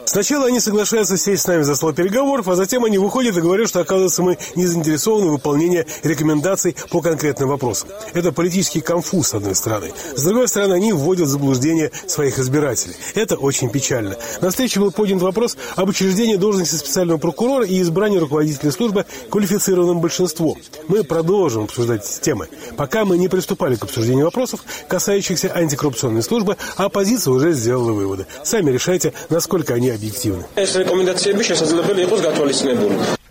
Сначала 0.09 0.47
они 0.47 0.59
соглашаются 0.59 1.17
сесть 1.17 1.43
с 1.43 1.47
нами 1.47 1.61
за 1.61 1.75
стол 1.75 1.93
переговоров, 1.93 2.47
а 2.47 2.55
затем 2.55 2.83
они 2.83 2.97
выходят 2.97 3.37
и 3.37 3.41
говорят, 3.41 3.69
что, 3.69 3.79
оказывается, 3.79 4.23
мы 4.23 4.39
не 4.55 4.65
заинтересованы 4.65 5.27
в 5.27 5.33
выполнении 5.33 5.85
рекомендаций 6.01 6.75
по 6.89 6.99
конкретным 7.01 7.49
вопросам. 7.49 7.89
Это 8.15 8.31
политический 8.31 8.81
конфуз, 8.81 9.27
с 9.27 9.33
одной 9.35 9.53
стороны. 9.53 9.91
С 10.15 10.23
другой 10.23 10.47
стороны, 10.47 10.73
они 10.73 10.93
вводят 10.93 11.27
в 11.27 11.29
заблуждение 11.29 11.91
своих 12.07 12.39
избирателей. 12.39 12.95
Это 13.13 13.35
очень 13.35 13.69
печально. 13.69 14.15
На 14.41 14.49
встрече 14.49 14.79
был 14.79 14.91
поднят 14.91 15.21
вопрос 15.21 15.55
об 15.75 15.89
учреждении 15.89 16.37
должности 16.37 16.73
специального 16.73 17.19
прокурора 17.19 17.67
и 17.67 17.79
избрании 17.79 18.17
руководителя 18.17 18.71
службы 18.71 19.05
квалифицированным 19.29 20.01
большинством. 20.01 20.57
Мы 20.87 21.03
продолжим 21.03 21.65
обсуждать 21.65 22.03
эти 22.03 22.19
темы. 22.19 22.47
Пока 22.77 23.05
мы 23.05 23.19
не 23.19 23.27
приступали 23.27 23.75
к 23.75 23.83
обсуждению 23.83 24.25
вопросов, 24.25 24.61
касающихся 24.87 25.51
антикоррупционной 25.53 26.23
службы, 26.23 26.48
а 26.77 26.85
оппозиция 26.85 27.31
уже 27.31 27.53
сделала 27.53 27.91
выводы. 27.91 28.25
Сами 28.43 28.71
решайте, 28.71 29.13
насколько 29.29 29.73
они 29.73 29.89
объективны. 29.89 30.45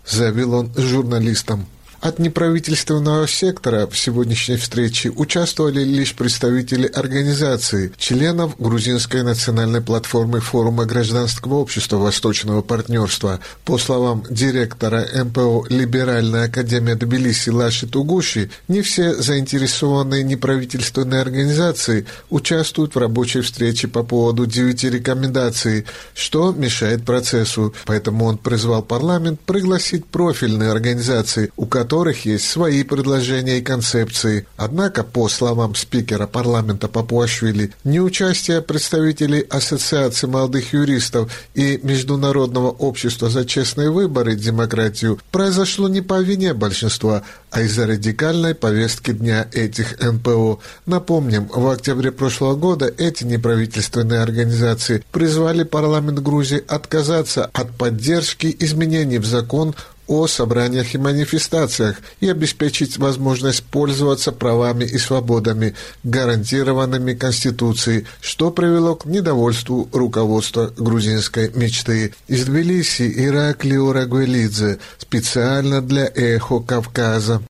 Заявил 0.05 0.53
он 0.55 0.71
журналистам. 0.75 1.65
От 2.01 2.17
неправительственного 2.17 3.27
сектора 3.27 3.85
в 3.85 3.97
сегодняшней 3.97 4.55
встрече 4.55 5.09
участвовали 5.09 5.83
лишь 5.83 6.15
представители 6.15 6.87
организации, 6.87 7.91
членов 7.97 8.55
Грузинской 8.57 9.21
национальной 9.21 9.81
платформы 9.81 10.39
Форума 10.39 10.85
гражданского 10.85 11.55
общества 11.55 11.97
Восточного 11.97 12.61
партнерства. 12.61 13.41
По 13.65 13.77
словам 13.77 14.23
директора 14.29 15.05
МПО 15.25 15.65
«Либеральная 15.67 16.45
академия 16.45 16.95
Тбилиси» 16.95 17.49
Лаши 17.49 17.85
Тугуши, 17.85 18.49
не 18.69 18.81
все 18.81 19.13
заинтересованные 19.15 20.23
неправительственные 20.23 21.19
организации 21.19 22.05
участвуют 22.29 22.95
в 22.95 22.99
рабочей 22.99 23.41
встрече 23.41 23.89
по 23.89 24.03
поводу 24.03 24.45
девяти 24.45 24.89
рекомендаций, 24.89 25.85
что 26.13 26.53
мешает 26.53 27.03
процессу. 27.03 27.73
Поэтому 27.85 28.23
он 28.23 28.37
призвал 28.37 28.83
парламент 28.83 29.41
пригласить 29.41 30.05
профильные 30.05 30.71
организации, 30.71 31.51
у 31.57 31.65
которых 31.65 31.88
которых 31.89 32.23
есть 32.25 32.47
свои 32.47 32.83
предложения 32.83 33.57
и 33.57 33.63
концепции. 33.63 34.45
Однако, 34.57 35.03
по 35.03 35.27
словам 35.27 35.73
спикера 35.73 36.27
парламента 36.27 36.87
Папуашвили, 36.87 37.73
неучастие 37.83 38.61
представителей 38.61 39.39
Ассоциации 39.49 40.27
молодых 40.27 40.71
юристов 40.71 41.31
и 41.55 41.79
Международного 41.81 42.69
общества 42.69 43.27
за 43.29 43.43
честные 43.43 43.89
выборы 43.89 44.33
и 44.33 44.35
демократию 44.35 45.19
произошло 45.31 45.89
не 45.89 46.01
по 46.01 46.21
вине 46.21 46.53
большинства, 46.53 47.23
а 47.49 47.61
из-за 47.61 47.87
радикальной 47.87 48.53
повестки 48.53 49.11
дня 49.11 49.47
этих 49.51 49.99
НПО. 49.99 50.59
Напомним, 50.85 51.47
в 51.51 51.67
октябре 51.69 52.11
прошлого 52.11 52.55
года 52.55 52.85
эти 52.85 53.23
неправительственные 53.23 54.21
организации 54.21 55.03
призвали 55.11 55.63
парламент 55.63 56.19
Грузии 56.19 56.63
отказаться 56.67 57.49
от 57.51 57.71
поддержки 57.75 58.55
изменений 58.59 59.17
в 59.17 59.25
закон 59.25 59.73
о 60.09 60.27
собраниях 60.27 60.95
и 60.95 60.97
манифестациях 60.97 62.01
и 62.19 62.27
обеспечить 62.27 62.97
возможность 62.97 63.63
пользоваться 63.63 64.31
правами 64.31 64.83
и 64.83 64.97
свободами, 64.97 65.75
гарантированными 66.03 67.13
Конституцией, 67.13 68.05
что 68.19 68.49
привело 68.49 68.95
к 68.95 69.05
недовольству 69.05 69.87
руководства 69.93 70.73
грузинской 70.75 71.51
мечты. 71.53 72.13
Из 72.27 72.45
Тбилиси 72.45 73.13
Ираклио 73.15 73.93
Рагуэлидзе 73.93 74.79
специально 74.97 75.81
для 75.81 76.05
«Эхо 76.07 76.59
Кавказа». 76.59 77.41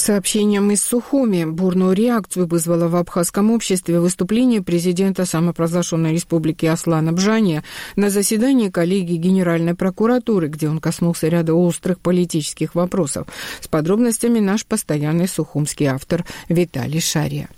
Сообщениям 0.00 0.70
из 0.70 0.82
Сухуми 0.82 1.44
бурную 1.44 1.92
реакцию 1.92 2.46
вызвало 2.46 2.88
в 2.88 2.96
абхазском 2.96 3.50
обществе 3.50 4.00
выступление 4.00 4.62
президента 4.62 5.24
самопровозглашенной 5.24 6.12
республики 6.12 6.66
Аслана 6.66 7.12
Бжания 7.12 7.64
на 7.96 8.10
заседании 8.10 8.68
коллегии 8.68 9.16
Генеральной 9.16 9.74
прокуратуры, 9.74 10.48
где 10.48 10.68
он 10.68 10.80
коснулся 10.80 11.28
ряда 11.28 11.54
острых 11.54 12.00
политических 12.00 12.74
вопросов. 12.74 13.26
С 13.60 13.68
подробностями 13.68 14.38
наш 14.38 14.66
постоянный 14.66 15.28
сухумский 15.28 15.86
автор 15.86 16.24
Виталий 16.48 17.00
Шария. 17.00 17.48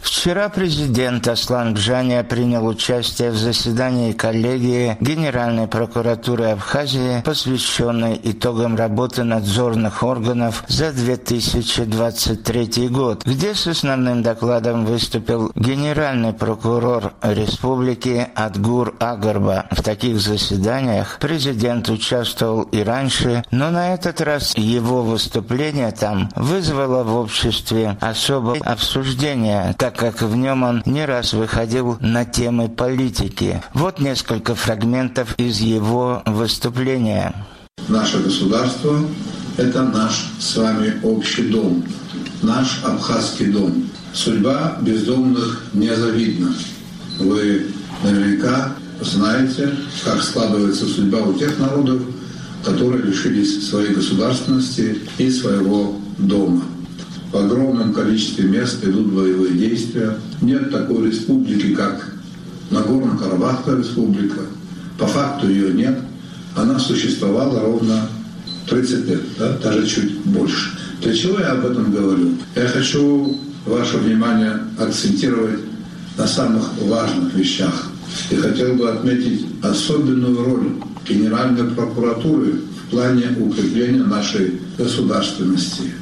Вчера 0.00 0.48
президент 0.48 1.28
Аслан 1.28 1.74
Бжания 1.74 2.22
принял 2.22 2.66
участие 2.66 3.30
в 3.30 3.36
заседании 3.36 4.12
коллегии 4.12 4.96
Генеральной 5.00 5.66
прокуратуры 5.66 6.46
Абхазии, 6.46 7.22
посвященной 7.22 8.18
итогам 8.22 8.76
работы 8.76 9.24
надзорных 9.24 10.02
органов 10.02 10.64
за 10.68 10.92
2023 10.92 12.88
год, 12.88 13.24
где 13.24 13.54
с 13.54 13.66
основным 13.66 14.22
докладом 14.22 14.86
выступил 14.86 15.52
генеральный 15.54 16.32
прокурор 16.32 17.12
республики 17.22 18.28
Адгур 18.34 18.94
Агарба. 19.00 19.66
В 19.70 19.82
таких 19.82 20.20
заседаниях 20.20 21.18
президент 21.20 21.88
участвовал 21.88 22.62
и 22.62 22.82
раньше, 22.82 23.44
но 23.50 23.70
на 23.70 23.94
этот 23.94 24.20
раз 24.20 24.56
его 24.56 25.02
выступление 25.02 25.90
там 25.92 26.30
вызвало 26.36 27.04
в 27.04 27.16
обществе 27.16 27.96
особое 28.00 28.60
обсуждение, 28.60 29.74
так 29.78 29.89
как 29.90 30.22
в 30.22 30.36
нем 30.36 30.62
он 30.62 30.82
не 30.86 31.04
раз 31.04 31.32
выходил 31.32 31.98
на 32.00 32.24
темы 32.24 32.68
политики. 32.68 33.62
Вот 33.74 34.00
несколько 34.00 34.54
фрагментов 34.54 35.34
из 35.38 35.60
его 35.60 36.22
выступления. 36.26 37.34
Наше 37.88 38.22
государство– 38.22 39.00
это 39.56 39.82
наш 39.82 40.30
с 40.38 40.56
вами 40.56 40.94
общий 41.02 41.48
дом, 41.48 41.84
наш 42.42 42.82
абхазский 42.84 43.46
дом. 43.46 43.88
Судьба 44.12 44.78
бездомных 44.80 45.64
незавидна. 45.72 46.54
Вы 47.18 47.66
наверняка 48.02 48.72
знаете, 49.00 49.70
как 50.04 50.22
складывается 50.22 50.86
судьба 50.86 51.20
у 51.20 51.34
тех 51.34 51.58
народов, 51.58 52.02
которые 52.64 53.02
лишились 53.02 53.68
своей 53.68 53.94
государственности 53.94 54.98
и 55.18 55.30
своего 55.30 55.96
дома. 56.18 56.62
В 57.32 57.36
огромном 57.36 57.92
количестве 57.92 58.48
мест 58.48 58.82
идут 58.84 59.12
боевые 59.12 59.54
действия. 59.54 60.16
Нет 60.40 60.70
такой 60.72 61.10
республики, 61.10 61.74
как 61.74 62.12
Нагорно-Карабахская 62.70 63.78
республика. 63.78 64.40
По 64.98 65.06
факту 65.06 65.48
ее 65.48 65.72
нет. 65.72 65.98
Она 66.56 66.78
существовала 66.80 67.60
ровно 67.60 68.08
30 68.68 69.08
лет, 69.08 69.20
да? 69.38 69.56
даже 69.58 69.86
чуть 69.86 70.18
больше. 70.24 70.76
Для 71.02 71.14
чего 71.14 71.38
я 71.38 71.52
об 71.52 71.64
этом 71.64 71.92
говорю? 71.92 72.34
Я 72.56 72.66
хочу 72.66 73.38
ваше 73.64 73.98
внимание 73.98 74.58
акцентировать 74.76 75.60
на 76.18 76.26
самых 76.26 76.64
важных 76.82 77.32
вещах. 77.34 77.90
И 78.30 78.34
хотел 78.34 78.74
бы 78.74 78.90
отметить 78.90 79.46
особенную 79.62 80.44
роль 80.44 80.72
Генеральной 81.08 81.64
прокуратуры 81.74 82.60
в 82.86 82.90
плане 82.90 83.36
укрепления 83.38 84.02
нашей 84.02 84.60
государственности. 84.76 85.92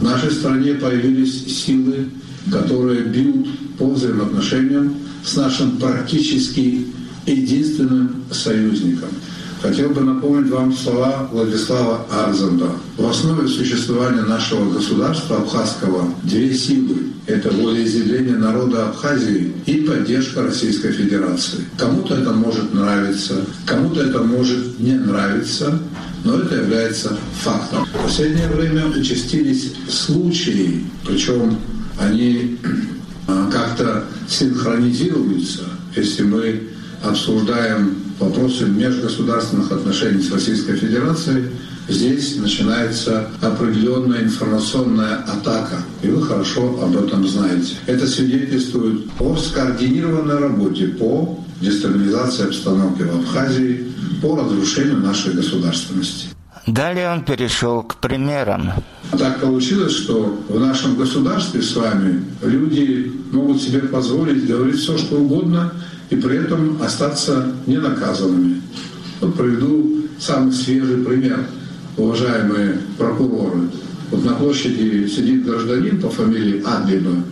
В 0.00 0.02
нашей 0.02 0.30
стране 0.30 0.74
появились 0.74 1.64
силы, 1.64 2.08
которые 2.50 3.02
бьют 3.02 3.46
по 3.78 3.90
взаимоотношениям 3.90 4.94
с 5.24 5.36
нашим 5.36 5.76
практически 5.78 6.86
единственным 7.26 8.24
союзником. 8.30 9.08
Хотел 9.62 9.90
бы 9.90 10.02
напомнить 10.02 10.50
вам 10.50 10.72
слова 10.76 11.28
Владислава 11.32 12.06
Арзанда. 12.10 12.70
В 12.98 13.08
основе 13.08 13.48
существования 13.48 14.22
нашего 14.22 14.70
государства 14.70 15.38
абхазского 15.38 16.14
две 16.22 16.54
силы. 16.54 17.12
Это 17.26 17.50
волеизъявление 17.50 18.36
народа 18.36 18.88
Абхазии 18.88 19.52
и 19.64 19.80
поддержка 19.80 20.42
Российской 20.42 20.92
Федерации. 20.92 21.64
Кому-то 21.76 22.14
это 22.14 22.32
может 22.32 22.72
нравиться, 22.74 23.44
кому-то 23.64 24.02
это 24.02 24.22
может 24.22 24.78
не 24.78 24.92
нравиться, 24.92 25.80
но 26.26 26.40
это 26.40 26.56
является 26.56 27.16
фактом. 27.40 27.86
В 27.86 28.02
последнее 28.02 28.48
время 28.48 28.86
участились 28.88 29.72
случаи, 29.88 30.84
причем 31.06 31.56
они 31.98 32.58
а, 33.28 33.48
как-то 33.50 34.04
синхронизируются, 34.28 35.62
если 35.94 36.24
мы 36.24 36.62
обсуждаем 37.02 37.94
вопросы 38.18 38.66
межгосударственных 38.66 39.70
отношений 39.70 40.20
с 40.20 40.32
Российской 40.32 40.74
Федерацией, 40.74 41.44
здесь 41.88 42.36
начинается 42.36 43.28
определенная 43.40 44.24
информационная 44.24 45.16
атака. 45.18 45.84
И 46.02 46.08
вы 46.08 46.22
хорошо 46.22 46.82
об 46.82 46.96
этом 46.96 47.26
знаете. 47.28 47.74
Это 47.86 48.06
свидетельствует 48.06 49.06
о 49.20 49.36
скоординированной 49.36 50.38
работе 50.38 50.88
по 50.88 51.38
дестабилизации 51.60 52.46
обстановки 52.46 53.02
в 53.02 53.14
Абхазии, 53.14 53.92
по 54.20 54.36
разрушению 54.36 54.98
нашей 54.98 55.34
государственности. 55.34 56.28
Далее 56.66 57.12
он 57.12 57.24
перешел 57.24 57.82
к 57.82 57.96
примерам. 57.96 58.72
Так 59.16 59.40
получилось, 59.40 59.92
что 59.92 60.36
в 60.48 60.58
нашем 60.58 60.96
государстве 60.96 61.62
с 61.62 61.76
вами 61.76 62.24
люди 62.42 63.12
могут 63.30 63.62
себе 63.62 63.80
позволить 63.80 64.46
говорить 64.46 64.80
все, 64.80 64.98
что 64.98 65.16
угодно, 65.16 65.72
и 66.10 66.16
при 66.16 66.38
этом 66.38 66.82
остаться 66.82 67.52
ненаказанными. 67.66 68.62
Вот 69.20 69.36
приведу 69.36 70.02
самый 70.18 70.52
свежий 70.52 71.04
пример, 71.04 71.46
уважаемые 71.96 72.80
прокуроры. 72.98 73.68
Вот 74.10 74.24
на 74.24 74.34
площади 74.34 75.08
сидит 75.08 75.44
гражданин 75.44 76.00
по 76.00 76.10
фамилии 76.10 76.62
Адлина. 76.64 77.24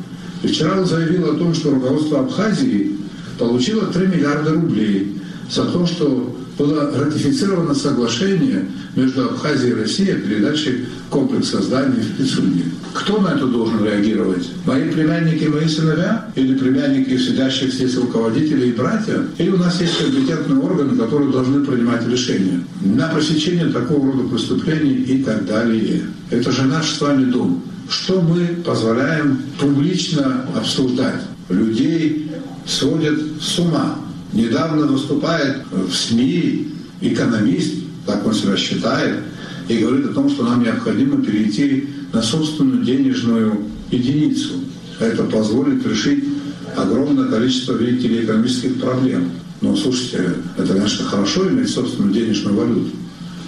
И 0.43 0.47
вчера 0.47 0.79
он 0.79 0.87
заявил 0.87 1.31
о 1.31 1.39
том, 1.39 1.55
что 1.55 1.71
руководство 1.71 2.21
Абхазии 2.21 2.97
получило 3.39 3.87
3 3.87 4.07
миллиарда 4.09 4.53
рублей 4.53 5.21
за 5.51 5.65
то, 5.65 5.87
что 5.87 6.37
было 6.59 6.91
ратифицировано 6.93 7.75
соглашение 7.75 8.65
между 8.97 9.25
Абхазией 9.25 9.73
и 9.73 9.75
Россией 9.75 10.13
о 10.13 10.21
передаче 10.21 10.87
комплекса 11.11 11.63
зданий 11.63 12.01
в 12.01 12.17
Пицунде. 12.17 12.65
Кто 12.93 13.21
на 13.21 13.29
это 13.29 13.47
должен 13.47 13.85
реагировать? 13.85 14.49
Мои 14.67 14.89
племянники, 14.89 15.45
мои 15.47 15.67
сыновья? 15.67 16.29
Или 16.37 16.57
племянники 16.57 17.17
сидящих 17.19 17.73
здесь 17.73 17.97
руководителей 17.97 18.71
и 18.71 18.73
братья? 18.73 19.27
Или 19.39 19.51
у 19.51 19.57
нас 19.57 19.81
есть 19.81 19.99
компетентные 19.99 20.61
органы, 20.61 20.97
которые 20.97 21.33
должны 21.33 21.65
принимать 21.65 22.07
решения 22.07 22.61
на 22.81 23.09
пресечение 23.09 23.67
такого 23.67 24.13
рода 24.13 24.29
преступлений 24.29 24.95
и 24.95 25.23
так 25.25 25.45
далее? 25.47 26.03
Это 26.31 26.53
же 26.53 26.63
наш 26.63 26.91
с 26.91 27.01
вами 27.01 27.25
дом. 27.25 27.65
Что 27.89 28.23
мы 28.23 28.47
позволяем 28.65 29.43
публично 29.59 30.47
обсуждать? 30.57 31.21
Людей 31.49 32.31
сводят 32.67 33.19
с 33.41 33.59
ума. 33.59 33.97
Недавно 34.35 34.87
выступает 34.87 35.63
в 35.71 35.93
СМИ 35.93 36.73
экономист, 37.01 37.75
так 38.05 38.27
он 38.27 38.35
себя 38.35 38.57
считает, 38.57 39.21
и 39.69 39.79
говорит 39.79 40.07
о 40.07 40.15
том, 40.15 40.29
что 40.29 40.45
нам 40.45 40.63
необходимо 40.63 41.23
перейти 41.23 41.89
на 42.13 42.21
собственную 42.21 42.85
денежную 42.85 43.61
единицу. 43.91 44.55
Это 44.99 45.23
позволит 45.25 45.87
решить 45.87 46.25
огромное 46.77 47.29
количество, 47.29 47.75
видите 47.75 48.09
ли, 48.09 48.25
экономических 48.25 48.81
проблем. 48.81 49.31
Но, 49.61 49.77
слушайте, 49.77 50.35
это, 50.59 50.75
конечно, 50.75 51.05
хорошо 51.05 51.49
иметь 51.49 51.71
собственную 51.71 52.13
денежную 52.13 52.57
валюту. 52.57 52.91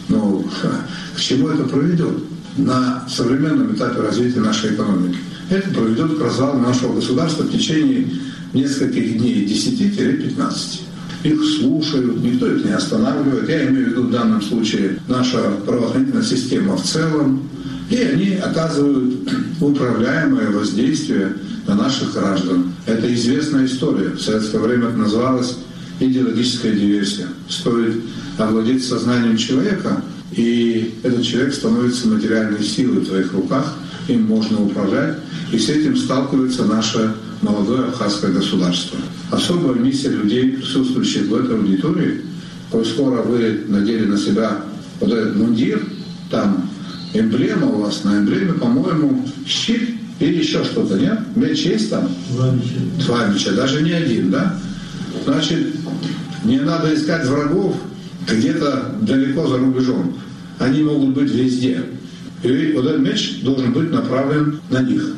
Но 0.09 0.45
к 1.17 1.21
чему 1.21 1.49
это 1.49 1.65
приведет 1.65 2.15
на 2.57 3.07
современном 3.09 3.75
этапе 3.75 4.01
развития 4.01 4.41
нашей 4.41 4.75
экономики? 4.75 5.19
Это 5.51 5.69
приведет 5.71 6.17
к 6.17 6.23
развалу 6.23 6.61
нашего 6.61 6.95
государства 6.95 7.43
в 7.43 7.51
течение 7.51 8.09
нескольких 8.57 9.19
дней, 9.19 9.47
10-15. 9.47 10.81
Их 11.25 11.41
слушают, 11.59 12.23
никто 12.23 12.51
их 12.51 12.65
не 12.65 12.73
останавливает. 12.73 13.49
Я 13.49 13.69
имею 13.69 13.87
в 13.87 13.91
виду 13.91 14.03
в 14.05 14.11
данном 14.11 14.43
случае 14.43 14.99
наша 15.09 15.39
правоохранительная 15.67 16.23
система 16.23 16.77
в 16.77 16.83
целом. 16.83 17.49
И 17.91 17.97
они 17.97 18.35
оказывают 18.35 19.29
управляемое 19.61 20.51
воздействие 20.51 21.35
на 21.67 21.75
наших 21.75 22.15
граждан. 22.15 22.73
Это 22.87 23.13
известная 23.15 23.67
история. 23.67 24.11
В 24.11 24.21
советское 24.21 24.59
время 24.59 24.89
это 24.89 24.99
называлось 24.99 25.59
идеологическая 26.01 26.73
диверсия. 26.73 27.27
Стоит 27.49 28.03
овладеть 28.39 28.85
сознанием 28.85 29.37
человека, 29.37 30.03
и 30.33 30.95
этот 31.03 31.23
человек 31.23 31.55
становится 31.55 32.09
материальной 32.09 32.63
силой 32.63 33.01
в 33.01 33.07
твоих 33.07 33.33
руках, 33.33 33.75
им 34.09 34.25
можно 34.25 34.63
управлять, 34.63 35.17
и 35.53 35.59
с 35.59 35.69
этим 35.69 35.97
сталкивается 35.97 36.65
наше 36.65 37.15
молодое 37.47 37.89
абхазское 37.89 38.33
государство. 38.33 38.99
Особая 39.31 39.75
миссия 39.75 40.11
людей, 40.11 40.53
присутствующих 40.53 41.27
в 41.27 41.35
этой 41.35 41.57
аудитории, 41.57 42.23
коль 42.71 42.85
скоро 42.85 43.23
вы 43.23 43.65
надели 43.69 44.05
на 44.05 44.19
себя 44.19 44.65
вот 45.01 45.13
этот 45.13 45.37
мундир, 45.37 45.87
там 46.31 46.69
эмблема 47.15 47.67
у 47.67 47.83
вас, 47.83 48.05
на 48.05 48.19
эмблеме, 48.19 48.55
по-моему, 48.55 49.27
щит 49.47 49.91
или 50.19 50.39
еще 50.39 50.65
что-то, 50.65 50.99
нет? 50.99 51.21
Меч 51.37 51.61
есть 51.63 51.91
там? 51.91 52.09
Два 52.31 52.51
меча. 52.51 53.07
Два 53.07 53.27
меча, 53.27 53.53
даже 53.53 53.83
не 53.83 53.93
один, 53.93 54.31
да? 54.31 54.59
Значит, 55.25 55.75
не 56.45 56.59
надо 56.61 56.95
искать 56.95 57.27
врагов 57.27 57.77
где-то 58.29 58.97
далеко 59.03 59.47
за 59.47 59.59
рубежом. 59.59 60.19
Они 60.59 60.83
могут 60.83 61.11
быть 61.11 61.31
везде. 61.31 61.83
И 62.43 62.73
вот 62.75 62.87
этот 62.87 63.01
меч 63.01 63.41
должен 63.43 63.73
быть 63.73 63.91
направлен 63.91 64.61
на 64.71 64.83
них 64.83 65.17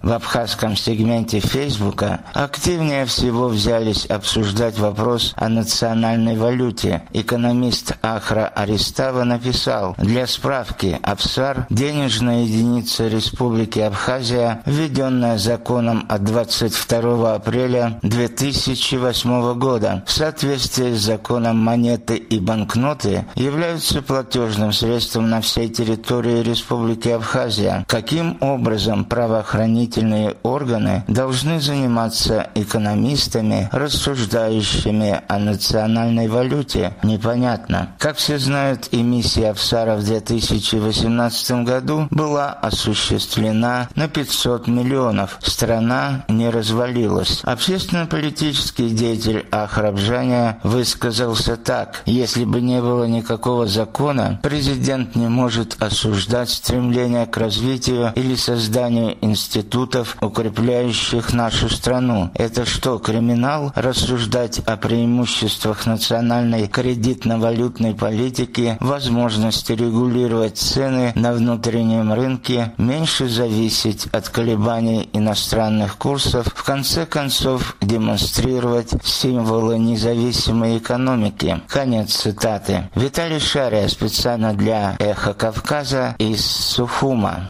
в 0.00 0.12
абхазском 0.12 0.76
сегменте 0.76 1.40
Фейсбука 1.40 2.20
активнее 2.32 3.04
всего 3.04 3.48
взялись 3.48 4.06
обсуждать 4.06 4.78
вопрос 4.78 5.34
о 5.36 5.48
национальной 5.48 6.36
валюте. 6.36 7.02
Экономист 7.12 7.94
Ахра 8.00 8.46
Аристава 8.46 9.24
написал, 9.24 9.96
для 9.98 10.28
справки, 10.28 11.00
Абсар– 11.02 11.66
денежная 11.70 12.44
единица 12.44 13.08
Республики 13.08 13.80
Абхазия, 13.80 14.62
введенная 14.66 15.36
законом 15.36 16.06
от 16.08 16.22
22 16.22 17.34
апреля 17.34 17.98
2008 18.02 19.58
года. 19.58 20.04
В 20.06 20.12
соответствии 20.12 20.94
с 20.94 21.00
законом 21.00 21.58
монеты 21.58 22.16
и 22.16 22.38
банкноты 22.38 23.26
являются 23.34 24.00
платежным 24.00 24.72
средством 24.72 25.28
на 25.28 25.40
всей 25.40 25.68
территории 25.68 26.44
Республики 26.44 27.08
Абхазия. 27.08 27.84
Каким 27.88 28.38
образом 28.40 29.04
правоохранители 29.04 29.87
правоохранительные 29.88 30.36
органы 30.42 31.04
должны 31.08 31.60
заниматься 31.60 32.48
экономистами, 32.54 33.68
рассуждающими 33.72 35.22
о 35.28 35.38
национальной 35.38 36.28
валюте, 36.28 36.94
непонятно. 37.02 37.94
Как 37.98 38.16
все 38.16 38.38
знают, 38.38 38.88
эмиссия 38.92 39.50
Авсара 39.50 39.96
в 39.96 40.04
2018 40.04 41.64
году 41.64 42.08
была 42.10 42.52
осуществлена 42.52 43.88
на 43.94 44.08
500 44.08 44.68
миллионов. 44.68 45.38
Страна 45.42 46.24
не 46.28 46.50
развалилась. 46.50 47.40
Общественно-политический 47.44 48.90
деятель 48.90 49.46
Ахрабжания 49.50 50.58
высказался 50.62 51.56
так. 51.56 52.02
Если 52.06 52.44
бы 52.44 52.60
не 52.60 52.80
было 52.80 53.04
никакого 53.04 53.66
закона, 53.66 54.40
президент 54.42 55.16
не 55.16 55.28
может 55.28 55.76
осуждать 55.80 56.50
стремление 56.50 57.26
к 57.26 57.36
развитию 57.36 58.12
или 58.14 58.34
созданию 58.34 59.16
института 59.20 59.77
институтов, 59.78 60.16
укрепляющих 60.20 61.32
нашу 61.32 61.68
страну. 61.68 62.30
Это 62.34 62.64
что, 62.64 62.98
криминал? 62.98 63.72
Рассуждать 63.74 64.58
о 64.60 64.76
преимуществах 64.76 65.86
национальной 65.86 66.66
кредитно-валютной 66.66 67.94
политики, 67.94 68.76
возможности 68.80 69.72
регулировать 69.72 70.58
цены 70.58 71.12
на 71.14 71.32
внутреннем 71.32 72.12
рынке, 72.12 72.72
меньше 72.78 73.28
зависеть 73.28 74.06
от 74.12 74.28
колебаний 74.28 75.08
иностранных 75.12 75.96
курсов, 75.96 76.46
в 76.54 76.64
конце 76.64 77.06
концов 77.06 77.76
демонстрировать 77.80 78.90
символы 79.04 79.78
независимой 79.78 80.78
экономики. 80.78 81.60
Конец 81.68 82.16
цитаты. 82.16 82.88
Виталий 82.94 83.40
Шария 83.40 83.88
специально 83.88 84.52
для 84.54 84.96
«Эхо 84.98 85.34
Кавказа» 85.34 86.14
из 86.18 86.44
Сухума. 86.44 87.48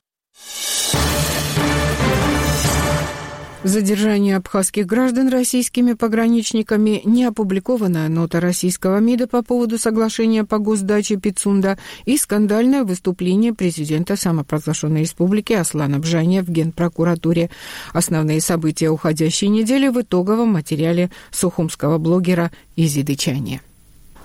Задержание 3.64 4.36
абхазских 4.36 4.86
граждан 4.86 5.28
российскими 5.30 5.94
пограничниками, 5.94 7.02
не 7.04 7.24
опубликованная 7.24 8.08
нота 8.08 8.38
российского 8.38 8.98
МИДа 8.98 9.26
по 9.26 9.42
поводу 9.42 9.78
соглашения 9.78 10.44
по 10.44 10.58
госдаче 10.58 11.16
Пицунда 11.16 11.76
и 12.04 12.16
скандальное 12.16 12.84
выступление 12.84 13.52
президента 13.52 14.14
самопровозглашенной 14.16 15.00
республики 15.00 15.54
Аслана 15.54 15.98
Бжания 15.98 16.44
в 16.44 16.48
Генпрокуратуре. 16.48 17.50
Основные 17.92 18.40
события 18.40 18.90
уходящей 18.90 19.48
недели 19.48 19.88
в 19.88 20.00
итоговом 20.00 20.50
материале 20.50 21.10
сухумского 21.32 21.98
блогера 21.98 22.52
Изиды 22.76 23.16
Чани. 23.16 23.60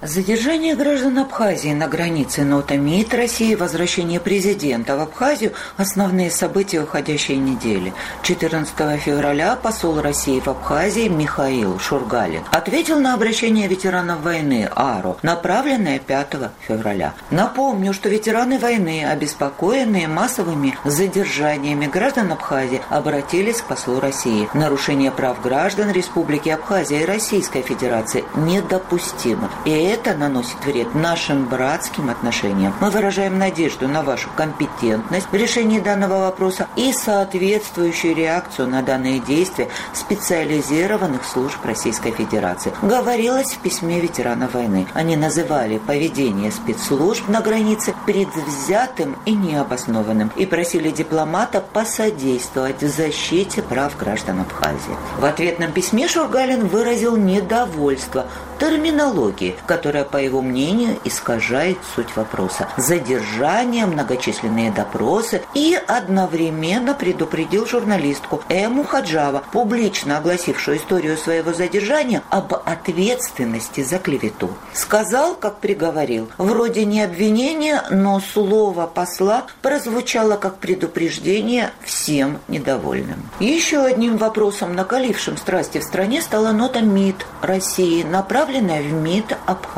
Задержание 0.05 0.75
граждан 0.75 1.17
Абхазии 1.17 1.71
на 1.71 1.87
границе 1.87 2.43
нота 2.43 2.75
МИД 2.75 3.13
России, 3.13 3.55
возвращение 3.55 4.19
президента 4.19 4.97
в 4.97 4.99
Абхазию– 4.99 5.53
основные 5.77 6.29
события 6.29 6.81
уходящей 6.81 7.37
недели. 7.37 7.93
14 8.21 8.99
февраля 8.99 9.55
посол 9.55 10.01
России 10.01 10.41
в 10.41 10.49
Абхазии 10.49 11.07
Михаил 11.07 11.79
Шургалин 11.79 12.43
ответил 12.51 12.99
на 12.99 13.13
обращение 13.13 13.69
ветеранов 13.69 14.19
войны 14.19 14.69
АРО, 14.75 15.19
направленное 15.21 15.99
5 15.99 16.51
февраля. 16.67 17.13
Напомню, 17.31 17.93
что 17.93 18.09
ветераны 18.09 18.59
войны, 18.59 19.05
обеспокоенные 19.09 20.09
массовыми 20.09 20.77
задержаниями 20.83 21.85
граждан 21.85 22.29
Абхазии, 22.33 22.81
обратились 22.89 23.61
к 23.61 23.67
послу 23.67 24.01
России. 24.01 24.49
Нарушение 24.53 25.11
прав 25.11 25.41
граждан 25.41 25.91
Республики 25.91 26.49
Абхазия 26.49 27.03
и 27.03 27.05
Российской 27.05 27.61
Федерации 27.61 28.25
недопустимо. 28.35 29.49
И 29.63 29.92
это 29.93 30.15
наносит 30.17 30.57
вред 30.65 30.95
нашим 30.95 31.45
братским 31.45 32.09
отношениям. 32.09 32.73
Мы 32.81 32.89
выражаем 32.89 33.37
надежду 33.37 33.87
на 33.87 34.01
вашу 34.01 34.27
компетентность 34.35 35.27
в 35.31 35.35
решении 35.35 35.79
данного 35.79 36.19
вопроса 36.19 36.67
и 36.75 36.91
соответствующую 36.91 38.15
реакцию 38.15 38.69
на 38.69 38.81
данные 38.81 39.19
действия 39.19 39.69
специализированных 39.93 41.23
служб 41.23 41.63
Российской 41.63 42.11
Федерации. 42.11 42.73
Говорилось 42.81 43.53
в 43.53 43.59
письме 43.59 43.99
ветеранов 43.99 44.55
войны. 44.55 44.87
Они 44.95 45.15
называли 45.15 45.77
поведение 45.77 46.51
спецслужб 46.51 47.27
на 47.27 47.41
границе 47.41 47.93
предвзятым 48.07 49.15
и 49.25 49.35
необоснованным 49.35 50.31
и 50.35 50.47
просили 50.47 50.89
дипломата 50.89 51.61
посодействовать 51.61 52.81
в 52.81 52.87
защите 52.87 53.61
прав 53.61 53.95
граждан 53.97 54.41
Абхазии. 54.41 54.97
В 55.19 55.25
ответном 55.25 55.71
письме 55.71 56.07
Шургалин 56.07 56.67
выразил 56.67 57.15
недовольство 57.15 58.25
терминологии, 58.59 59.55
которая, 59.65 59.82
по 59.91 60.17
его 60.17 60.41
мнению, 60.41 60.97
искажает 61.03 61.77
суть 61.95 62.15
вопроса. 62.15 62.69
Задержание, 62.77 63.85
многочисленные 63.85 64.71
допросы 64.71 65.41
и 65.53 65.79
одновременно 65.87 66.93
предупредил 66.93 67.65
журналистку 67.65 68.41
Эму 68.49 68.83
Хаджава, 68.83 69.43
публично 69.51 70.17
огласившую 70.17 70.77
историю 70.77 71.17
своего 71.17 71.53
задержания, 71.53 72.23
об 72.29 72.53
ответственности 72.53 73.83
за 73.83 73.99
клевету. 73.99 74.49
Сказал, 74.73 75.35
как 75.35 75.57
приговорил, 75.59 76.29
вроде 76.37 76.85
не 76.85 77.01
обвинения, 77.01 77.83
но 77.89 78.19
слово 78.19 78.87
посла 78.87 79.45
прозвучало 79.61 80.37
как 80.37 80.57
предупреждение 80.57 81.71
всем 81.83 82.39
недовольным. 82.47 83.29
Еще 83.39 83.79
одним 83.79 84.17
вопросом, 84.17 84.75
накалившим 84.75 85.37
страсти 85.37 85.79
в 85.79 85.83
стране, 85.83 86.21
стала 86.21 86.51
нота 86.51 86.81
МИД 86.81 87.25
России, 87.41 88.03
направленная 88.03 88.81
в 88.81 88.93
МИД 88.93 89.37
Абхазии. 89.45 89.72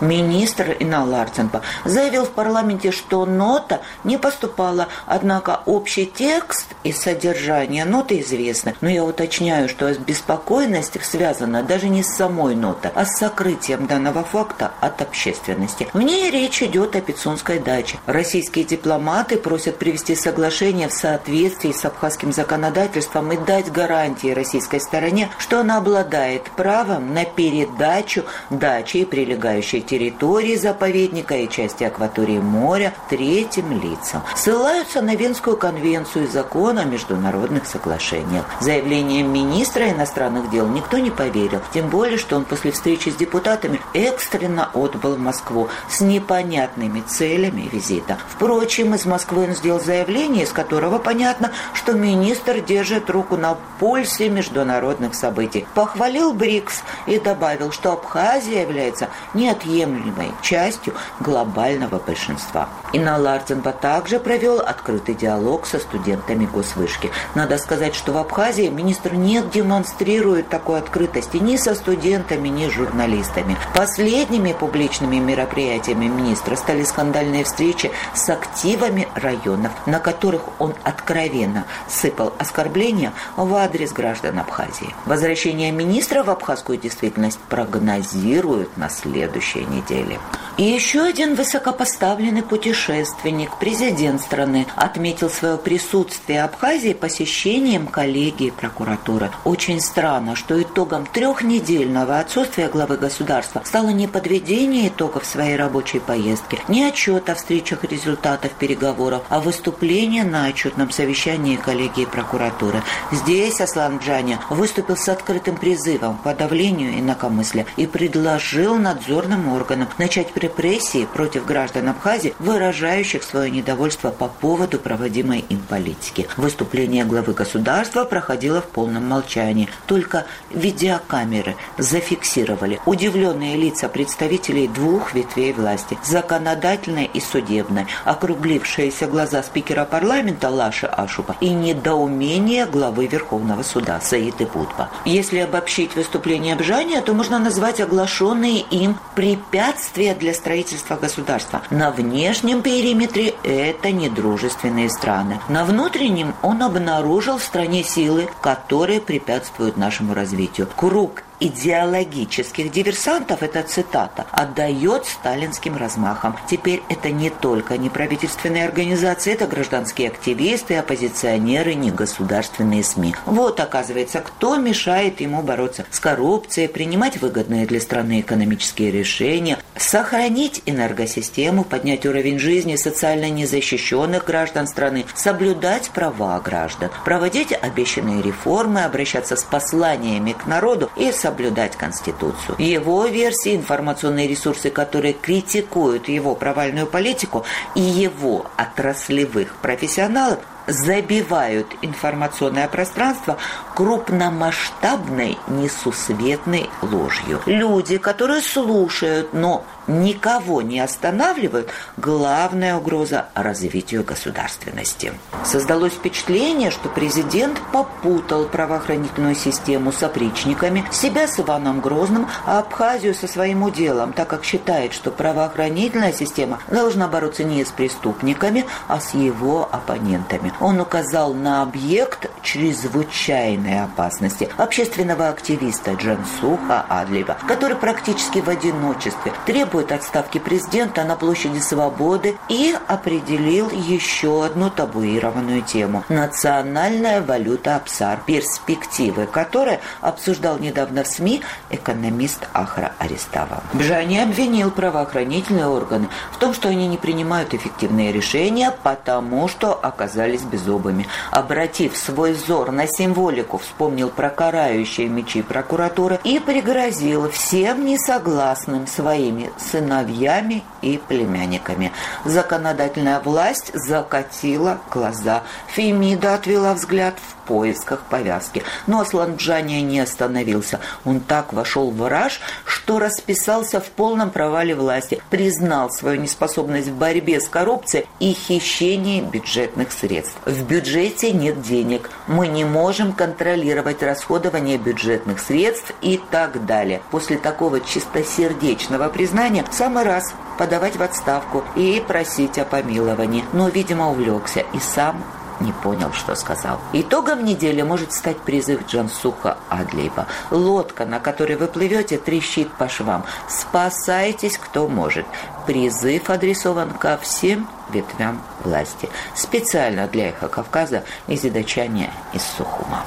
Министр 0.00 0.76
Инал 0.78 1.14
Арценко 1.14 1.62
заявил 1.84 2.24
в 2.24 2.30
парламенте, 2.30 2.90
что 2.90 3.26
нота 3.26 3.80
не 4.04 4.18
поступала, 4.18 4.88
однако 5.06 5.60
общий 5.66 6.06
текст 6.06 6.68
и 6.84 6.92
содержание 6.92 7.84
ноты 7.84 8.20
известны. 8.20 8.74
Но 8.80 8.88
я 8.88 9.04
уточняю, 9.04 9.68
что 9.68 9.92
беспокойность 9.94 11.02
связана 11.04 11.62
даже 11.62 11.88
не 11.88 12.02
с 12.02 12.14
самой 12.14 12.54
нотой, 12.54 12.90
а 12.94 13.04
с 13.04 13.18
сокрытием 13.18 13.86
данного 13.86 14.24
факта 14.24 14.72
от 14.80 15.00
общественности. 15.02 15.88
В 15.92 16.00
ней 16.00 16.30
речь 16.30 16.62
идет 16.62 16.96
о 16.96 17.00
Пицунской 17.00 17.58
даче. 17.58 17.98
Российские 18.06 18.64
дипломаты 18.64 19.36
просят 19.36 19.78
привести 19.78 20.14
соглашение 20.14 20.88
в 20.88 20.92
соответствии 20.92 21.72
с 21.72 21.84
абхазским 21.84 22.32
законодательством 22.32 23.32
и 23.32 23.36
дать 23.36 23.70
гарантии 23.72 24.32
российской 24.32 24.80
стороне, 24.80 25.30
что 25.38 25.60
она 25.60 25.78
обладает 25.78 26.44
правом 26.56 27.14
на 27.14 27.24
передачу 27.24 28.24
дачи 28.50 28.98
и 28.98 29.04
прилегающей 29.20 29.82
территории 29.82 30.56
заповедника 30.56 31.34
и 31.36 31.46
части 31.46 31.84
акватории 31.84 32.38
моря 32.38 32.94
третьим 33.10 33.78
лицам. 33.78 34.22
Ссылаются 34.34 35.02
на 35.02 35.14
Венскую 35.14 35.58
конвенцию 35.58 36.24
и 36.24 36.26
закон 36.26 36.78
о 36.78 36.84
международных 36.84 37.66
соглашениях. 37.66 38.46
Заявлением 38.62 39.30
министра 39.30 39.90
иностранных 39.90 40.48
дел 40.48 40.66
никто 40.68 40.96
не 40.96 41.10
поверил, 41.10 41.60
тем 41.74 41.90
более, 41.90 42.16
что 42.16 42.36
он 42.36 42.46
после 42.46 42.72
встречи 42.72 43.10
с 43.10 43.14
депутатами 43.14 43.82
экстренно 43.92 44.70
отбыл 44.72 45.16
в 45.16 45.20
Москву 45.20 45.68
с 45.90 46.00
непонятными 46.00 47.02
целями 47.02 47.68
визита. 47.70 48.16
Впрочем, 48.26 48.94
из 48.94 49.04
Москвы 49.04 49.44
он 49.44 49.54
сделал 49.54 49.80
заявление, 49.80 50.44
из 50.44 50.52
которого 50.52 50.98
понятно, 50.98 51.52
что 51.74 51.92
министр 51.92 52.60
держит 52.60 53.10
руку 53.10 53.36
на 53.36 53.58
пульсе 53.80 54.30
международных 54.30 55.14
событий. 55.14 55.66
Похвалил 55.74 56.32
БРИКС 56.32 56.82
и 57.06 57.18
добавил, 57.18 57.70
что 57.70 57.92
Абхазия 57.92 58.62
является 58.62 59.09
неотъемлемой 59.34 60.32
частью 60.42 60.94
глобального 61.20 61.98
большинства. 61.98 62.68
Инна 62.92 63.18
Ларценко 63.18 63.72
также 63.72 64.18
провел 64.18 64.60
открытый 64.60 65.14
диалог 65.14 65.66
со 65.66 65.78
студентами 65.78 66.46
госвышки. 66.46 67.10
Надо 67.34 67.58
сказать, 67.58 67.94
что 67.94 68.12
в 68.12 68.16
Абхазии 68.18 68.68
министр 68.68 69.14
не 69.14 69.42
демонстрирует 69.42 70.48
такой 70.48 70.78
открытости 70.78 71.36
ни 71.36 71.56
со 71.56 71.74
студентами, 71.74 72.48
ни 72.48 72.68
с 72.68 72.72
журналистами. 72.72 73.56
Последними 73.74 74.52
публичными 74.52 75.16
мероприятиями 75.16 76.06
министра 76.06 76.56
стали 76.56 76.84
скандальные 76.84 77.44
встречи 77.44 77.90
с 78.14 78.28
активами 78.28 79.08
районов, 79.14 79.72
на 79.86 80.00
которых 80.00 80.42
он 80.58 80.74
откровенно 80.82 81.64
сыпал 81.88 82.32
оскорбления 82.38 83.12
в 83.36 83.54
адрес 83.54 83.92
граждан 83.92 84.38
Абхазии. 84.38 84.94
Возвращение 85.06 85.70
министра 85.72 86.22
в 86.22 86.30
абхазскую 86.30 86.78
действительность 86.78 87.38
прогнозируют 87.48 88.76
на 88.76 88.88
следующей 89.02 89.64
неделе. 89.64 90.18
И 90.56 90.64
еще 90.64 91.02
один 91.02 91.36
высокопоставленный 91.36 92.42
путешественник, 92.42 93.58
президент 93.58 94.20
страны, 94.20 94.66
отметил 94.76 95.30
свое 95.30 95.56
присутствие 95.56 96.42
Абхазии 96.42 96.92
посещением 96.92 97.86
коллегии 97.86 98.50
прокуратуры. 98.50 99.30
Очень 99.44 99.80
странно, 99.80 100.36
что 100.36 100.60
итогом 100.60 101.06
трехнедельного 101.06 102.18
отсутствия 102.18 102.68
главы 102.68 102.98
государства 102.98 103.62
стало 103.64 103.88
не 103.88 104.06
подведение 104.06 104.88
итогов 104.88 105.24
своей 105.24 105.56
рабочей 105.56 105.98
поездки, 105.98 106.58
не 106.68 106.84
отчет 106.84 107.30
о 107.30 107.34
встречах 107.36 107.84
и 107.84 107.86
результатах 107.86 108.52
переговоров, 108.52 109.22
а 109.30 109.40
выступление 109.40 110.24
на 110.24 110.44
отчетном 110.44 110.90
совещании 110.90 111.56
коллегии 111.56 112.04
прокуратуры. 112.04 112.82
Здесь 113.12 113.60
Аслан 113.62 113.98
Джаня 113.98 114.40
выступил 114.50 114.96
с 114.96 115.08
открытым 115.08 115.56
призывом 115.56 116.18
к 116.18 116.22
подавлению 116.22 116.98
инакомыслия 116.98 117.66
и 117.76 117.86
предложил 117.86 118.76
надзорным 118.90 119.52
органам 119.52 119.88
начать 119.98 120.36
репрессии 120.36 121.06
против 121.06 121.46
граждан 121.46 121.88
Абхазии, 121.88 122.34
выражающих 122.40 123.22
свое 123.22 123.50
недовольство 123.50 124.10
по 124.10 124.26
поводу 124.26 124.78
проводимой 124.80 125.44
им 125.48 125.60
политики. 125.60 126.26
Выступление 126.36 127.04
главы 127.04 127.32
государства 127.32 128.04
проходило 128.04 128.60
в 128.60 128.66
полном 128.66 129.06
молчании. 129.06 129.68
Только 129.86 130.26
видеокамеры 130.50 131.54
зафиксировали 131.78 132.80
удивленные 132.84 133.56
лица 133.56 133.88
представителей 133.88 134.66
двух 134.66 135.14
ветвей 135.14 135.52
власти– 135.52 135.96
законодательной 136.04 137.08
и 137.12 137.20
судебной, 137.20 137.86
округлившиеся 138.04 139.06
глаза 139.06 139.42
спикера 139.44 139.84
парламента 139.84 140.48
Лаши 140.48 140.86
Ашупа 140.86 141.36
и 141.40 141.50
недоумение 141.50 142.66
главы 142.66 143.06
Верховного 143.06 143.62
суда 143.62 144.00
Саиды 144.00 144.46
Будба. 144.46 144.90
Если 145.04 145.38
обобщить 145.38 145.94
выступление 145.94 146.56
Бжания, 146.56 147.00
то 147.02 147.14
можно 147.14 147.38
назвать 147.38 147.80
оглашенные 147.80 148.64
им 148.80 148.96
препятствия 149.14 150.14
для 150.14 150.34
строительства 150.34 150.96
государства. 150.96 151.62
На 151.70 151.90
внешнем 151.90 152.62
периметре 152.62 153.34
это 153.42 153.92
недружественные 153.92 154.90
страны. 154.90 155.40
На 155.48 155.64
внутреннем 155.64 156.34
он 156.42 156.62
обнаружил 156.62 157.38
в 157.38 157.44
стране 157.44 157.82
силы, 157.82 158.28
которые 158.40 159.00
препятствуют 159.00 159.76
нашему 159.76 160.14
развитию. 160.14 160.68
Круг 160.76 161.22
идеологических 161.40 162.70
диверсантов, 162.70 163.42
это 163.42 163.62
цитата, 163.62 164.26
отдает 164.30 165.06
сталинским 165.06 165.76
размахам. 165.76 166.36
Теперь 166.48 166.82
это 166.88 167.10
не 167.10 167.30
только 167.30 167.78
неправительственные 167.78 168.66
организации, 168.66 169.32
это 169.32 169.46
гражданские 169.46 170.08
активисты, 170.08 170.76
оппозиционеры, 170.76 171.74
негосударственные 171.74 172.84
СМИ. 172.84 173.14
Вот, 173.26 173.58
оказывается, 173.58 174.20
кто 174.20 174.56
мешает 174.56 175.20
ему 175.20 175.42
бороться 175.42 175.86
с 175.90 175.98
коррупцией, 175.98 176.68
принимать 176.68 177.20
выгодные 177.20 177.66
для 177.66 177.80
страны 177.80 178.20
экономические 178.20 178.90
решения, 178.90 179.58
сохранить 179.76 180.62
энергосистему, 180.66 181.64
поднять 181.64 182.04
уровень 182.04 182.38
жизни 182.38 182.76
социально 182.76 183.30
незащищенных 183.30 184.24
граждан 184.26 184.66
страны, 184.66 185.06
соблюдать 185.14 185.90
права 185.90 186.38
граждан, 186.40 186.90
проводить 187.04 187.52
обещанные 187.52 188.22
реформы, 188.22 188.84
обращаться 188.84 189.36
с 189.36 189.42
посланиями 189.42 190.32
к 190.32 190.46
народу 190.46 190.90
и 190.96 191.10
соблюдать 191.12 191.29
соблюдать 191.30 191.76
Конституцию. 191.76 192.56
Его 192.58 193.06
версии, 193.06 193.54
информационные 193.54 194.26
ресурсы, 194.26 194.70
которые 194.70 195.12
критикуют 195.14 196.08
его 196.08 196.34
провальную 196.34 196.86
политику 196.86 197.44
и 197.76 197.80
его 197.80 198.46
отраслевых 198.56 199.54
профессионалов, 199.62 200.40
забивают 200.66 201.66
информационное 201.82 202.68
пространство 202.68 203.38
крупномасштабной 203.74 205.38
несусветной 205.48 206.68
ложью. 206.82 207.40
Люди, 207.46 207.98
которые 207.98 208.40
слушают, 208.40 209.32
но 209.32 209.64
никого 209.90 210.62
не 210.62 210.80
останавливают, 210.80 211.68
главная 211.96 212.76
угроза 212.76 213.26
развитию 213.34 214.04
государственности. 214.04 215.12
Создалось 215.44 215.92
впечатление, 215.92 216.70
что 216.70 216.88
президент 216.88 217.60
попутал 217.72 218.44
правоохранительную 218.46 219.34
систему 219.34 219.92
с 219.92 220.02
опричниками, 220.02 220.84
себя 220.92 221.26
с 221.26 221.38
Иваном 221.40 221.80
Грозным, 221.80 222.28
а 222.46 222.60
Абхазию 222.60 223.14
со 223.14 223.26
своим 223.26 223.62
уделом, 223.62 224.12
так 224.12 224.28
как 224.28 224.44
считает, 224.44 224.92
что 224.92 225.10
правоохранительная 225.10 226.12
система 226.12 226.60
должна 226.68 227.08
бороться 227.08 227.42
не 227.44 227.64
с 227.64 227.68
преступниками, 227.70 228.66
а 228.86 229.00
с 229.00 229.14
его 229.14 229.68
оппонентами. 229.70 230.52
Он 230.60 230.80
указал 230.80 231.34
на 231.34 231.62
объект 231.62 232.30
чрезвычайной 232.42 233.82
опасности 233.82 234.48
общественного 234.56 235.28
активиста 235.28 235.94
Джансуха 235.94 236.84
Адлиба, 236.88 237.36
который 237.48 237.76
практически 237.76 238.38
в 238.40 238.48
одиночестве 238.48 239.32
требует 239.46 239.79
требует 239.80 239.92
отставки 239.92 240.38
президента 240.38 241.04
на 241.04 241.16
площади 241.16 241.58
Свободы 241.58 242.36
и 242.48 242.74
определил 242.86 243.70
еще 243.70 244.44
одну 244.44 244.68
табуированную 244.70 245.62
тему– 245.62 246.04
национальная 246.08 247.22
валюта 247.22 247.76
Апсар, 247.76 248.20
перспективы 248.26 249.26
которой 249.26 249.78
обсуждал 250.00 250.58
недавно 250.58 251.04
в 251.04 251.06
СМИ 251.06 251.42
экономист 251.70 252.48
Ахра 252.52 252.92
Арестова. 252.98 253.62
Бжани 253.72 254.18
обвинил 254.18 254.70
правоохранительные 254.70 255.66
органы 255.66 256.08
в 256.32 256.38
том, 256.38 256.52
что 256.52 256.68
они 256.68 256.86
не 256.86 256.98
принимают 256.98 257.54
эффективные 257.54 258.12
решения, 258.12 258.74
потому 258.82 259.48
что 259.48 259.72
оказались 259.72 260.42
беззубыми. 260.42 261.06
Обратив 261.30 261.96
свой 261.96 262.32
взор 262.32 262.70
на 262.70 262.86
символику, 262.86 263.58
вспомнил 263.58 264.10
про 264.10 264.30
карающие 264.30 265.08
мечи 265.08 265.42
прокуратуры 265.42 266.18
и 266.24 266.38
пригрозил 266.38 267.30
всем 267.30 267.84
несогласным 267.86 268.86
своими 268.86 269.50
сыновьями 269.70 270.62
и 270.82 270.98
племянниками. 270.98 271.92
Законодательная 272.24 273.20
власть 273.20 273.70
закатила 273.74 274.78
глаза. 274.90 275.42
Фемида 275.68 276.34
отвела 276.34 276.74
взгляд 276.74 277.14
в 277.18 277.40
поисках 277.50 278.02
повязки. 278.02 278.62
Но 278.86 279.00
Асланджания 279.00 279.82
не 279.82 279.98
остановился. 279.98 280.78
Он 281.04 281.18
так 281.18 281.52
вошел 281.52 281.90
в 281.90 282.08
раж, 282.08 282.40
что 282.64 283.00
расписался 283.00 283.80
в 283.80 283.88
полном 283.90 284.30
провале 284.30 284.76
власти, 284.76 285.20
признал 285.30 285.90
свою 285.90 286.20
неспособность 286.20 286.86
в 286.88 286.94
борьбе 286.94 287.40
с 287.40 287.48
коррупцией 287.48 288.06
и 288.20 288.34
хищении 288.34 289.20
бюджетных 289.20 289.90
средств. 289.90 290.36
В 290.44 290.62
бюджете 290.64 291.32
нет 291.32 291.60
денег, 291.60 292.10
мы 292.28 292.46
не 292.46 292.64
можем 292.64 293.12
контролировать 293.12 294.00
расходование 294.00 294.78
бюджетных 294.78 295.40
средств 295.40 295.92
и 296.02 296.20
так 296.30 296.66
далее. 296.66 297.02
После 297.10 297.36
такого 297.36 297.80
чистосердечного 297.80 299.08
признания 299.08 299.49
в 299.50 299.74
самый 299.74 300.04
раз 300.04 300.32
подавать 300.58 300.96
в 300.96 301.02
отставку 301.02 301.64
и 301.74 302.02
просить 302.06 302.58
о 302.58 302.64
помиловании. 302.64 303.44
Но, 303.52 303.68
видимо, 303.68 304.10
увлекся 304.10 304.60
и 304.60 304.78
сам 304.78 305.22
не 305.60 305.72
понял, 305.72 306.12
что 306.12 306.34
сказал. 306.34 306.80
Итогом 306.92 307.44
недели 307.44 307.82
может 307.82 308.12
стать 308.12 308.38
призыв 308.38 308.86
Джансуха 308.86 309.58
Адлейба. 309.68 310.26
Лодка, 310.50 311.04
на 311.04 311.20
которой 311.20 311.56
вы 311.56 311.66
плывете, 311.66 312.16
трещит 312.16 312.72
по 312.72 312.88
швам. 312.88 313.24
Спасайтесь, 313.48 314.56
кто 314.56 314.88
может. 314.88 315.26
Призыв 315.66 316.30
адресован 316.30 316.90
ко 316.90 317.18
всем 317.18 317.68
ветвям 317.90 318.40
власти. 318.64 319.08
Специально 319.34 320.06
для 320.06 320.28
Эхо 320.28 320.48
Кавказа 320.48 321.04
из 321.26 321.44
Идачания 321.44 322.10
из 322.32 322.42
Сухума. 322.42 323.04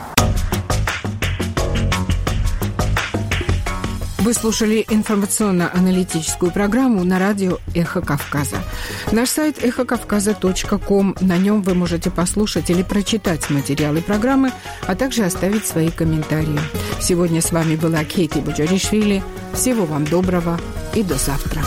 Вы 4.23 4.33
слушали 4.33 4.85
информационно-аналитическую 4.89 6.49
программу 6.49 7.03
на 7.03 7.19
радио 7.19 7.57
«Эхо 7.75 7.99
Кавказа». 7.99 8.55
Наш 9.11 9.27
сайт 9.27 9.61
эхокавказа.ком. 9.61 11.17
На 11.19 11.37
нем 11.37 11.61
вы 11.61 11.73
можете 11.73 12.09
послушать 12.09 12.69
или 12.69 12.83
прочитать 12.83 13.49
материалы 13.49 14.01
программы, 14.01 14.53
а 14.87 14.95
также 14.95 15.25
оставить 15.25 15.67
свои 15.67 15.91
комментарии. 15.91 16.57
Сегодня 17.01 17.41
с 17.41 17.51
вами 17.51 17.75
была 17.75 18.05
Кейти 18.05 18.39
Буджаришвили. 18.39 19.21
Всего 19.53 19.83
вам 19.83 20.05
доброго 20.05 20.57
и 20.95 21.03
до 21.03 21.15
завтра. 21.15 21.61